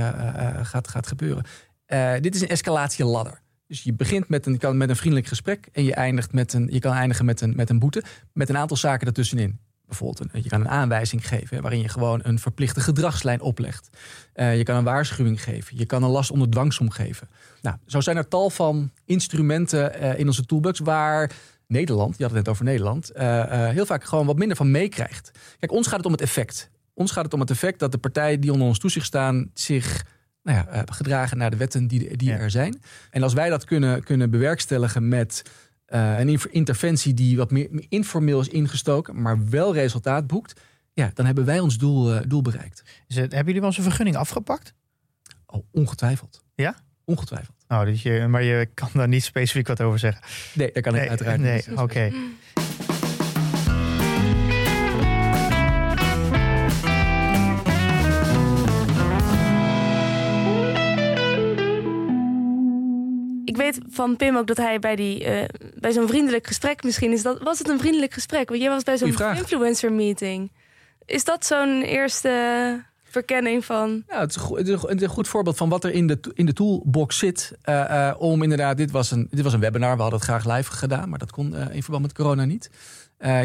gaat, 0.62 0.88
gaat 0.88 1.06
gebeuren. 1.06 1.44
Dit 2.20 2.34
is 2.34 2.40
een 2.40 2.48
escalatieladder. 2.48 3.42
Dus 3.66 3.82
je 3.82 3.92
begint 3.92 4.28
met 4.28 4.46
een, 4.46 4.58
kan 4.58 4.76
met 4.76 4.88
een 4.88 4.96
vriendelijk 4.96 5.28
gesprek 5.28 5.68
en 5.72 5.84
je, 5.84 5.94
eindigt 5.94 6.32
met 6.32 6.52
een, 6.52 6.68
je 6.70 6.78
kan 6.78 6.92
eindigen 6.92 7.24
met 7.24 7.40
een, 7.40 7.52
met 7.56 7.70
een 7.70 7.78
boete. 7.78 8.02
Met 8.32 8.48
een 8.48 8.56
aantal 8.56 8.76
zaken 8.76 9.06
ertussenin. 9.06 9.58
Bijvoorbeeld, 9.86 10.34
een, 10.34 10.42
je 10.42 10.48
kan 10.48 10.60
een 10.60 10.68
aanwijzing 10.68 11.28
geven 11.28 11.56
hè, 11.56 11.62
waarin 11.62 11.80
je 11.80 11.88
gewoon 11.88 12.20
een 12.22 12.38
verplichte 12.38 12.80
gedragslijn 12.80 13.40
oplegt. 13.40 13.88
Eh, 14.32 14.56
je 14.56 14.62
kan 14.62 14.76
een 14.76 14.84
waarschuwing 14.84 15.42
geven. 15.42 15.78
Je 15.78 15.86
kan 15.86 16.02
een 16.02 16.10
last 16.10 16.30
onder 16.30 16.50
dwangsom 16.50 16.90
geven. 16.90 17.28
Nou, 17.62 17.76
zo 17.86 18.00
zijn 18.00 18.16
er 18.16 18.28
tal 18.28 18.50
van 18.50 18.90
instrumenten 19.04 19.94
eh, 19.94 20.18
in 20.18 20.26
onze 20.26 20.46
toolbox 20.46 20.78
waar 20.78 21.30
Nederland, 21.66 22.16
je 22.16 22.22
had 22.22 22.32
het 22.32 22.44
net 22.44 22.52
over 22.52 22.64
Nederland, 22.64 23.10
eh, 23.10 23.68
heel 23.68 23.86
vaak 23.86 24.04
gewoon 24.04 24.26
wat 24.26 24.38
minder 24.38 24.56
van 24.56 24.70
meekrijgt. 24.70 25.30
Kijk, 25.58 25.72
ons 25.72 25.86
gaat 25.86 25.96
het 25.96 26.06
om 26.06 26.12
het 26.12 26.20
effect. 26.20 26.70
Ons 26.94 27.10
gaat 27.10 27.24
het 27.24 27.34
om 27.34 27.40
het 27.40 27.50
effect 27.50 27.78
dat 27.78 27.92
de 27.92 27.98
partijen 27.98 28.40
die 28.40 28.52
onder 28.52 28.66
ons 28.66 28.78
toezicht 28.78 29.06
staan 29.06 29.50
zich 29.54 30.04
nou 30.42 30.58
ja, 30.58 30.84
gedragen 30.86 31.38
naar 31.38 31.50
de 31.50 31.56
wetten 31.56 31.86
die, 31.86 32.16
die 32.16 32.28
Ja. 32.28 32.36
er 32.36 32.50
zijn. 32.50 32.82
En 33.10 33.22
als 33.22 33.32
wij 33.32 33.48
dat 33.48 33.64
kunnen, 33.64 34.04
kunnen 34.04 34.30
bewerkstelligen 34.30 35.08
met 35.08 35.42
eh, 35.94 36.18
een 36.18 36.28
inter- 36.28 36.52
interventie 36.52 37.14
die 37.14 37.36
wat 37.36 37.50
meer 37.50 37.68
informeel 37.88 38.40
is 38.40 38.48
ingestoken, 38.48 39.22
maar 39.22 39.48
wel 39.48 39.74
resultaat 39.74 40.26
boekt, 40.26 40.60
ja, 40.92 41.10
dan 41.14 41.26
hebben 41.26 41.44
wij 41.44 41.58
ons 41.60 41.78
doel, 41.78 42.14
eh, 42.14 42.20
doel 42.26 42.42
bereikt. 42.42 42.82
Het, 43.08 43.16
hebben 43.16 43.44
jullie 43.44 43.60
wel 43.60 43.68
eens 43.68 43.76
een 43.76 43.84
vergunning 43.84 44.16
afgepakt? 44.16 44.74
Oh, 45.46 45.64
ongetwijfeld. 45.72 46.44
Ja? 46.54 46.76
Ongetwijfeld. 47.04 47.56
Nou, 47.68 47.84
dus 47.84 48.02
je, 48.02 48.26
maar 48.28 48.42
je 48.42 48.68
kan 48.74 48.88
daar 48.92 49.08
niet 49.08 49.24
specifiek 49.24 49.66
wat 49.66 49.80
over 49.80 49.98
zeggen. 49.98 50.22
Nee, 50.54 50.72
daar 50.72 50.82
kan 50.82 50.94
ik 50.94 51.00
nee, 51.00 51.08
uiteraard 51.08 51.40
nee, 51.40 51.62
niet. 51.68 51.78
oké. 51.78 52.04
Ik 52.04 52.14
weet 63.64 63.78
van 63.90 64.16
Pim 64.16 64.36
ook 64.36 64.46
dat 64.46 64.56
hij 64.56 64.78
bij, 64.78 64.96
die, 64.96 65.24
eh, 65.24 65.48
bij 65.80 65.92
zo'n 65.92 66.08
vriendelijk 66.08 66.46
gesprek 66.46 66.82
misschien 66.82 67.12
is. 67.12 67.22
Dat, 67.22 67.42
was 67.42 67.58
het 67.58 67.68
een 67.68 67.78
vriendelijk 67.78 68.12
gesprek? 68.12 68.48
Want 68.48 68.60
jij 68.60 68.70
was 68.70 68.82
bij 68.82 68.96
zo'n 68.98 69.08
influencer 69.36 69.92
meeting. 69.92 70.52
Is 71.06 71.24
dat 71.24 71.46
zo'n 71.46 71.82
eerste 71.82 72.30
verkenning 73.02 73.64
van... 73.64 74.02
Ja, 74.08 74.20
het 74.20 74.30
is, 74.30 74.36
een 74.36 74.42
goed, 74.42 74.58
het 74.58 74.68
is 74.68 74.74
een- 74.74 74.88
het 74.88 74.96
is 75.00 75.02
een 75.02 75.08
goed 75.14 75.28
voorbeeld 75.28 75.56
van 75.56 75.68
wat 75.68 75.84
er 75.84 75.90
in 75.92 76.06
de, 76.06 76.18
in 76.34 76.46
de 76.46 76.52
toolbox 76.52 77.18
zit. 77.18 77.52
eh, 77.62 78.08
eh, 78.08 78.14
om 78.20 78.42
inderdaad, 78.42 78.76
dit 78.76 78.90
was, 78.90 79.10
een, 79.10 79.26
dit 79.30 79.44
was 79.44 79.52
een 79.52 79.60
webinar. 79.60 79.96
We 79.96 80.02
hadden 80.02 80.20
het 80.20 80.28
graag 80.28 80.56
live 80.56 80.72
gedaan, 80.72 81.08
maar 81.08 81.18
dat 81.18 81.30
kon 81.30 81.56
in 81.56 81.82
verband 81.82 82.02
met 82.02 82.12
corona 82.14 82.44
niet. 82.44 82.70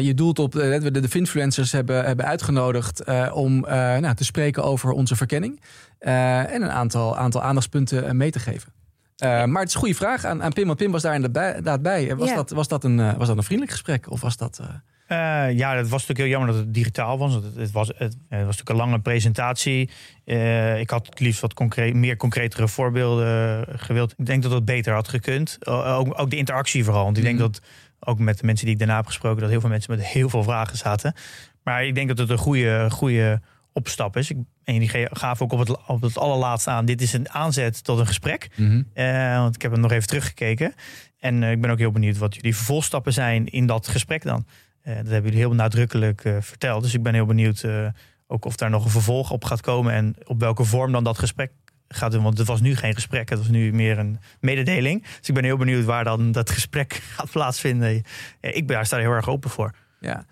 Je 0.00 0.14
doelt 0.14 0.38
op, 0.38 0.56
eh, 0.56 0.80
de, 0.82 0.90
de 1.00 1.08
Finfluencers 1.08 1.72
hebben, 1.72 2.04
hebben 2.04 2.26
uitgenodigd 2.26 3.04
om 3.32 3.60
nou, 3.60 4.14
te 4.14 4.24
spreken 4.24 4.64
over 4.64 4.90
onze 4.90 5.16
verkenning. 5.16 5.60
en 5.98 6.62
een 6.62 6.70
aantal, 6.70 7.16
aantal 7.16 7.42
aandachtspunten 7.42 8.16
mee 8.16 8.30
te 8.30 8.38
geven. 8.38 8.72
Eh, 9.20 9.44
maar 9.44 9.60
het 9.60 9.68
is 9.68 9.74
een 9.74 9.80
goede 9.80 9.94
vraag 9.94 10.24
aan, 10.24 10.42
aan 10.42 10.52
Pim, 10.52 10.66
want 10.66 10.78
Pim 10.78 10.90
was 10.90 11.02
daar 11.02 11.14
inderdaad 11.14 11.82
bij. 11.82 12.16
Was, 12.16 12.28
Ja. 12.28 12.34
dat, 12.34 12.50
was, 12.50 12.68
dat 12.68 12.84
een, 12.84 13.00
eh, 13.00 13.14
was 13.16 13.26
dat 13.28 13.36
een 13.36 13.42
vriendelijk 13.42 13.72
gesprek? 13.76 14.10
Of 14.10 14.20
was 14.20 14.36
dat... 14.36 14.58
eh, 14.58 14.66
Eh, 15.10 15.56
ja, 15.58 15.76
het 15.76 15.88
was 15.88 16.06
natuurlijk 16.06 16.18
heel 16.18 16.28
jammer 16.28 16.48
dat 16.54 16.58
het 16.64 16.74
digitaal 16.74 17.18
was. 17.18 17.32
want 17.32 17.44
Het, 17.44 17.56
het, 17.56 17.70
was, 17.70 17.88
het, 17.88 17.98
het 17.98 18.16
was 18.28 18.40
natuurlijk 18.40 18.68
een 18.68 18.76
lange 18.76 18.98
presentatie. 19.00 19.90
Eh, 20.24 20.80
ik 20.80 20.90
had 20.90 21.06
het 21.06 21.20
liefst 21.20 21.40
wat 21.40 21.54
concreet, 21.54 21.94
meer 21.94 22.16
concretere 22.16 22.68
voorbeelden 22.68 23.66
gewild. 23.78 24.14
Ik 24.16 24.26
denk 24.26 24.42
dat 24.42 24.50
dat 24.52 24.64
beter 24.64 24.94
had 24.94 25.08
gekund. 25.08 25.66
Ook, 25.66 26.20
ook 26.20 26.30
de 26.30 26.36
interactie 26.36 26.84
vooral. 26.84 27.04
Want 27.04 27.16
ik 27.16 27.22
denk 27.22 27.38
Mhm. 27.38 27.44
dat, 27.46 27.60
ook 28.00 28.18
met 28.18 28.38
de 28.38 28.46
mensen 28.46 28.64
die 28.64 28.74
ik 28.74 28.80
daarna 28.80 28.96
heb 28.96 29.06
gesproken... 29.06 29.40
dat 29.40 29.50
heel 29.50 29.60
veel 29.60 29.68
mensen 29.68 29.96
met 29.96 30.04
heel 30.06 30.28
veel 30.28 30.42
vragen 30.42 30.76
zaten. 30.76 31.14
Maar 31.62 31.84
ik 31.84 31.94
denk 31.94 32.08
dat 32.08 32.18
het 32.18 32.30
een 32.30 32.38
goede, 32.38 32.86
goede 32.90 33.40
opstap 33.72 34.16
is. 34.16 34.30
Ik, 34.30 34.36
en 34.70 34.76
jullie 34.80 34.88
ge- 34.88 35.08
gaven 35.12 35.44
ook 35.44 35.52
op 35.52 35.58
het, 35.58 35.86
op 35.86 36.00
het 36.02 36.18
allerlaatste 36.18 36.70
aan... 36.70 36.84
dit 36.84 37.02
is 37.02 37.12
een 37.12 37.30
aanzet 37.30 37.84
tot 37.84 37.98
een 37.98 38.06
gesprek. 38.06 38.48
Eh, 38.94 39.38
want 39.38 39.54
ik 39.54 39.62
heb 39.62 39.70
hem 39.72 39.80
nog 39.80 39.92
even 39.92 40.08
teruggekeken. 40.08 40.74
En 41.18 41.42
eh, 41.42 41.50
ik 41.50 41.60
ben 41.60 41.70
ook 41.70 41.78
heel 41.78 41.90
benieuwd 41.90 42.18
wat 42.18 42.34
jullie 42.34 42.56
vervolgstappen 42.56 43.12
zijn 43.12 43.46
in 43.46 43.66
dat 43.66 43.88
gesprek 43.88 44.22
dan. 44.22 44.46
Eh, 44.82 44.94
dat 44.96 45.06
hebben 45.06 45.22
jullie 45.30 45.38
heel 45.46 45.54
nadrukkelijk 45.54 46.24
eh, 46.24 46.36
verteld. 46.40 46.82
Dus 46.82 46.94
ik 46.94 47.02
ben 47.02 47.14
heel 47.14 47.26
benieuwd 47.26 47.62
eh, 47.62 47.86
ook 48.26 48.44
of 48.44 48.56
daar 48.56 48.70
nog 48.70 48.84
een 48.84 48.90
vervolg 48.90 49.30
op 49.30 49.44
gaat 49.44 49.60
komen. 49.60 49.92
En 49.92 50.14
op 50.24 50.40
welke 50.40 50.64
vorm 50.64 50.92
dan 50.92 51.04
dat 51.04 51.18
gesprek 51.18 51.50
gaat 51.88 52.12
doen. 52.12 52.22
Want 52.22 52.38
het 52.38 52.46
was 52.46 52.60
nu 52.60 52.76
geen 52.76 52.94
gesprek. 52.94 53.28
Het 53.28 53.38
was 53.38 53.48
nu 53.48 53.72
meer 53.72 53.98
een 53.98 54.18
mededeling. 54.40 55.02
Dus 55.18 55.28
ik 55.28 55.34
ben 55.34 55.44
heel 55.44 55.56
benieuwd 55.56 55.84
waar 55.84 56.04
dan 56.04 56.32
dat 56.32 56.50
gesprek 56.50 56.92
gaat 57.16 57.30
plaatsvinden. 57.30 58.02
Ik 58.40 58.66
ben 58.66 58.76
daar 58.76 58.86
sta 58.86 58.98
heel 58.98 59.10
erg 59.10 59.28
open 59.28 59.50
voor. 59.50 59.74
ja. 60.00 60.24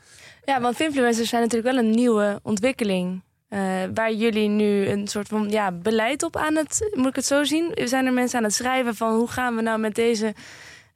Ja, 0.44 0.60
want 0.60 0.80
influencers 0.80 1.28
zijn 1.28 1.42
natuurlijk 1.42 1.74
wel 1.74 1.84
een 1.84 1.90
nieuwe 1.90 2.40
ontwikkeling. 2.42 3.22
Eh, 3.48 3.60
waar 3.94 4.12
jullie 4.12 4.48
nu 4.48 4.86
een 4.86 5.08
soort 5.08 5.28
van 5.28 5.50
ja, 5.50 5.72
beleid 5.72 6.22
op 6.22 6.36
aan 6.36 6.56
het, 6.56 6.90
moet 6.94 7.06
ik 7.06 7.16
het 7.16 7.26
zo 7.26 7.44
zien? 7.44 7.72
Zijn 7.74 8.06
er 8.06 8.12
mensen 8.12 8.38
aan 8.38 8.44
het 8.44 8.54
schrijven 8.54 8.94
van 8.94 9.14
hoe 9.14 9.28
gaan 9.28 9.56
we 9.56 9.62
nou 9.62 9.78
met 9.80 9.94
deze 9.94 10.34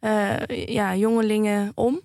eh, 0.00 0.36
ja, 0.66 0.96
jongelingen 0.96 1.72
om? 1.74 2.00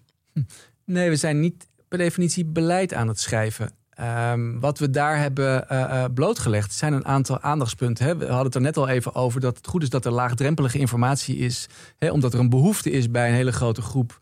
Nee, 0.86 1.10
we 1.10 1.16
zijn 1.16 1.40
niet 1.40 1.68
per 1.88 1.98
definitie 1.98 2.46
beleid 2.46 2.94
aan 2.94 3.08
het 3.08 3.20
schrijven. 3.20 3.72
Ehm, 3.90 4.60
wat 4.60 4.80
we 4.80 4.90
daar 4.90 5.18
hebben 5.20 5.70
eh, 5.70 6.04
blootgelegd 6.14 6.74
zijn 6.74 6.94
een 6.94 7.06
aantal 7.06 7.42
aandachtspunten. 7.42 8.06
Hè. 8.06 8.18
We 8.18 8.26
hadden 8.26 8.46
het 8.46 8.56
er 8.56 8.62
net 8.62 8.78
al 8.78 8.88
even 8.88 9.16
over 9.16 9.42
dat 9.42 9.58
het 9.58 9.68
goed 9.68 9.84
is 9.84 9.90
dat 9.90 10.06
er 10.06 10.12
laagdrempelige 10.12 10.78
informatie 10.80 11.38
is. 11.38 11.68
Hè, 11.98 12.12
omdat 12.12 12.34
er 12.34 12.40
een 12.40 12.50
behoefte 12.50 12.92
is 12.92 13.12
bij 13.12 13.28
een 13.30 13.36
hele 13.36 13.52
grote 13.52 13.82
groep. 13.82 14.20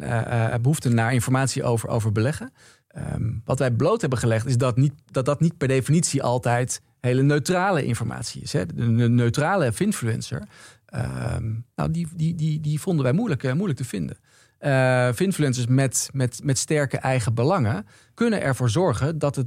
eh, 0.00 0.54
eh, 0.54 0.60
behoefte 0.60 0.88
naar 0.88 1.12
informatie 1.12 1.64
over, 1.64 1.88
over 1.88 2.12
beleggen. 2.12 2.52
Ehm, 2.88 3.32
wat 3.44 3.58
wij 3.58 3.70
bloot 3.70 4.00
hebben 4.00 4.18
gelegd 4.18 4.46
is 4.46 4.56
dat, 4.56 4.76
niet, 4.76 4.92
dat 5.10 5.24
dat 5.24 5.40
niet 5.40 5.56
per 5.56 5.68
definitie 5.68 6.22
altijd 6.22 6.80
hele 7.00 7.22
neutrale 7.22 7.84
informatie 7.84 8.42
is. 8.42 8.52
Hè. 8.52 8.66
De, 8.66 9.08
neutrale 9.08 9.72
finfluencer, 9.72 10.42
ehm, 10.86 11.52
nou, 11.74 11.90
die, 11.90 12.08
die, 12.14 12.34
die, 12.34 12.60
die 12.60 12.80
vonden 12.80 13.04
wij 13.04 13.12
moeilijk, 13.12 13.42
eh, 13.42 13.52
moeilijk 13.52 13.78
te 13.78 13.84
vinden. 13.84 14.18
Eh 14.58 15.12
finfluencers 15.12 15.66
met, 15.66 16.08
met, 16.12 16.40
met 16.42 16.58
sterke 16.58 16.98
eigen 16.98 17.34
belangen 17.34 17.86
kunnen 18.14 18.42
ervoor 18.42 18.70
zorgen 18.70 19.18
dat 19.18 19.36
het, 19.36 19.46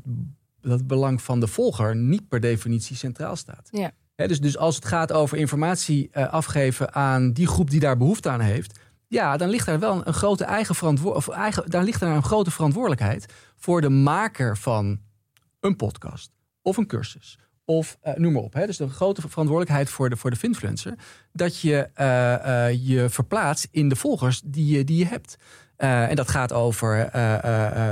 dat 0.62 0.72
het 0.72 0.88
belang 0.88 1.22
van 1.22 1.40
de 1.40 1.48
volger 1.48 1.96
niet 1.96 2.28
per 2.28 2.40
definitie 2.40 2.96
centraal 2.96 3.36
staat. 3.36 3.70
Ja. 3.72 3.92
Dus, 4.16 4.40
dus 4.40 4.58
als 4.58 4.76
het 4.76 4.86
gaat 4.86 5.12
over 5.12 5.38
informatie 5.38 6.10
eh, 6.12 6.34
afgeven 6.34 6.94
aan 6.94 7.32
die 7.32 7.48
groep 7.48 7.70
die 7.70 7.80
daar 7.80 7.98
behoefte 7.98 8.30
aan 8.30 8.40
heeft, 8.40 8.80
ja, 9.12 9.38
dan 9.38 9.50
ligt 9.50 9.66
daar 9.66 9.80
wel 9.80 10.08
een, 10.08 10.14
grote 10.14 10.44
eigen 10.44 10.76
verantwoordelijkheid. 10.76 11.38
Of 11.38 11.44
eigen, 11.44 11.70
daar 11.70 11.84
ligt 11.84 12.00
daar 12.00 12.16
een 12.16 12.24
grote 12.24 12.52
verantwoordelijkheid 12.52 13.26
voor 13.58 13.82
de 13.82 13.90
maker 13.90 14.58
van 14.58 15.00
een 15.60 15.76
podcast 15.76 16.32
of 16.62 16.78
een 16.78 16.88
cursus. 16.88 17.40
Of 17.66 17.98
uh, 18.04 18.14
noem 18.16 18.34
maar 18.34 18.42
op. 18.42 18.54
Hè. 18.54 18.66
Dus 18.66 18.80
een 18.80 18.90
grote 18.90 19.22
verantwoordelijkheid 19.22 19.90
voor 19.90 20.10
de, 20.10 20.18
voor 20.18 20.30
de 20.30 20.36
finfluencer. 20.36 20.96
Dat 21.32 21.60
je 21.60 21.90
uh, 22.00 22.06
uh, 22.06 22.88
je 22.88 23.10
verplaatst 23.10 23.68
in 23.72 23.90
de 23.90 23.96
volgers 23.96 24.42
die 24.46 24.78
je, 24.78 24.84
die 24.84 24.98
je 24.98 25.06
hebt. 25.06 25.38
en 25.76 26.16
dat 26.16 26.30
gaat 26.30 26.54
over: 26.54 27.10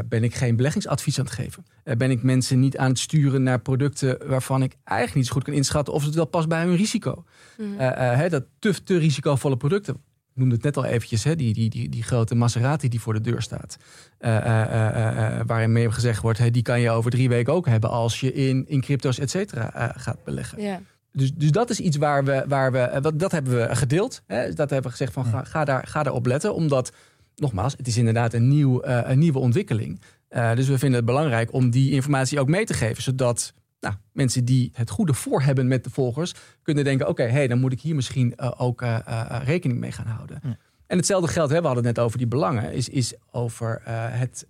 ben 0.09 0.23
ik 0.23 0.35
geen 0.35 0.55
beleggingsadvies 0.55 1.19
aan 1.19 1.25
het 1.25 1.33
geven? 1.33 1.65
ben 1.97 2.11
ik 2.11 2.23
mensen 2.23 2.59
niet 2.59 2.77
aan 2.77 2.89
het 2.89 2.99
sturen 2.99 3.43
naar 3.43 3.59
producten 3.59 4.27
waarvan 4.27 4.63
ik 4.63 4.75
eigenlijk 4.83 5.17
niet 5.17 5.27
zo 5.27 5.33
goed 5.33 5.43
kan 5.43 5.53
inschatten 5.53 5.93
of 5.93 6.03
het 6.03 6.15
wel 6.15 6.25
past 6.25 6.47
bij 6.47 6.63
hun 6.63 6.75
risico? 6.75 7.23
Mm. 7.57 7.73
Hè, 7.77 8.29
dat 8.29 8.43
te, 8.59 8.83
te 8.83 8.97
risicovolle 8.97 9.57
producten 9.57 10.01
noemde 10.39 10.55
het 10.55 10.63
net 10.63 10.77
al 10.77 10.85
eventjes, 10.85 11.23
hè, 11.23 11.35
die, 11.35 11.53
die, 11.53 11.69
die, 11.69 11.89
die 11.89 12.03
grote 12.03 12.35
Maserati 12.35 12.89
die 12.89 13.01
voor 13.01 13.13
de 13.13 13.21
deur 13.21 13.41
staat. 13.41 13.77
Uh, 14.19 14.35
uh, 14.35 15.39
waarin 15.45 15.71
mee 15.71 15.91
gezegd 15.91 16.21
wordt, 16.21 16.39
hè, 16.39 16.51
die 16.51 16.61
kan 16.61 16.81
je 16.81 16.89
over 16.89 17.11
drie 17.11 17.29
weken 17.29 17.53
ook 17.53 17.65
hebben 17.65 17.89
als 17.89 18.19
je 18.19 18.33
in, 18.33 18.65
in 18.67 18.81
crypto's, 18.81 19.19
et 19.19 19.29
cetera, 19.29 19.93
gaat 19.97 20.23
beleggen. 20.23 20.61
Ja. 20.61 20.81
Dus, 21.11 21.33
dus 21.33 21.51
dat 21.51 21.69
is 21.69 21.79
iets 21.79 21.97
waar 21.97 22.23
we, 22.23 22.43
waar 22.47 22.71
we 22.71 23.11
dat 23.15 23.31
hebben 23.31 23.53
we 23.53 23.75
gedeeld. 23.75 24.21
Hè, 24.27 24.53
dat 24.53 24.69
hebben 24.69 24.91
we 24.91 24.97
gezegd 24.97 25.13
van 25.13 25.25
ga, 25.25 25.43
ga, 25.43 25.65
daar, 25.65 25.87
ga 25.87 26.03
daarop 26.03 26.25
letten. 26.25 26.53
Omdat, 26.53 26.91
nogmaals, 27.35 27.73
het 27.77 27.87
is 27.87 27.97
inderdaad 27.97 28.33
een, 28.33 28.47
nieuw, 28.47 28.83
een 28.83 29.19
nieuwe 29.19 29.39
ontwikkeling. 29.39 30.01
dus 30.29 30.67
we 30.67 30.77
vinden 30.77 30.97
het 30.97 31.05
belangrijk 31.05 31.53
om 31.53 31.69
die 31.69 31.91
informatie 31.91 32.39
ook 32.39 32.47
mee 32.47 32.65
te 32.65 32.73
geven. 32.73 33.03
Zodat 33.03 33.53
nou, 33.79 33.95
mensen 34.11 34.45
die 34.45 34.71
het 34.73 34.89
goede 34.89 35.13
voor 35.13 35.41
hebben 35.41 35.67
met 35.67 35.83
de 35.83 35.89
volgers, 35.89 36.33
kunnen 36.61 36.83
denken: 36.83 37.07
oké, 37.07 37.23
hey, 37.23 37.47
dan 37.47 37.59
moet 37.59 37.71
ik 37.71 37.81
hier 37.81 37.95
misschien 37.95 38.33
uh, 38.37 38.51
ook 38.57 38.81
uh, 38.81 38.97
uh, 39.07 39.39
rekening 39.43 39.79
mee 39.79 39.91
gaan 39.91 40.07
houden. 40.07 40.41
En 40.87 40.97
hetzelfde 40.97 41.27
geldt, 41.27 41.51
hè, 41.51 41.59
we 41.59 41.65
hadden 41.65 41.85
het 41.85 41.95
net 41.95 42.05
over 42.05 42.17
die 42.17 42.27
belangen, 42.27 42.73
is, 42.73 42.89
is 42.89 43.13
over 43.31 43.81
het 44.11 44.47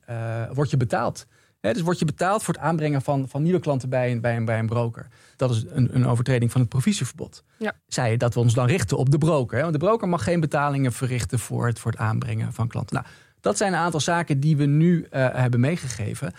word 0.54 0.70
je 0.70 0.78
betaald. 0.78 1.26
Hè, 1.60 1.74
dus 1.74 1.82
word 1.82 2.00
je 2.00 2.06
betaald 2.06 2.44
voor 2.44 2.54
het 2.54 2.64
aanbrengen 2.64 3.02
van, 3.02 3.28
van 3.30 3.44
nieuwe 3.44 3.60
klanten 3.60 3.90
bij 3.90 4.12
een, 4.12 4.22
bij, 4.22 4.36
een, 4.36 4.46
bij 4.46 4.60
een 4.60 4.66
broker. 4.66 5.08
Dat 5.36 5.52
is 5.52 5.66
een, 5.70 5.96
een 5.96 6.06
overtreding 6.06 6.52
van 6.52 6.62
het 6.62 6.70
provisieverbod. 6.70 7.44
Ja. 7.58 7.74
Zei 7.88 8.12
je 8.12 8.18
dat 8.18 8.34
we 8.34 8.40
ons 8.40 8.54
dan 8.54 8.68
richten 8.68 8.98
op 8.98 9.10
de 9.10 9.18
broker. 9.18 9.56
Hè? 9.56 9.62
Want 9.62 9.74
de 9.74 9.80
broker 9.80 10.10
mag 10.10 10.24
geen 10.24 10.40
betalingen 10.40 10.92
verrichten 10.92 11.40
voor 11.40 11.68
het, 11.68 11.80
voor 11.80 11.92
het 11.92 12.00
aanbrengen 12.00 12.54
van 12.54 12.68
klanten. 12.68 12.96
Nou, 12.96 13.08
dat 13.42 13.58
zijn 13.58 13.74
een 13.74 13.80
aantal 13.80 14.00
zaken 14.00 14.40
die 14.40 14.58
we 14.58 14.66
nu 14.66 15.08
hebben 15.12 15.60
meegegeven. 15.60 16.34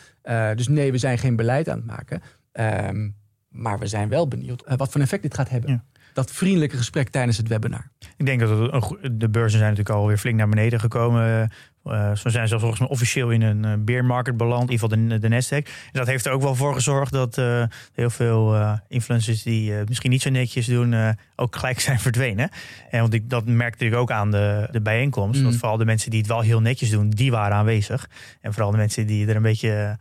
dus 0.54 0.68
nee, 0.68 0.92
we 0.92 0.98
zijn 0.98 1.18
geen 1.18 1.36
beleid 1.36 1.68
aan 1.68 1.76
het 1.76 1.86
maken. 1.86 2.22
Um, 2.52 3.18
maar 3.50 3.78
we 3.78 3.86
zijn 3.86 4.08
wel 4.08 4.28
benieuwd 4.28 4.64
uh, 4.68 4.76
wat 4.76 4.92
voor 4.92 5.00
effect 5.00 5.22
dit 5.22 5.34
gaat 5.34 5.48
hebben. 5.48 5.70
Ja. 5.70 5.84
Dat 6.12 6.32
vriendelijke 6.32 6.76
gesprek 6.76 7.08
tijdens 7.08 7.36
het 7.36 7.48
webinar. 7.48 7.90
Ik 8.16 8.26
denk 8.26 8.40
dat 8.40 8.72
het, 8.72 9.20
de 9.20 9.28
beurzen 9.28 9.58
zijn 9.58 9.70
natuurlijk 9.70 9.98
alweer 9.98 10.18
flink 10.18 10.36
naar 10.36 10.48
beneden 10.48 10.80
gekomen. 10.80 11.50
Uh, 11.84 12.14
ze 12.14 12.30
zijn 12.30 12.48
zelfs 12.48 12.62
volgens 12.62 12.80
mij 12.80 12.90
officieel 12.90 13.30
in 13.30 13.42
een 13.42 13.66
uh, 13.66 13.72
bear 13.78 14.04
market 14.04 14.36
beland, 14.36 14.70
in 14.70 14.70
ieder 14.70 14.88
geval 14.88 15.08
de, 15.08 15.28
de 15.28 15.28
Nasdaq. 15.28 15.66
En 15.66 15.92
dat 15.92 16.06
heeft 16.06 16.26
er 16.26 16.32
ook 16.32 16.42
wel 16.42 16.54
voor 16.54 16.74
gezorgd 16.74 17.12
dat 17.12 17.38
uh, 17.38 17.64
heel 17.94 18.10
veel 18.10 18.56
influencers 18.88 19.42
die 19.42 19.72
misschien 19.88 20.10
niet 20.10 20.22
zo 20.22 20.30
netjes 20.30 20.66
doen, 20.66 21.16
ook 21.36 21.56
gelijk 21.56 21.80
zijn 21.90 22.00
verdwenen. 22.00 22.50
En 22.90 23.00
want 23.00 23.14
ik, 23.14 23.30
dat 23.30 23.46
merkte 23.46 23.84
ik 23.84 23.94
ook 23.94 24.10
aan 24.10 24.30
de, 24.30 24.68
de 24.70 24.80
bijeenkomst. 24.80 25.40
Mm. 25.40 25.46
Dat 25.46 25.56
vooral 25.56 25.76
de 25.76 25.84
mensen 25.84 26.10
die 26.10 26.20
het 26.20 26.28
wel 26.28 26.40
heel 26.40 26.60
netjes 26.60 26.90
doen, 26.90 27.10
die 27.10 27.30
waren 27.30 27.56
aanwezig. 27.56 28.08
En 28.40 28.52
vooral 28.52 28.70
de 28.70 28.76
mensen 28.76 29.06
die 29.06 29.26
er 29.26 29.36
een 29.36 29.42
beetje 29.42 29.98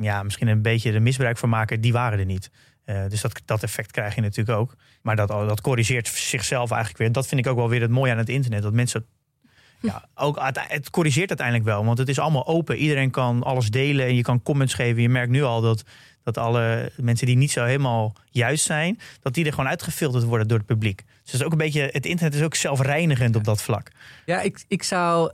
ja, 0.00 0.22
misschien 0.22 0.48
een 0.48 0.62
beetje 0.62 0.92
de 0.92 1.00
misbruik 1.00 1.38
van 1.38 1.48
maken, 1.48 1.80
die 1.80 1.92
waren 1.92 2.18
er 2.18 2.24
niet. 2.24 2.50
Uh, 2.86 3.02
dus 3.08 3.20
dat, 3.20 3.42
dat 3.44 3.62
effect 3.62 3.90
krijg 3.90 4.14
je 4.14 4.20
natuurlijk 4.20 4.58
ook. 4.58 4.74
Maar 5.02 5.16
dat, 5.16 5.28
dat 5.28 5.60
corrigeert 5.60 6.08
zichzelf 6.08 6.70
eigenlijk 6.70 7.02
weer. 7.02 7.12
Dat 7.12 7.26
vind 7.26 7.40
ik 7.40 7.46
ook 7.46 7.56
wel 7.56 7.68
weer 7.68 7.80
het 7.80 7.90
mooie 7.90 8.12
aan 8.12 8.18
het 8.18 8.28
internet. 8.28 8.62
Dat 8.62 8.72
mensen 8.72 9.06
ja, 9.80 10.08
ook, 10.14 10.38
het 10.54 10.90
corrigeert 10.90 11.28
uiteindelijk 11.28 11.66
wel. 11.66 11.84
Want 11.84 11.98
het 11.98 12.08
is 12.08 12.18
allemaal 12.18 12.46
open. 12.46 12.76
Iedereen 12.76 13.10
kan 13.10 13.42
alles 13.42 13.70
delen 13.70 14.06
en 14.06 14.14
je 14.14 14.22
kan 14.22 14.42
comments 14.42 14.74
geven. 14.74 15.02
Je 15.02 15.08
merkt 15.08 15.30
nu 15.30 15.42
al 15.42 15.60
dat, 15.60 15.82
dat 16.22 16.38
alle 16.38 16.92
mensen 16.96 17.26
die 17.26 17.36
niet 17.36 17.50
zo 17.50 17.64
helemaal 17.64 18.16
juist 18.30 18.64
zijn, 18.64 18.98
dat 19.20 19.34
die 19.34 19.44
er 19.44 19.52
gewoon 19.52 19.70
uitgefilterd 19.70 20.24
worden 20.24 20.48
door 20.48 20.58
het 20.58 20.66
publiek. 20.66 20.96
Dus 20.96 21.32
het, 21.32 21.40
is 21.40 21.42
ook 21.42 21.52
een 21.52 21.58
beetje, 21.58 21.88
het 21.92 22.06
internet 22.06 22.34
is 22.34 22.42
ook 22.42 22.54
zelfreinigend 22.54 23.36
op 23.36 23.44
dat 23.44 23.62
vlak. 23.62 23.90
Ja, 24.26 24.40
ik, 24.40 24.64
ik 24.68 24.82
zou 24.82 25.32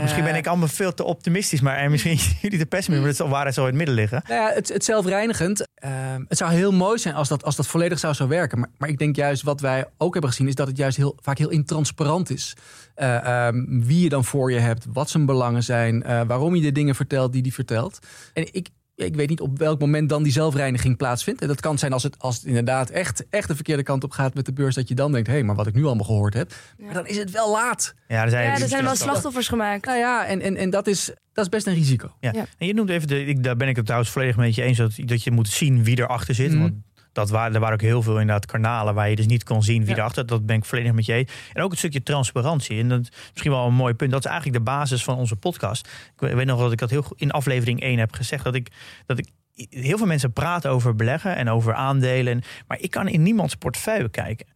misschien 0.00 0.24
ben 0.24 0.34
ik 0.34 0.46
allemaal 0.46 0.68
veel 0.68 0.94
te 0.94 1.04
optimistisch, 1.04 1.60
maar 1.60 1.76
en 1.76 1.90
misschien 1.90 2.18
jullie 2.42 2.58
te 2.58 2.66
pessimistisch, 2.66 2.98
maar 2.98 3.08
het 3.08 3.16
zal 3.16 3.28
waarheid 3.28 3.54
zo 3.54 3.60
in 3.60 3.66
het 3.66 3.76
midden 3.76 3.94
liggen. 3.94 4.22
Nou 4.28 4.40
ja, 4.40 4.54
het, 4.54 4.68
het 4.68 4.84
zelfreinigend. 4.84 5.60
Uh, 5.84 5.90
het 6.28 6.38
zou 6.38 6.52
heel 6.52 6.72
mooi 6.72 6.98
zijn 6.98 7.14
als 7.14 7.28
dat, 7.28 7.44
als 7.44 7.56
dat 7.56 7.66
volledig 7.66 7.98
zou 7.98 8.14
zo 8.14 8.28
werken. 8.28 8.58
Maar, 8.58 8.68
maar 8.78 8.88
ik 8.88 8.98
denk 8.98 9.16
juist 9.16 9.42
wat 9.42 9.60
wij 9.60 9.86
ook 9.98 10.12
hebben 10.12 10.30
gezien, 10.30 10.48
is 10.48 10.54
dat 10.54 10.66
het 10.66 10.76
juist 10.76 10.96
heel, 10.96 11.16
vaak 11.22 11.38
heel 11.38 11.50
intransparant 11.50 12.30
is. 12.30 12.56
Uh, 12.96 13.48
wie 13.66 14.00
je 14.00 14.08
dan 14.08 14.24
voor 14.24 14.52
je 14.52 14.58
hebt, 14.58 14.86
wat 14.92 15.10
zijn 15.10 15.26
belangen 15.26 15.62
zijn, 15.62 16.02
uh, 16.06 16.20
waarom 16.26 16.54
je 16.54 16.62
de 16.62 16.72
dingen 16.72 16.94
vertelt 16.94 17.32
die 17.32 17.42
die 17.42 17.54
vertelt. 17.54 17.98
En 18.32 18.48
ik, 18.52 18.68
ik 18.96 19.14
weet 19.16 19.28
niet 19.28 19.40
op 19.40 19.58
welk 19.58 19.80
moment 19.80 20.08
dan 20.08 20.22
die 20.22 20.32
zelfreiniging 20.32 20.96
plaatsvindt. 20.96 21.42
En 21.42 21.48
dat 21.48 21.60
kan 21.60 21.78
zijn 21.78 21.92
als 21.92 22.02
het, 22.02 22.18
als 22.18 22.36
het 22.36 22.44
inderdaad 22.44 22.90
echt, 22.90 23.28
echt 23.30 23.48
de 23.48 23.54
verkeerde 23.54 23.82
kant 23.82 24.04
op 24.04 24.10
gaat 24.10 24.34
met 24.34 24.44
de 24.46 24.52
beurs. 24.52 24.74
Dat 24.74 24.88
je 24.88 24.94
dan 24.94 25.12
denkt, 25.12 25.26
hé, 25.26 25.32
hey, 25.32 25.42
maar 25.42 25.54
wat 25.54 25.66
ik 25.66 25.74
nu 25.74 25.84
allemaal 25.84 26.04
gehoord 26.04 26.34
heb. 26.34 26.52
Maar 26.78 26.94
dan 26.94 27.06
is 27.06 27.16
het 27.16 27.30
wel 27.30 27.50
laat. 27.50 27.94
Ja, 28.08 28.22
er 28.22 28.30
zijn, 28.30 28.44
ja, 28.44 28.60
er 28.60 28.68
zijn 28.68 28.84
wel 28.84 28.96
slachtoffers 28.96 29.48
gemaakt. 29.48 29.86
Nou 29.86 29.98
ja, 29.98 30.26
en, 30.26 30.40
en, 30.40 30.56
en 30.56 30.70
dat, 30.70 30.86
is, 30.86 31.04
dat 31.32 31.44
is 31.44 31.50
best 31.50 31.66
een 31.66 31.74
risico. 31.74 32.16
Ja. 32.20 32.32
En 32.58 32.66
je 32.66 32.74
noemt 32.74 32.90
even, 32.90 33.08
de, 33.08 33.24
ik, 33.24 33.42
daar 33.42 33.56
ben 33.56 33.68
ik 33.68 33.76
het 33.76 33.84
trouwens 33.84 34.10
volledig 34.12 34.36
met 34.36 34.54
je 34.54 34.62
eens. 34.62 34.78
Dat, 34.78 34.92
dat 34.96 35.22
je 35.22 35.30
moet 35.30 35.48
zien 35.48 35.84
wie 35.84 35.98
erachter 35.98 36.34
zit. 36.34 36.52
Mm. 36.52 36.60
Want 36.60 36.74
dat 37.16 37.30
waren, 37.30 37.54
er 37.54 37.60
waren 37.60 37.74
ook 37.74 37.80
heel 37.80 38.02
veel 38.02 38.20
inderdaad 38.20 38.46
kanalen 38.46 38.94
waar 38.94 39.10
je 39.10 39.16
dus 39.16 39.26
niet 39.26 39.44
kon 39.44 39.62
zien 39.62 39.84
wie 39.84 39.94
ja. 39.94 39.96
erachter. 39.96 40.26
Dat 40.26 40.46
ben 40.46 40.56
ik 40.56 40.64
volledig 40.64 40.92
met 40.92 41.06
je. 41.06 41.26
En 41.52 41.62
ook 41.62 41.70
het 41.70 41.78
stukje 41.78 42.02
transparantie. 42.02 42.80
En 42.80 42.88
dat 42.88 43.00
is 43.00 43.10
misschien 43.30 43.50
wel 43.50 43.66
een 43.66 43.74
mooi 43.74 43.94
punt. 43.94 44.10
Dat 44.10 44.24
is 44.24 44.30
eigenlijk 44.30 44.58
de 44.58 44.70
basis 44.70 45.04
van 45.04 45.16
onze 45.16 45.36
podcast. 45.36 45.88
Ik 46.18 46.34
weet 46.34 46.46
nog 46.46 46.60
dat 46.60 46.72
ik 46.72 46.78
dat 46.78 46.90
heel 46.90 47.04
in 47.16 47.30
aflevering 47.30 47.80
1 47.80 47.98
heb 47.98 48.12
gezegd. 48.12 48.44
Dat 48.44 48.54
ik, 48.54 48.68
dat 49.06 49.18
ik 49.18 49.28
heel 49.70 49.98
veel 49.98 50.06
mensen 50.06 50.32
praten 50.32 50.70
over 50.70 50.94
beleggen 50.94 51.36
en 51.36 51.50
over 51.50 51.74
aandelen. 51.74 52.42
Maar 52.66 52.80
ik 52.80 52.90
kan 52.90 53.08
in 53.08 53.22
niemands 53.22 53.54
portefeuille 53.54 54.08
kijken. 54.08 54.46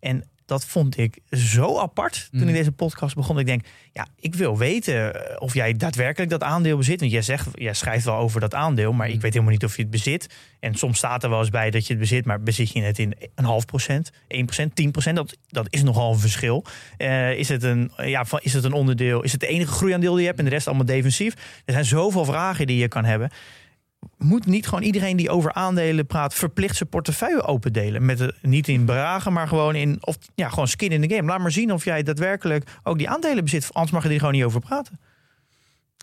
En 0.00 0.24
dat 0.48 0.64
vond 0.64 0.98
ik 0.98 1.18
zo 1.30 1.78
apart 1.78 2.28
toen 2.30 2.40
ik 2.40 2.46
mm. 2.46 2.52
deze 2.52 2.72
podcast 2.72 3.14
begon. 3.14 3.38
Ik 3.38 3.46
denk, 3.46 3.66
ja, 3.92 4.06
ik 4.20 4.34
wil 4.34 4.58
weten 4.58 5.14
eh, 5.14 5.36
of 5.38 5.54
jij 5.54 5.72
daadwerkelijk 5.72 6.30
dat 6.30 6.42
aandeel 6.42 6.76
bezit. 6.76 7.00
Want 7.00 7.12
jij 7.12 7.22
zegt, 7.22 7.48
jij 7.54 7.74
schrijft 7.74 8.04
wel 8.04 8.16
over 8.16 8.40
dat 8.40 8.54
aandeel, 8.54 8.92
maar 8.92 9.08
ik 9.08 9.14
mm. 9.14 9.20
weet 9.20 9.32
helemaal 9.32 9.52
niet 9.52 9.64
of 9.64 9.76
je 9.76 9.82
het 9.82 9.90
bezit. 9.90 10.34
En 10.60 10.74
soms 10.74 10.98
staat 10.98 11.22
er 11.22 11.30
wel 11.30 11.38
eens 11.38 11.50
bij 11.50 11.70
dat 11.70 11.86
je 11.86 11.92
het 11.92 12.02
bezit, 12.02 12.24
maar 12.24 12.40
bezit 12.40 12.72
je 12.72 12.82
het 12.82 12.98
in 12.98 13.14
een 13.34 13.44
half 13.44 13.64
procent, 13.64 14.10
1 14.28 14.44
procent, 14.44 14.76
10 14.76 14.90
procent? 14.90 15.16
Dat, 15.16 15.36
dat 15.48 15.66
is 15.70 15.82
nogal 15.82 16.12
een 16.12 16.18
verschil. 16.18 16.64
Uh, 16.98 17.32
is, 17.32 17.48
het 17.48 17.62
een, 17.62 17.92
ja, 17.96 18.24
is 18.40 18.52
het 18.52 18.64
een 18.64 18.72
onderdeel? 18.72 19.22
Is 19.22 19.32
het 19.32 19.40
de 19.40 19.46
enige 19.46 19.72
groeiaandeel 19.72 20.12
die 20.12 20.20
je 20.20 20.26
hebt 20.26 20.38
en 20.38 20.44
de 20.44 20.50
rest 20.50 20.66
allemaal 20.66 20.86
defensief? 20.86 21.34
Er 21.64 21.72
zijn 21.72 21.84
zoveel 21.84 22.24
vragen 22.24 22.66
die 22.66 22.76
je 22.76 22.88
kan 22.88 23.04
hebben 23.04 23.30
moet 24.18 24.46
niet 24.46 24.68
gewoon 24.68 24.84
iedereen 24.84 25.16
die 25.16 25.30
over 25.30 25.52
aandelen 25.52 26.06
praat 26.06 26.34
verplicht 26.34 26.76
zijn 26.76 26.88
portefeuille 26.88 27.42
opendelen? 27.42 28.04
Met 28.04 28.18
de, 28.18 28.34
niet 28.42 28.68
in 28.68 28.84
bedragen, 28.84 29.32
maar 29.32 29.48
gewoon 29.48 29.74
in 29.74 29.98
of 30.00 30.18
ja, 30.34 30.48
gewoon 30.48 30.68
skin 30.68 30.90
in 30.90 31.08
the 31.08 31.14
game. 31.14 31.28
Laat 31.28 31.40
maar 31.40 31.52
zien 31.52 31.72
of 31.72 31.84
jij 31.84 32.02
daadwerkelijk 32.02 32.70
ook 32.82 32.98
die 32.98 33.08
aandelen 33.08 33.44
bezit. 33.44 33.68
Anders 33.72 33.92
mag 33.92 34.02
je 34.02 34.08
er 34.08 34.18
gewoon 34.18 34.34
niet 34.34 34.44
over 34.44 34.60
praten. 34.60 35.00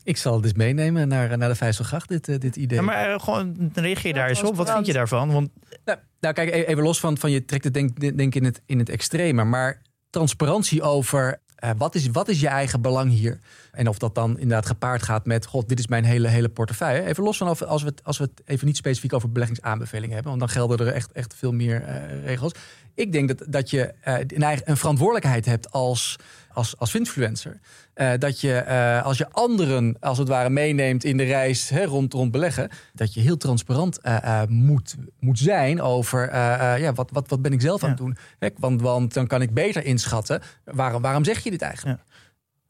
Ik 0.03 0.17
zal 0.17 0.35
het 0.35 0.43
eens 0.43 0.53
meenemen 0.53 1.07
naar, 1.07 1.37
naar 1.37 1.49
de 1.49 1.55
Vijzelgracht, 1.55 2.09
dit, 2.09 2.27
uh, 2.27 2.39
dit 2.39 2.55
idee. 2.55 2.77
Ja, 2.77 2.83
maar 2.83 3.09
uh, 3.09 3.19
gewoon 3.19 3.71
reageer 3.73 4.13
daar 4.13 4.29
eens 4.29 4.43
op. 4.43 4.55
Wat 4.55 4.71
vind 4.71 4.85
je 4.85 4.93
daarvan? 4.93 5.31
Want... 5.31 5.49
Nou, 5.85 5.99
nou, 6.19 6.33
kijk, 6.33 6.49
e-, 6.49 6.63
even 6.63 6.83
los 6.83 6.99
van, 6.99 7.17
van 7.17 7.31
je 7.31 7.45
trekt 7.45 7.63
het 7.63 7.73
denk, 7.73 8.17
denk 8.17 8.35
in, 8.35 8.43
het, 8.43 8.61
in 8.65 8.79
het 8.79 8.89
extreme. 8.89 9.43
Maar 9.43 9.81
transparantie 10.09 10.81
over 10.81 11.41
uh, 11.65 11.71
wat, 11.77 11.95
is, 11.95 12.07
wat 12.07 12.27
is 12.27 12.39
je 12.39 12.47
eigen 12.47 12.81
belang 12.81 13.11
hier? 13.11 13.39
En 13.71 13.87
of 13.87 13.97
dat 13.97 14.15
dan 14.15 14.39
inderdaad 14.39 14.65
gepaard 14.65 15.03
gaat 15.03 15.25
met: 15.25 15.45
God, 15.45 15.69
dit 15.69 15.79
is 15.79 15.87
mijn 15.87 16.03
hele, 16.03 16.27
hele 16.27 16.49
portefeuille. 16.49 17.05
Even 17.05 17.23
los 17.23 17.37
van 17.37 17.47
als 17.67 17.83
we, 17.83 17.89
het, 17.89 18.03
als 18.03 18.17
we 18.17 18.23
het 18.23 18.41
even 18.45 18.67
niet 18.67 18.77
specifiek 18.77 19.13
over 19.13 19.31
beleggingsaanbevelingen 19.31 20.13
hebben, 20.13 20.37
want 20.37 20.39
dan 20.39 20.49
gelden 20.49 20.87
er 20.87 20.93
echt, 20.93 21.11
echt 21.11 21.33
veel 21.33 21.51
meer 21.51 21.81
uh, 21.81 22.25
regels. 22.25 22.53
Ik 22.95 23.11
denk 23.11 23.27
dat, 23.27 23.43
dat 23.47 23.69
je 23.69 23.93
uh, 24.07 24.17
een, 24.17 24.43
eigen, 24.43 24.69
een 24.69 24.77
verantwoordelijkheid 24.77 25.45
hebt 25.45 25.71
als, 25.71 26.15
als, 26.53 26.77
als 26.77 26.95
influencer. 26.95 27.59
Uh, 27.95 28.11
dat 28.19 28.41
je 28.41 28.65
als 29.03 29.17
je 29.17 29.29
anderen 29.31 29.97
als 29.99 30.17
het 30.17 30.27
ware 30.27 30.49
meeneemt 30.49 31.03
in 31.03 31.17
de 31.17 31.23
reis 31.23 31.69
hè, 31.69 31.83
rond, 31.83 32.13
rond 32.13 32.31
beleggen, 32.31 32.69
dat 32.93 33.13
je 33.13 33.21
heel 33.21 33.37
transparant 33.37 33.99
moet, 34.47 34.95
moet 35.19 35.39
zijn 35.39 35.81
over 35.81 36.35
ja, 36.79 36.93
wat, 36.93 37.09
wat, 37.11 37.29
wat 37.29 37.41
ben 37.41 37.53
ik 37.53 37.61
zelf 37.61 37.83
aan 37.83 37.89
het 37.89 37.97
doen. 37.97 38.17
Hè, 38.39 38.49
want, 38.57 38.81
want 38.81 39.13
dan 39.13 39.27
kan 39.27 39.41
ik 39.41 39.53
beter 39.53 39.85
inschatten 39.85 40.41
waarom, 40.63 41.01
waarom 41.01 41.23
zeg 41.23 41.43
je 41.43 41.51
dit 41.51 41.61
eigenlijk. 41.61 41.99
Ja. 41.99 42.13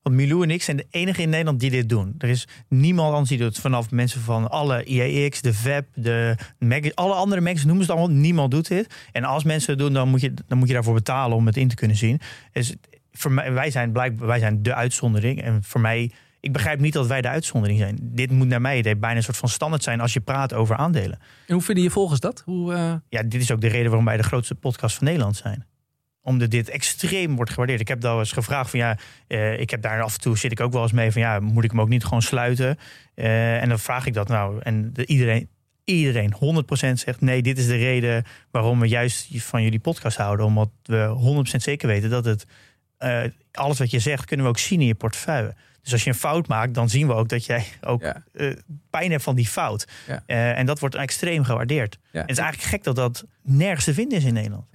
Want 0.06 0.18
Milou 0.18 0.44
en 0.44 0.52
ik 0.52 0.64
zijn 0.64 0.78
de 0.78 0.86
enige 0.90 1.22
in 1.22 1.30
Nederland 1.30 1.60
die 1.60 1.70
dit 1.70 1.90
doen. 1.90 2.16
Er 2.18 2.30
is 2.30 2.48
niemand 2.68 3.12
anders 3.12 3.30
die 3.30 3.38
doet. 3.38 3.60
Vanaf 3.60 3.92
mensen 3.92 4.22
van 4.22 4.50
alle 4.50 4.84
IAX, 4.84 5.42
de 5.42 5.54
VEP, 5.54 5.86
de 5.94 6.36
mag 6.60 6.96
alle 6.96 7.14
andere 7.14 7.42
magazines 7.42 7.66
noemen 7.66 7.86
ze 7.86 7.92
het 7.92 8.00
allemaal. 8.00 8.18
Niemand 8.18 8.52
doet 8.52 8.68
dit. 8.68 8.94
En 9.12 9.24
als 9.24 9.44
mensen 9.44 9.72
het 9.72 9.80
doen, 9.80 9.94
dan 9.94 10.10
moet 10.10 10.22
je, 10.22 10.34
dan 10.48 10.58
moet 10.58 10.68
je 10.68 10.74
daarvoor 10.74 10.94
betalen 10.94 11.38
om 11.38 11.46
het 11.46 11.58
in 11.58 11.68
te 11.68 11.76
kunnen 11.76 11.98
zien. 11.98 12.20
Dus 12.52 12.76
voor 13.12 13.32
mij, 13.32 13.54
wij, 13.54 13.72
zijn 13.72 13.92
blijkbaar, 13.92 14.28
wij 14.28 14.40
zijn 14.40 14.64
de 14.64 14.74
uitzondering. 14.74 15.42
En 15.42 15.64
voor 15.64 15.82
mij, 15.82 16.12
ik 16.40 16.54
begrijp 16.54 16.80
niet 16.80 16.94
dat 16.94 17.08
wij 17.08 17.22
de 17.22 17.30
uitzondering 17.30 17.80
zijn. 17.80 17.98
Dit 18.02 18.32
moet 18.32 18.48
naar 18.48 18.62
mij 18.62 18.78
idee 18.78 18.96
bijna 18.96 19.18
een 19.18 19.24
soort 19.24 19.38
van 19.38 19.50
standaard 19.50 19.84
zijn 19.84 20.02
als 20.02 20.14
je 20.14 20.20
praat 20.20 20.54
over 20.54 20.76
aandelen. 20.76 21.20
En 21.48 21.54
hoe 21.54 21.64
vinden 21.64 21.84
je 21.84 21.90
volgens 21.90 22.20
dat? 22.20 22.42
Hoe, 22.46 22.74
uh... 22.74 22.94
Ja, 23.10 23.24
dit 23.24 23.42
is 23.42 23.52
ook 23.52 23.62
de 23.62 23.68
reden 23.68 23.88
waarom 23.88 24.06
wij 24.06 24.18
de 24.18 24.24
grootste 24.24 24.56
podcast 24.56 24.96
van 24.96 25.06
Nederland 25.06 25.36
zijn 25.36 25.66
omdat 26.26 26.52
dit 26.52 26.70
extreem 26.70 27.36
wordt 27.36 27.52
gewaardeerd. 27.52 27.80
Ik 27.80 27.88
heb 27.88 28.02
daar 28.02 28.18
eens 28.20 28.32
gevraagd 28.32 28.70
van 28.70 28.80
ja, 28.80 28.98
eh, 29.28 29.60
ik 29.60 29.70
heb 29.70 29.82
daar 29.82 30.02
af 30.02 30.14
en 30.14 30.22
toe 30.22 30.38
zit 30.38 30.52
ik 30.52 30.60
ook 30.60 30.72
wel 30.74 30.82
eens 30.82 30.92
mee 30.92 31.12
van 31.12 31.22
ja, 31.22 31.40
moet 31.40 31.64
ik 31.64 31.72
hem 31.72 31.82
ook 31.82 31.90
niet 31.90 32.04
gewoon 32.04 32.22
sluiten? 32.22 32.78
Eh, 33.16 33.62
en 33.62 33.70
dan 33.70 33.80
vraag 33.80 34.06
ik 34.06 34.14
dat 34.14 34.28
nou. 34.28 34.60
En 34.64 34.94
de, 34.94 35.06
iedereen, 35.06 35.48
iedereen 35.84 36.34
100% 36.34 37.00
zegt 37.00 37.22
nee, 37.22 37.42
dit 37.42 37.58
is 37.58 37.68
de 37.68 37.76
reden 37.76 38.24
waarom 38.52 38.80
we 38.80 38.88
juist 38.88 39.28
van 39.44 39.64
jullie 39.64 39.80
podcast 39.80 40.18
houden. 40.18 40.46
Omdat 40.46 40.70
we 40.84 41.44
100% 41.56 41.62
zeker 41.62 41.88
weten 41.88 42.10
dat 42.10 42.26
het 42.26 42.46
eh, 42.98 43.24
alles 43.52 43.80
wat 43.80 43.92
je 43.92 44.00
zegt 44.00 44.26
kunnen 44.26 44.46
we 44.46 44.52
ook 44.52 44.60
zien 44.60 44.82
in 44.82 44.88
je 44.88 44.96
portefeuille. 44.96 45.56
Dus 45.82 45.94
als 45.94 46.04
je 46.04 46.10
een 46.10 46.16
fout 46.16 46.48
maakt, 46.48 46.74
dan 46.74 46.90
zien 46.90 47.08
we 47.08 47.14
ook 47.14 47.30
dat 47.30 47.46
jij 47.46 47.66
ook 47.82 48.02
Ja. 48.02 48.24
pijn 48.90 49.12
hebt 49.12 49.24
van 49.24 49.36
die 49.36 49.48
fout. 49.48 49.88
Ja. 50.08 50.24
En 50.56 50.66
dat 50.66 50.80
wordt 50.80 50.96
extreem 50.96 51.44
gewaardeerd. 51.44 51.98
Ja. 52.12 52.22
Het 52.22 52.30
is 52.30 52.38
eigenlijk 52.38 52.70
gek 52.70 52.84
dat 52.84 52.96
dat 52.96 53.26
nergens 53.42 53.86
te 53.86 53.94
vinden 53.94 54.18
is 54.18 54.24
in 54.24 54.34
Nederland. 54.34 54.66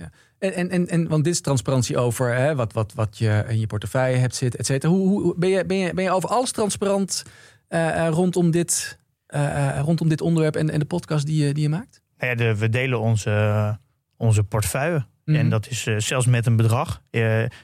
En, 0.40 0.54
en, 0.54 0.70
en, 0.70 0.88
en 0.88 1.08
want 1.08 1.24
dit 1.24 1.32
is 1.32 1.40
transparantie 1.40 1.98
over 1.98 2.34
hè, 2.34 2.54
wat, 2.54 2.72
wat, 2.72 2.92
wat 2.94 3.18
je 3.18 3.44
in 3.48 3.60
je 3.60 3.66
portefeuille 3.66 4.16
hebt 4.16 4.34
zitten, 4.34 4.60
et 4.60 4.66
cetera. 4.66 4.92
Hoe, 4.92 5.22
hoe, 5.22 5.34
ben, 5.36 5.48
je, 5.48 5.64
ben, 5.66 5.76
je, 5.76 5.94
ben 5.94 6.04
je 6.04 6.10
over 6.10 6.28
alles 6.28 6.50
transparant 6.50 7.24
eh, 7.68 8.06
eh, 8.06 8.12
rondom, 8.12 8.50
dit, 8.50 8.98
eh, 9.26 9.80
rondom 9.82 10.08
dit 10.08 10.20
onderwerp 10.20 10.56
en, 10.56 10.70
en 10.70 10.78
de 10.78 10.84
podcast 10.84 11.26
die 11.26 11.44
je, 11.44 11.54
die 11.54 11.62
je 11.62 11.68
maakt? 11.68 12.02
Nou 12.18 12.30
ja, 12.30 12.36
de, 12.36 12.56
we 12.56 12.68
delen 12.68 13.00
onze, 13.00 13.78
onze 14.16 14.42
portefeuille. 14.42 15.06
Mhm. 15.24 15.38
En 15.38 15.48
dat 15.48 15.68
is 15.68 15.82
zelfs 15.96 16.26
met 16.26 16.46
een 16.46 16.56
bedrag. 16.56 17.02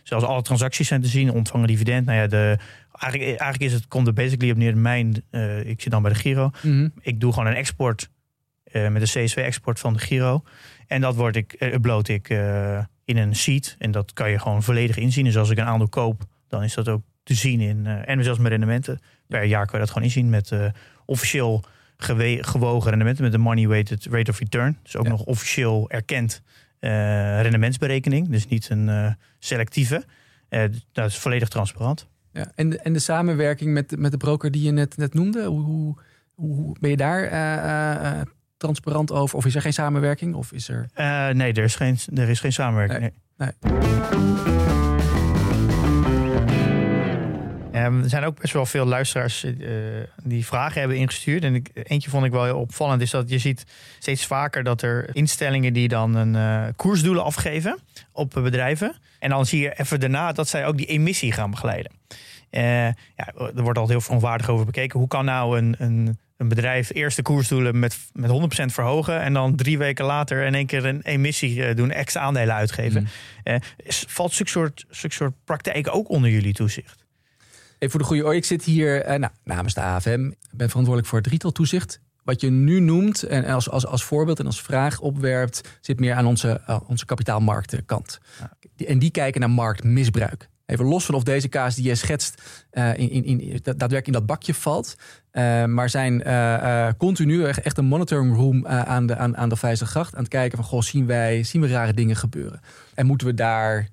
Zelfs 0.02 0.24
alle 0.24 0.42
transacties 0.42 0.88
zijn 0.88 1.02
te 1.02 1.08
zien, 1.08 1.32
ontvangen 1.32 1.66
dividend. 1.66 2.06
Nou 2.06 2.18
ja, 2.18 2.26
de, 2.26 2.58
eigenlijk, 2.92 3.38
eigenlijk 3.38 3.62
is 3.62 3.72
het, 3.72 3.88
komt 3.88 4.06
er 4.06 4.12
basically 4.12 4.52
op 4.52 4.58
neer. 4.58 4.76
Mijn, 4.76 5.24
ik 5.64 5.80
zit 5.80 5.90
dan 5.90 6.02
bij 6.02 6.12
de 6.12 6.18
Giro. 6.18 6.50
Mhm. 6.62 6.88
Ik 7.00 7.20
doe 7.20 7.32
gewoon 7.32 7.48
een 7.48 7.56
export 7.56 8.08
met 8.88 9.02
een 9.14 9.24
CSV-export 9.24 9.78
van 9.80 9.92
de 9.92 9.98
Giro. 9.98 10.42
En 10.86 11.00
dat 11.00 11.14
word 11.14 11.36
ik, 11.36 11.52
eh, 11.52 11.72
upload 11.72 12.08
ik 12.08 12.28
eh, 12.28 12.78
in 13.04 13.16
een 13.16 13.36
sheet. 13.36 13.76
En 13.78 13.90
dat 13.90 14.12
kan 14.12 14.30
je 14.30 14.38
gewoon 14.38 14.62
volledig 14.62 14.96
inzien. 14.96 15.24
Dus 15.24 15.36
als 15.36 15.50
ik 15.50 15.58
een 15.58 15.64
aandeel 15.64 15.88
koop, 15.88 16.22
dan 16.48 16.62
is 16.62 16.74
dat 16.74 16.88
ook 16.88 17.02
te 17.22 17.34
zien 17.34 17.60
in. 17.60 17.86
eh, 17.86 18.08
en 18.08 18.24
zelfs 18.24 18.38
met 18.38 18.50
rendementen. 18.50 19.00
Per 19.28 19.44
jaar 19.44 19.64
kan 19.66 19.72
je 19.74 19.78
dat 19.84 19.88
gewoon 19.88 20.04
inzien 20.08 20.30
met 20.30 20.50
eh, 20.52 20.66
officieel 21.06 21.64
gewogen 22.40 22.88
rendementen. 22.90 23.22
Met 23.22 23.32
de 23.32 23.38
money 23.38 23.68
weighted 23.68 24.06
rate 24.10 24.30
of 24.30 24.38
return. 24.38 24.78
Dus 24.82 24.96
ook 24.96 25.04
Ja. 25.04 25.10
nog 25.10 25.22
officieel 25.24 25.90
erkend 25.90 26.42
eh, 26.78 26.90
rendementsberekening. 27.42 28.28
Dus 28.28 28.46
niet 28.48 28.70
een 28.70 28.88
eh, 28.88 29.12
selectieve. 29.38 30.04
Eh, 30.48 30.62
dat 30.92 31.08
is 31.10 31.18
volledig 31.18 31.48
transparant. 31.48 32.08
Ja. 32.32 32.52
En, 32.54 32.68
de, 32.70 32.78
en 32.78 32.92
de 32.92 32.98
samenwerking 32.98 33.72
met, 33.72 33.88
de- 33.90 33.96
met 33.96 34.10
de 34.10 34.16
broker 34.16 34.50
die 34.50 34.62
je 34.62 34.70
net, 34.70 34.96
net 34.96 35.14
noemde, 35.14 35.44
hoe, 35.44 35.62
hoe, 35.64 35.96
hoe 36.34 36.76
ben 36.80 36.90
je 36.90 36.96
daar 36.96 37.22
eh, 37.24 37.54
eh, 37.54 38.20
eh, 38.20 38.26
transparant 38.56 39.12
over? 39.12 39.36
Of 39.36 39.46
is 39.46 39.54
er 39.54 39.60
geen 39.60 39.72
samenwerking? 39.72 40.34
Of 40.34 40.52
is 40.52 40.68
er. 40.68 40.88
Eh, 40.94 41.28
nee, 41.28 41.52
er 41.52 41.64
is 41.64 41.74
geen, 41.74 41.98
er 42.14 42.28
is 42.28 42.40
geen 42.40 42.52
samenwerking. 42.52 43.12
Nee. 43.36 43.50
nee. 43.60 43.96
Ehm, 47.72 48.02
er 48.02 48.08
zijn 48.08 48.24
ook 48.24 48.40
best 48.40 48.52
wel 48.52 48.66
veel 48.66 48.84
luisteraars 48.84 49.44
eh, 49.44 49.52
die 50.22 50.46
vragen 50.46 50.80
hebben 50.80 50.98
ingestuurd. 50.98 51.42
En 51.44 51.54
ik, 51.54 51.70
eentje 51.72 52.10
vond 52.10 52.24
ik 52.24 52.32
wel 52.32 52.44
heel 52.44 52.58
opvallend. 52.58 53.02
Is 53.02 53.10
dat 53.10 53.30
je 53.30 53.38
ziet 53.38 53.64
steeds 53.98 54.26
vaker 54.26 54.64
dat 54.64 54.82
er 54.82 55.08
instellingen 55.12 55.72
die 55.72 55.88
dan 55.88 56.14
een 56.14 56.36
eh, 56.36 56.72
koersdoelen 56.76 57.24
afgeven 57.24 57.78
op 58.12 58.30
bedrijven. 58.30 58.96
En 59.18 59.30
dan 59.30 59.46
zie 59.46 59.60
je 59.60 59.78
even 59.78 60.00
daarna 60.00 60.32
dat 60.32 60.48
zij 60.48 60.66
ook 60.66 60.76
die 60.76 60.86
emissie 60.86 61.32
gaan 61.32 61.50
begeleiden. 61.50 61.92
Ja, 62.50 62.94
er 63.34 63.62
wordt 63.62 63.78
altijd 63.78 63.88
heel 63.88 64.00
verontwaardigd 64.00 64.50
over 64.50 64.66
bekeken. 64.66 64.98
Hoe 64.98 65.08
kan 65.08 65.24
nou 65.24 65.58
een, 65.58 65.74
een, 65.78 66.18
een 66.36 66.48
bedrijf 66.48 66.94
eerst 66.94 67.16
de 67.16 67.22
koersdoelen 67.22 67.78
met, 67.78 67.98
met 68.12 68.30
100% 68.30 68.64
verhogen... 68.64 69.20
en 69.20 69.32
dan 69.32 69.56
drie 69.56 69.78
weken 69.78 70.04
later 70.04 70.42
in 70.44 70.54
één 70.54 70.66
keer 70.66 70.84
een 70.84 71.02
emissie 71.02 71.64
eh, 71.64 71.76
doen, 71.76 71.90
extra 71.90 72.20
aandelen 72.20 72.54
uitgeven? 72.54 73.00
Mm. 73.00 73.08
Eh, 73.42 73.56
valt 74.06 74.32
zulke 74.32 74.50
soort, 74.50 74.84
zulke 74.90 75.14
soort 75.14 75.34
praktijken 75.44 75.92
ook 75.92 76.08
onder 76.08 76.30
jullie 76.30 76.52
toezicht? 76.52 77.04
Even 77.78 77.90
voor 77.90 78.00
de 78.00 78.06
goede 78.06 78.24
orde, 78.24 78.36
ik 78.36 78.44
zit 78.44 78.64
hier 78.64 79.02
eh, 79.02 79.18
nou, 79.18 79.32
namens 79.44 79.74
de 79.74 79.80
AFM. 79.80 80.30
Ben 80.50 80.68
verantwoordelijk 80.68 81.06
voor 81.06 81.18
het 81.18 81.26
retailtoezicht. 81.26 82.00
Wat 82.22 82.40
je 82.40 82.50
nu 82.50 82.80
noemt 82.80 83.22
en 83.22 83.44
als, 83.44 83.70
als, 83.70 83.86
als 83.86 84.04
voorbeeld 84.04 84.38
en 84.38 84.46
als 84.46 84.62
vraag 84.62 85.00
opwerpt, 85.00 85.78
zit 85.80 86.00
meer 86.00 86.14
aan 86.14 86.26
onze, 86.26 86.60
uh, 86.68 86.80
onze 86.86 87.04
kapitaalmarktenkant. 87.04 88.18
Die- 88.76 88.86
En 88.86 88.98
die 88.98 89.10
kijken 89.10 89.40
naar 89.40 89.50
marktmisbruik. 89.50 90.48
Even 90.66 90.84
los 90.84 91.04
van 91.04 91.14
of 91.14 91.22
deze 91.22 91.48
kaas 91.48 91.74
die 91.74 91.84
je 91.84 91.94
schetst 91.94 92.42
uh, 92.72 92.98
in, 92.98 93.10
in, 93.10 93.24
in, 93.24 93.60
daadwerkelijk 93.62 94.06
in 94.06 94.12
dat 94.12 94.26
bakje 94.26 94.54
valt. 94.54 94.96
Uh, 95.32 95.64
maar 95.64 95.90
zijn 95.90 96.22
uh, 96.26 96.88
continu 96.98 97.44
echt 97.44 97.78
een 97.78 97.84
monitoring 97.84 98.36
room 98.36 98.66
aan 98.66 99.06
de, 99.06 99.16
aan, 99.16 99.36
aan 99.36 99.48
de 99.48 99.56
Vijzergracht. 99.56 100.14
Aan 100.14 100.20
het 100.20 100.28
kijken 100.28 100.58
van, 100.58 100.66
goh, 100.66 100.82
zien 100.82 101.06
wij 101.06 101.42
zien 101.42 101.60
we 101.60 101.68
rare 101.68 101.94
dingen 101.94 102.16
gebeuren? 102.16 102.60
En 102.94 103.06
moeten 103.06 103.26
we 103.26 103.34
daar 103.34 103.88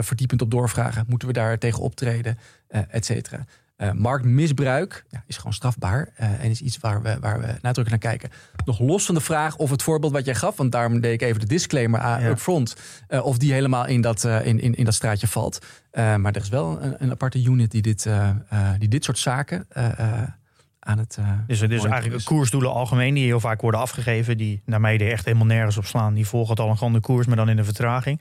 verdiepend 0.00 0.42
op 0.42 0.50
doorvragen? 0.50 1.04
Moeten 1.08 1.28
we 1.28 1.34
daar 1.34 1.58
tegen 1.58 1.80
optreden? 1.82 2.38
Et 2.68 3.04
cetera. 3.04 3.44
Uh, 3.78 3.92
marktmisbruik 3.92 5.04
ja, 5.10 5.24
is 5.26 5.36
gewoon 5.36 5.52
strafbaar 5.52 6.12
uh, 6.20 6.44
en 6.44 6.50
is 6.50 6.60
iets 6.60 6.78
waar 6.78 7.02
we, 7.02 7.16
waar 7.20 7.40
we 7.40 7.46
nadrukkelijk 7.46 7.90
naar 7.90 7.98
kijken. 7.98 8.30
Nog 8.64 8.78
los 8.78 9.06
van 9.06 9.14
de 9.14 9.20
vraag 9.20 9.56
of 9.56 9.70
het 9.70 9.82
voorbeeld 9.82 10.12
wat 10.12 10.24
jij 10.24 10.34
gaf, 10.34 10.56
want 10.56 10.72
daarom 10.72 11.00
deed 11.00 11.12
ik 11.12 11.22
even 11.22 11.40
de 11.40 11.46
disclaimer 11.46 12.00
aan 12.00 12.20
ja. 12.20 12.28
up 12.28 12.38
front, 12.38 12.76
uh, 13.08 13.24
of 13.24 13.38
die 13.38 13.52
helemaal 13.52 13.86
in 13.86 14.00
dat, 14.00 14.24
in, 14.24 14.60
in, 14.60 14.74
in 14.74 14.84
dat 14.84 14.94
straatje 14.94 15.26
valt. 15.26 15.58
maar 15.92 16.32
er 16.32 16.42
is 16.42 16.48
wel 16.48 16.82
een, 16.82 16.94
een 16.98 17.10
aparte 17.10 17.42
unit 17.42 17.70
die 17.70 17.82
dit, 17.82 18.06
die 18.78 18.88
dit 18.88 19.04
soort 19.04 19.18
zaken 19.18 19.66
aan 20.86 20.98
het. 20.98 21.18
dus 21.46 21.60
het 21.60 21.70
is 21.70 21.84
eigenlijk 21.84 22.24
koersdoelen 22.24 22.72
algemeen 22.72 23.14
die 23.14 23.24
heel 23.24 23.40
vaak 23.40 23.60
worden 23.60 23.80
afgegeven, 23.80 24.38
die 24.38 24.62
naar 24.64 24.80
mij 24.80 24.98
er 24.98 25.12
echt 25.12 25.24
helemaal 25.24 25.46
nergens 25.46 25.76
op 25.76 25.84
slaan. 25.84 26.14
Die 26.14 26.26
volgen 26.26 26.50
het 26.50 26.60
al 26.60 26.70
een 26.70 26.76
grande 26.76 27.00
koers, 27.00 27.26
maar 27.26 27.36
dan 27.36 27.48
in 27.48 27.58
een 27.58 27.64
vertraging. 27.64 28.20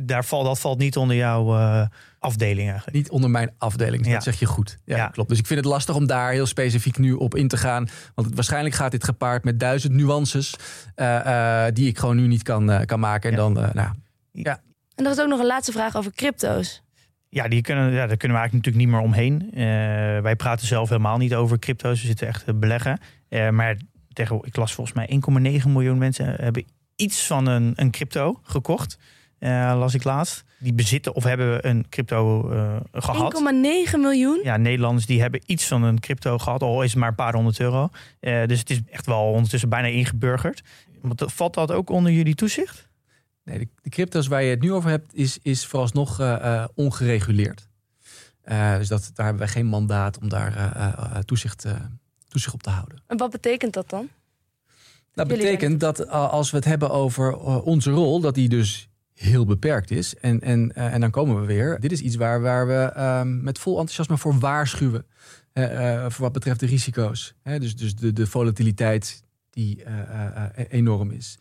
Daar 0.00 0.24
valt, 0.24 0.44
dat 0.44 0.60
valt 0.60 0.78
niet 0.78 0.96
onder 0.96 1.16
jouw 1.16 1.54
uh, 1.54 1.86
afdeling 2.18 2.68
eigenlijk. 2.68 2.96
Niet 2.96 3.10
onder 3.10 3.30
mijn 3.30 3.50
afdeling, 3.58 4.06
ja. 4.06 4.12
dat 4.12 4.22
zeg 4.22 4.38
je 4.38 4.46
goed. 4.46 4.78
Ja, 4.84 4.96
ja, 4.96 5.08
klopt. 5.08 5.28
Dus 5.28 5.38
ik 5.38 5.46
vind 5.46 5.60
het 5.60 5.68
lastig 5.68 5.94
om 5.94 6.06
daar 6.06 6.30
heel 6.30 6.46
specifiek 6.46 6.98
nu 6.98 7.12
op 7.12 7.34
in 7.34 7.48
te 7.48 7.56
gaan. 7.56 7.88
Want 8.14 8.26
het, 8.26 8.36
waarschijnlijk 8.36 8.74
gaat 8.74 8.90
dit 8.90 9.04
gepaard 9.04 9.44
met 9.44 9.60
duizend 9.60 9.92
nuances 9.92 10.54
uh, 10.96 11.20
uh, 11.26 11.64
die 11.72 11.88
ik 11.88 11.98
gewoon 11.98 12.16
nu 12.16 12.26
niet 12.26 12.42
kan, 12.42 12.84
kan 12.84 13.00
maken. 13.00 13.30
En 13.30 13.36
ja. 13.36 13.42
dan, 13.42 13.52
nou, 13.52 13.88
ja. 14.32 14.60
En 14.94 15.04
er 15.04 15.10
is 15.10 15.20
ook 15.20 15.28
nog 15.28 15.40
een 15.40 15.46
laatste 15.46 15.72
vraag 15.72 15.96
over 15.96 16.12
crypto's. 16.12 16.82
Ja, 17.30 17.48
die 17.48 17.62
kunnen, 17.62 17.92
ja, 17.92 18.06
daar 18.06 18.16
kunnen 18.16 18.36
we 18.36 18.42
eigenlijk 18.42 18.52
natuurlijk 18.52 18.84
niet 18.84 18.94
meer 18.94 19.00
omheen. 19.00 19.50
Uh, 19.50 20.22
wij 20.22 20.36
praten 20.36 20.66
zelf 20.66 20.88
helemaal 20.88 21.18
niet 21.18 21.34
over 21.34 21.58
crypto's. 21.58 22.00
We 22.00 22.06
zitten 22.06 22.26
echt 22.26 22.44
te 22.44 22.54
beleggen. 22.54 22.98
Uh, 23.28 23.50
maar 23.50 23.76
tegen, 24.12 24.40
ik 24.42 24.56
las 24.56 24.72
volgens 24.72 24.96
mij 24.96 25.20
1,9 25.62 25.68
miljoen 25.68 25.98
mensen 25.98 26.34
hebben 26.40 26.64
iets 26.96 27.26
van 27.26 27.46
een, 27.46 27.72
een 27.74 27.90
crypto 27.90 28.40
gekocht. 28.42 28.98
Uh, 29.40 29.74
las 29.78 29.94
ik 29.94 30.04
laatst. 30.04 30.44
Die 30.58 30.72
bezitten 30.72 31.14
of 31.14 31.24
hebben 31.24 31.68
een 31.68 31.88
crypto 31.88 32.42
gehad. 32.92 33.42
1,9 33.92 33.98
miljoen? 33.98 34.40
Ja, 34.42 34.56
Nederlanders 34.56 35.06
die 35.06 35.20
hebben 35.20 35.40
iets 35.46 35.66
van 35.66 35.82
een 35.82 36.00
crypto 36.00 36.38
gehad. 36.38 36.62
Al 36.62 36.82
is 36.82 36.90
het 36.90 36.98
maar 36.98 37.08
een 37.08 37.14
paar 37.14 37.34
honderd 37.34 37.60
euro. 37.60 37.88
dus 38.20 38.58
het 38.58 38.70
is 38.70 38.80
echt 38.90 39.06
wel 39.06 39.22
ondertussen 39.22 39.68
bijna 39.68 39.86
ingeburgerd. 39.86 40.62
Valt 41.16 41.54
dat 41.54 41.72
ook 41.72 41.90
onder 41.90 42.12
jullie 42.12 42.34
toezicht? 42.34 42.87
Nee, 43.48 43.58
de, 43.58 43.68
de, 43.82 43.90
crypto's 43.90 44.26
waar 44.26 44.42
je 44.42 44.50
het 44.50 44.60
nu 44.60 44.72
over 44.72 44.90
hebt, 44.90 45.14
is, 45.14 45.38
is 45.42 45.66
vooralsnog 45.66 46.20
uh, 46.20 46.26
uh, 46.26 46.64
ongereguleerd. 46.74 47.68
Uh, 48.44 48.76
dus 48.76 48.88
dat, 48.88 49.10
daar 49.14 49.26
hebben 49.26 49.44
wij 49.44 49.52
geen 49.52 49.66
mandaat 49.66 50.18
om 50.18 50.28
daar 50.28 51.24
toezicht, 51.24 51.66
toezicht 52.28 52.54
op 52.54 52.62
te 52.62 52.70
houden. 52.70 53.02
En 53.06 53.16
wat 53.16 53.30
betekent 53.30 53.72
dat 53.72 53.90
dan? 53.90 54.08
Dat 55.14 55.28
betekent 55.28 55.80
dat 55.80 56.08
als 56.08 56.50
we 56.50 56.56
het 56.56 56.66
hebben 56.66 56.90
over 56.90 57.36
onze 57.62 57.90
rol, 57.90 58.20
dat 58.20 58.34
die 58.34 58.48
dus 58.48 58.88
heel 59.14 59.44
beperkt 59.44 59.90
is. 59.90 60.16
En, 60.16 60.40
en, 60.40 60.74
en 60.74 61.00
dan 61.00 61.10
komen 61.10 61.40
we 61.40 61.46
weer. 61.46 61.80
Dit 61.80 61.92
is 61.92 62.00
iets 62.00 62.16
waar, 62.16 62.40
waar 62.40 62.66
we 62.66 62.92
ehm, 62.94 63.42
met 63.42 63.58
vol 63.58 63.78
enthousiasme 63.78 64.18
voor 64.18 64.38
waarschuwen. 64.38 65.06
voor 66.08 66.24
wat 66.24 66.32
betreft 66.32 66.60
de 66.60 66.66
risico's. 66.66 67.34
dus 67.42 67.76
dus 67.76 67.94
de, 67.94 68.12
de 68.12 68.26
volatiliteit 68.26 69.22
die 69.58 69.82
enorm 70.68 71.10
is 71.10 71.38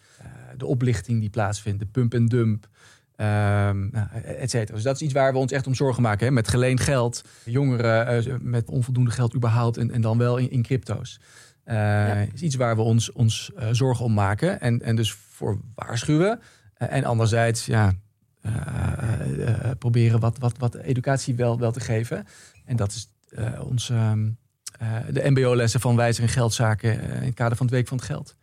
de 0.57 0.65
oplichting 0.65 1.19
die 1.19 1.29
plaatsvindt, 1.29 1.79
de 1.79 1.85
pump 1.85 2.13
en 2.13 2.25
dump, 2.25 2.67
um, 3.17 3.93
et 4.23 4.49
cetera. 4.49 4.75
Dus 4.75 4.83
dat 4.83 4.95
is 4.95 5.01
iets 5.01 5.13
waar 5.13 5.31
we 5.31 5.37
ons 5.37 5.51
echt 5.51 5.67
om 5.67 5.75
zorgen 5.75 6.01
maken. 6.01 6.25
Hè? 6.25 6.31
Met 6.31 6.47
geleend 6.47 6.79
geld, 6.79 7.23
jongeren 7.45 8.27
uh, 8.27 8.35
met 8.41 8.69
onvoldoende 8.69 9.11
geld 9.11 9.35
überhaupt 9.35 9.77
en, 9.77 9.91
en 9.91 10.01
dan 10.01 10.17
wel 10.17 10.37
in, 10.37 10.49
in 10.51 10.61
crypto's. 10.61 11.19
Uh, 11.65 11.73
ja. 11.73 12.25
is 12.33 12.41
iets 12.41 12.55
waar 12.55 12.75
we 12.75 12.81
ons, 12.81 13.11
ons 13.11 13.51
uh, 13.59 13.67
zorgen 13.71 14.05
om 14.05 14.13
maken 14.13 14.61
en, 14.61 14.81
en 14.81 14.95
dus 14.95 15.11
voor 15.11 15.59
waarschuwen. 15.75 16.39
en 16.77 17.03
anderzijds, 17.03 17.65
ja, 17.65 17.93
proberen 19.79 20.19
wat, 20.19 20.37
wat, 20.37 20.57
wat 20.57 20.75
educatie 20.75 21.35
wel, 21.35 21.59
wel 21.59 21.71
te 21.71 21.79
geven. 21.79 22.25
En 22.65 22.75
dat 22.75 22.91
is 22.91 23.09
ons, 23.59 23.89
um, 23.89 24.37
de 25.11 25.29
mbo-lessen 25.29 25.79
van 25.79 25.95
wijzer 25.95 26.23
en 26.23 26.29
geldzaken 26.29 27.01
in 27.01 27.09
het 27.09 27.33
kader 27.33 27.57
van 27.57 27.65
het 27.65 27.75
Week 27.75 27.87
van 27.87 27.97
het 27.97 28.05
Geld. 28.05 28.35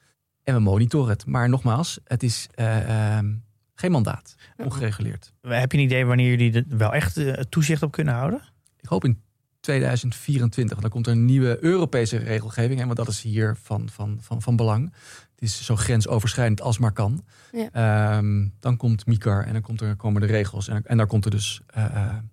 En 0.43 0.55
we 0.55 0.61
monitoren 0.61 1.09
het. 1.09 1.27
Maar 1.27 1.49
nogmaals, 1.49 1.99
het 2.05 2.23
is 2.23 2.49
uh, 2.57 3.17
um, 3.17 3.45
geen 3.75 3.91
mandaat. 3.91 4.35
Ongereguleerd. 4.57 5.33
Heb 5.41 5.73
je 5.73 5.79
een 5.79 5.85
idee 5.85 6.05
wanneer 6.07 6.31
jullie 6.31 6.53
er 6.53 6.65
wel 6.69 6.93
echt 6.93 7.19
uh, 7.19 7.33
toezicht 7.33 7.83
op 7.83 7.93
kunnen 7.93 8.15
houden? 8.15 8.43
Ik 8.81 8.89
hoop 8.89 9.05
in 9.05 9.23
2024. 9.61 10.79
Dan 10.81 10.91
komt 10.91 11.07
er 11.07 11.13
een 11.13 11.25
nieuwe 11.25 11.59
Europese 11.61 12.17
regelgeving. 12.17 12.79
Hè, 12.79 12.85
want 12.85 12.97
dat 12.97 13.09
is 13.09 13.23
hier 13.23 13.57
van, 13.63 13.89
van, 13.89 14.19
van, 14.21 14.43
van 14.43 14.57
belang. 14.57 14.93
Het 15.35 15.43
is 15.43 15.65
zo 15.65 15.77
grensoverschrijdend 15.77 16.61
als 16.61 16.79
maar 16.79 16.93
kan. 16.93 17.25
Ja. 17.53 17.69
Ehm, 17.73 18.49
dan 18.61 18.77
komt 18.77 19.07
MICAR 19.07 19.45
en 19.45 19.53
dan 19.53 19.63
komt 19.63 19.81
er, 19.81 19.97
komen 19.97 20.21
de 20.21 20.27
regels. 20.27 20.69
En, 20.69 20.83
en 20.87 20.97
daar 20.97 21.07
komt 21.07 21.25
er 21.25 21.31
dus 21.31 21.61
eh, 21.67 21.85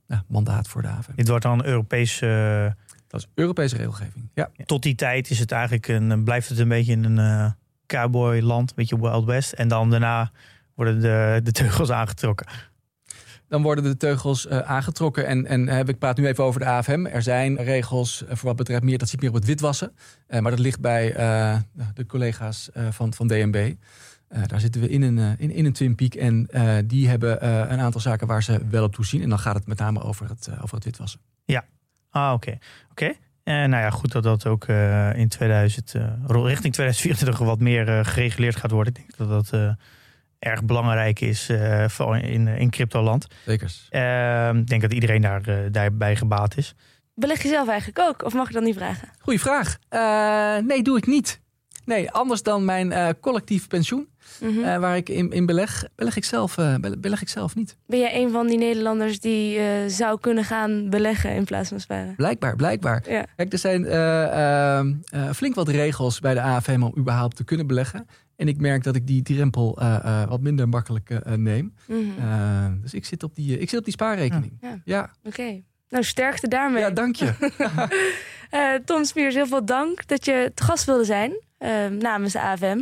eh, 0.08 0.20
mandaat 0.28 0.68
voor 0.68 0.82
de 0.82 0.88
haven. 0.88 1.16
Dit 1.16 1.28
wordt 1.28 1.43
dan 1.43 1.66
Europees. 1.66 2.22
eh, 2.22 2.66
Dat 3.12 3.20
is 3.20 3.28
Europese 3.36 3.76
regelgeving. 3.78 4.30
Ja, 4.34 4.49
tot 4.66 4.84
die 4.84 4.95
tijd 4.95 5.30
is 5.30 5.39
het 5.39 5.51
eigenlijk 5.51 5.88
een, 5.88 6.24
blijft 6.24 6.49
het 6.49 6.59
een 6.59 6.68
beetje 6.68 6.93
een 6.93 7.18
eh 7.18 7.51
cowboyland, 7.88 8.70
een 8.70 8.76
beetje 8.76 8.99
Wild 8.99 9.26
West. 9.26 9.51
En 9.51 9.68
dan 9.68 9.89
daarna 9.89 10.32
worden 10.76 10.99
de, 11.01 11.39
de 11.43 11.51
teugels 11.51 11.91
aangetrokken. 11.91 12.47
dan 13.47 13.62
worden 13.62 13.84
de 13.84 13.97
teugels 13.97 14.47
eh, 14.47 14.57
aangetrokken. 14.59 15.28
En, 15.28 15.45
en 15.45 15.68
eh, 15.68 15.80
ik 15.80 15.99
praat 15.99 16.18
nu 16.18 16.28
even 16.28 16.43
over 16.43 16.59
de 16.59 16.66
AFM. 16.66 17.05
Er 17.05 17.22
zijn 17.22 17.57
regels 17.57 18.24
eh, 18.26 18.36
voor 18.36 18.47
wat 18.47 18.55
betreft 18.55 18.84
meer, 18.84 18.97
dat 18.97 19.09
zit 19.09 19.20
meer 19.20 19.30
op 19.30 19.36
het 19.36 19.45
witwassen. 19.45 19.91
Eh, 20.28 20.39
maar 20.41 20.51
dat 20.51 20.59
ligt 20.59 20.80
bij 20.80 21.14
eh, 21.14 21.57
de 21.93 22.05
collega's 22.05 22.72
eh, 22.72 22.88
van, 22.91 23.14
van 23.14 23.28
DNB. 23.28 23.74
Eh, 24.28 24.41
daar 24.45 24.59
zitten 24.59 24.82
we 24.82 24.89
in 24.89 25.01
een, 25.01 25.18
eh, 25.18 25.32
in, 25.38 25.51
in 25.51 25.66
een 25.66 25.74
Twin 25.74 25.95
Peak. 25.95 26.14
En 26.14 26.47
eh, 26.49 26.76
die 26.86 27.07
hebben 27.07 27.41
eh, 27.41 27.57
een 27.57 27.80
aantal 27.80 28.01
zaken 28.01 28.28
waar 28.28 28.43
ze 28.43 28.62
wel 28.70 28.84
op 28.84 28.93
toezien. 28.93 29.22
En 29.22 29.30
dan 29.30 29.39
gaat 29.39 29.55
het 29.55 29.68
met 29.68 29.78
name 29.80 30.01
over 30.01 30.30
het, 30.30 30.47
eh, 30.47 30.64
over 30.64 30.76
het 30.76 30.84
witwassen. 30.86 31.20
Ah, 32.12 32.34
oké. 32.34 32.57
Oké. 32.91 33.14
En 33.43 33.70
nou 33.70 33.84
ja, 33.84 33.89
goed 33.89 34.12
dat 34.12 34.24
dat 34.24 34.45
ook 34.45 34.64
eh, 34.66 35.16
in 35.16 35.28
2000, 35.28 35.95
eh, 35.95 36.01
richting 36.28 36.74
2024 36.74 37.38
wat 37.38 37.59
meer 37.59 37.88
eh, 37.89 38.05
gereguleerd 38.05 38.55
gaat 38.55 38.72
worden. 38.72 38.93
Ik 38.95 38.99
denk 38.99 39.30
dat 39.30 39.30
dat 39.30 39.59
eh, 39.62 39.72
erg 40.39 40.64
belangrijk 40.64 41.20
is, 41.22 41.49
eh, 41.49 41.88
vooral 41.88 42.16
in, 42.16 42.47
in 42.47 42.70
cryptoland. 42.70 43.28
Zeker. 43.45 43.72
Eh, 43.89 44.49
ik 44.53 44.68
denk 44.68 44.82
dat 44.82 44.93
iedereen 44.93 45.22
daar, 45.22 45.47
eh, 45.47 45.55
daarbij 45.72 46.16
gebaat 46.16 46.57
is. 46.57 46.76
Beleg 47.16 47.41
je 47.41 47.47
zelf 47.49 47.68
eigenlijk 47.68 47.99
ook? 47.99 48.24
Of 48.24 48.34
mag 48.34 48.47
ik 48.47 48.53
dat 48.53 48.64
niet 48.64 48.76
vragen? 48.76 49.07
Goeie 49.20 49.39
vraag. 49.39 49.78
Eh, 49.89 50.57
nee, 50.68 50.82
doe 50.82 50.97
ik 50.97 51.05
niet. 51.07 51.41
Nee, 51.86 52.11
anders 52.11 52.43
dan 52.43 52.65
mijn 52.65 52.91
eh, 52.91 53.09
collectief 53.21 53.67
pensioen, 53.67 54.07
Mhm. 54.41 54.59
eh, 54.63 54.77
waar 54.77 54.95
ik 54.97 55.09
in, 55.09 55.32
in 55.32 55.45
beleg, 55.45 55.86
beleg 55.95 56.15
ik, 56.17 56.23
zelf, 56.23 56.57
eh, 56.57 56.75
bele- 56.75 56.97
beleg 56.97 57.21
ik 57.21 57.29
zelf 57.29 57.55
niet. 57.55 57.77
Ben 57.88 57.99
jij 57.99 58.21
een 58.23 58.32
van 58.32 58.47
die 58.47 58.57
Nederlanders 58.57 59.19
die 59.19 59.59
zou 59.89 60.19
kunnen 60.19 60.43
gaan 60.43 60.89
beleggen 60.89 61.36
in 61.36 61.43
plaats 61.43 61.69
van 61.69 61.79
sparen? 61.79 62.15
Blijkbaar, 62.15 62.55
blijkbaar. 62.55 63.03
Ja. 63.09 63.25
Kijk, 63.36 63.53
er 63.53 63.59
zijn 63.59 63.86
eh, 63.86 64.23
eh, 64.23 64.79
eh, 65.09 65.29
flink 65.34 65.55
wat 65.55 65.67
regels 65.67 66.19
bij 66.19 66.34
de 66.34 66.41
AFM 66.41 66.82
om 66.84 66.93
überhaupt 66.97 67.36
te 67.36 67.43
kunnen 67.43 67.67
beleggen. 67.67 68.05
En 68.36 68.47
ik 68.47 68.57
merk 68.61 68.84
dat 68.84 68.95
ik 68.95 69.07
die 69.07 69.21
drempel 69.21 69.79
wat 70.29 70.41
minder 70.41 70.69
makkelijk 70.69 71.19
neem. 71.38 71.73
Mhm. 71.88 72.82
Dus 72.82 72.93
ik 72.93 73.05
zit 73.05 73.23
op 73.23 73.36
die, 73.36 73.57
ik 73.59 73.69
zit 73.69 73.79
op 73.79 73.84
die 73.86 73.93
spaarrekening. 73.93 74.57
Ja. 74.61 74.82
Ja, 74.86 75.11
Oké. 75.23 75.61
Nou, 75.91 76.03
sterkte 76.03 76.47
daarmee. 76.47 76.81
ja 76.81 76.89
dank 76.89 77.15
je. 77.15 77.33
Eh, 78.51 78.73
Tom 78.85 79.03
Spiers, 79.05 79.35
heel 79.35 79.47
veel 79.47 79.65
dank 79.65 80.07
dat 80.07 80.25
je 80.25 80.51
te 80.55 80.63
gast 80.63 80.85
wilde 80.85 81.03
zijn 81.03 81.33
eh, 81.57 81.87
namens 81.87 82.33
de 82.33 82.41
AFM. 82.41 82.81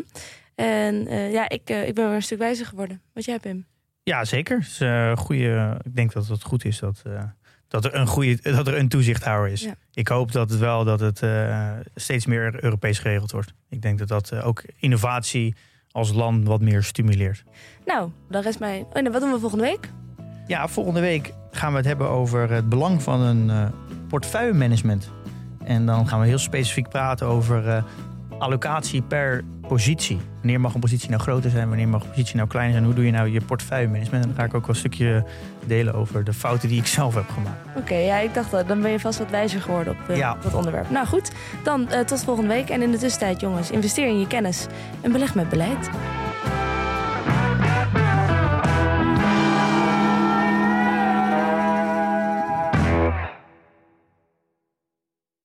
En 0.56 1.08
eh, 1.08 1.32
ja, 1.32 1.50
ik, 1.50 1.70
eh, 1.70 1.88
ik 1.88 1.94
ben 1.96 2.06
weer 2.06 2.16
een 2.16 2.22
stuk 2.22 2.38
wijzer 2.38 2.66
geworden. 2.66 3.02
Wat 3.14 3.26
jij, 3.26 3.40
Pim? 3.40 3.66
Ja, 4.04 4.26
zeker. 4.26 4.58
Dus, 4.58 4.80
eh, 4.80 5.18
goede, 5.18 5.78
ik 5.84 5.96
denk 5.96 6.14
dat 6.14 6.28
het 6.28 6.44
goed 6.44 6.66
is 6.66 6.80
dat, 6.80 7.02
eh, 7.06 7.24
dat, 7.68 7.86
er, 7.86 7.96
een 7.96 8.08
goede, 8.08 8.38
dat 8.42 8.68
er 8.68 8.78
een 8.78 8.90
toezichthouder 8.90 9.52
is. 9.52 9.62
Ja. 9.62 9.76
Ik 9.94 10.08
hoop 10.08 10.32
dat 10.32 10.50
het 10.50 10.60
wel 10.60 10.84
dat 10.84 11.00
het 11.00 11.22
eh, 11.22 11.72
steeds 11.96 12.26
meer 12.26 12.64
Europees 12.64 13.00
geregeld 13.00 13.32
wordt. 13.32 13.54
Ik 13.70 13.82
denk 13.82 14.00
dat 14.00 14.08
dat 14.08 14.34
ook 14.34 14.64
innovatie 14.76 15.56
als 15.92 16.12
land 16.14 16.48
wat 16.48 16.62
meer 16.62 16.84
stimuleert. 16.84 17.44
Nou, 17.86 18.12
dan 18.30 18.42
rest 18.42 18.60
mij... 18.60 18.86
Oh, 18.94 18.94
nee, 18.94 19.12
wat 19.12 19.22
doen 19.22 19.32
we 19.32 19.40
volgende 19.40 19.64
week? 19.66 19.90
Ja, 20.50 20.68
volgende 20.68 21.00
week 21.00 21.34
gaan 21.52 21.72
we 21.72 21.78
het 21.78 21.86
hebben 21.86 22.10
over 22.10 22.52
het 22.52 22.70
belang 22.70 23.04
van 23.04 23.22
een 23.22 23.50
eh 23.50 23.64
portefeuillemanagement. 24.08 25.12
En 25.64 25.86
dan 25.86 26.08
gaan 26.08 26.20
we 26.20 26.28
heel 26.28 26.38
specifiek 26.38 26.90
praten 26.90 27.28
over 27.28 27.68
eh, 27.70 27.84
allocatie 28.38 29.02
per 29.02 29.44
positie. 29.68 30.20
Wanneer 30.38 30.62
mag 30.62 30.74
een 30.74 30.80
positie 30.80 31.10
nou 31.10 31.22
groter 31.22 31.50
zijn, 31.50 31.68
wanneer 31.68 31.88
mag 31.88 32.04
een 32.04 32.10
positie 32.10 32.36
nou 32.36 32.48
kleiner 32.48 32.74
zijn? 32.74 32.86
Hoe 32.86 32.94
doe 32.96 33.06
je 33.06 33.12
nou 33.12 33.30
je 33.30 33.42
portefeuillemanagement? 33.42 34.24
En 34.24 34.30
dan 34.30 34.38
ga 34.40 34.44
ik 34.46 34.54
ook 34.54 34.62
wel 34.62 34.70
een 34.70 34.76
stukje 34.76 35.26
delen 35.66 35.94
over 35.94 36.24
de 36.24 36.34
fouten 36.34 36.70
die 36.70 36.80
ik 36.80 36.88
zelf 36.88 37.16
heb 37.16 37.30
gemaakt. 37.30 37.78
Oké, 37.78 37.96
ja, 37.96 38.18
ik 38.18 38.34
dacht 38.34 38.52
dat. 38.52 38.68
Dan 38.68 38.82
ben 38.82 38.92
je 38.92 39.00
vast 39.00 39.20
wat 39.20 39.30
wijzer 39.30 39.62
geworden 39.62 39.94
op, 39.94 40.10
eh, 40.10 40.18
Ja. 40.18 40.32
op 40.32 40.44
dat 40.44 40.54
onderwerp. 40.54 40.90
Nou 40.90 41.08
goed, 41.08 41.32
dan 41.64 41.90
eh, 41.90 42.00
tot 42.00 42.24
volgende 42.24 42.50
week. 42.50 42.70
En 42.70 42.82
in 42.82 42.92
de 42.92 42.98
tussentijd, 42.98 43.40
jongens, 43.40 43.72
investeer 43.72 44.08
in 44.08 44.20
je 44.20 44.28
kennis 44.28 44.66
en 45.02 45.12
beleg 45.12 45.36
met 45.36 45.50
beleid. 45.50 45.90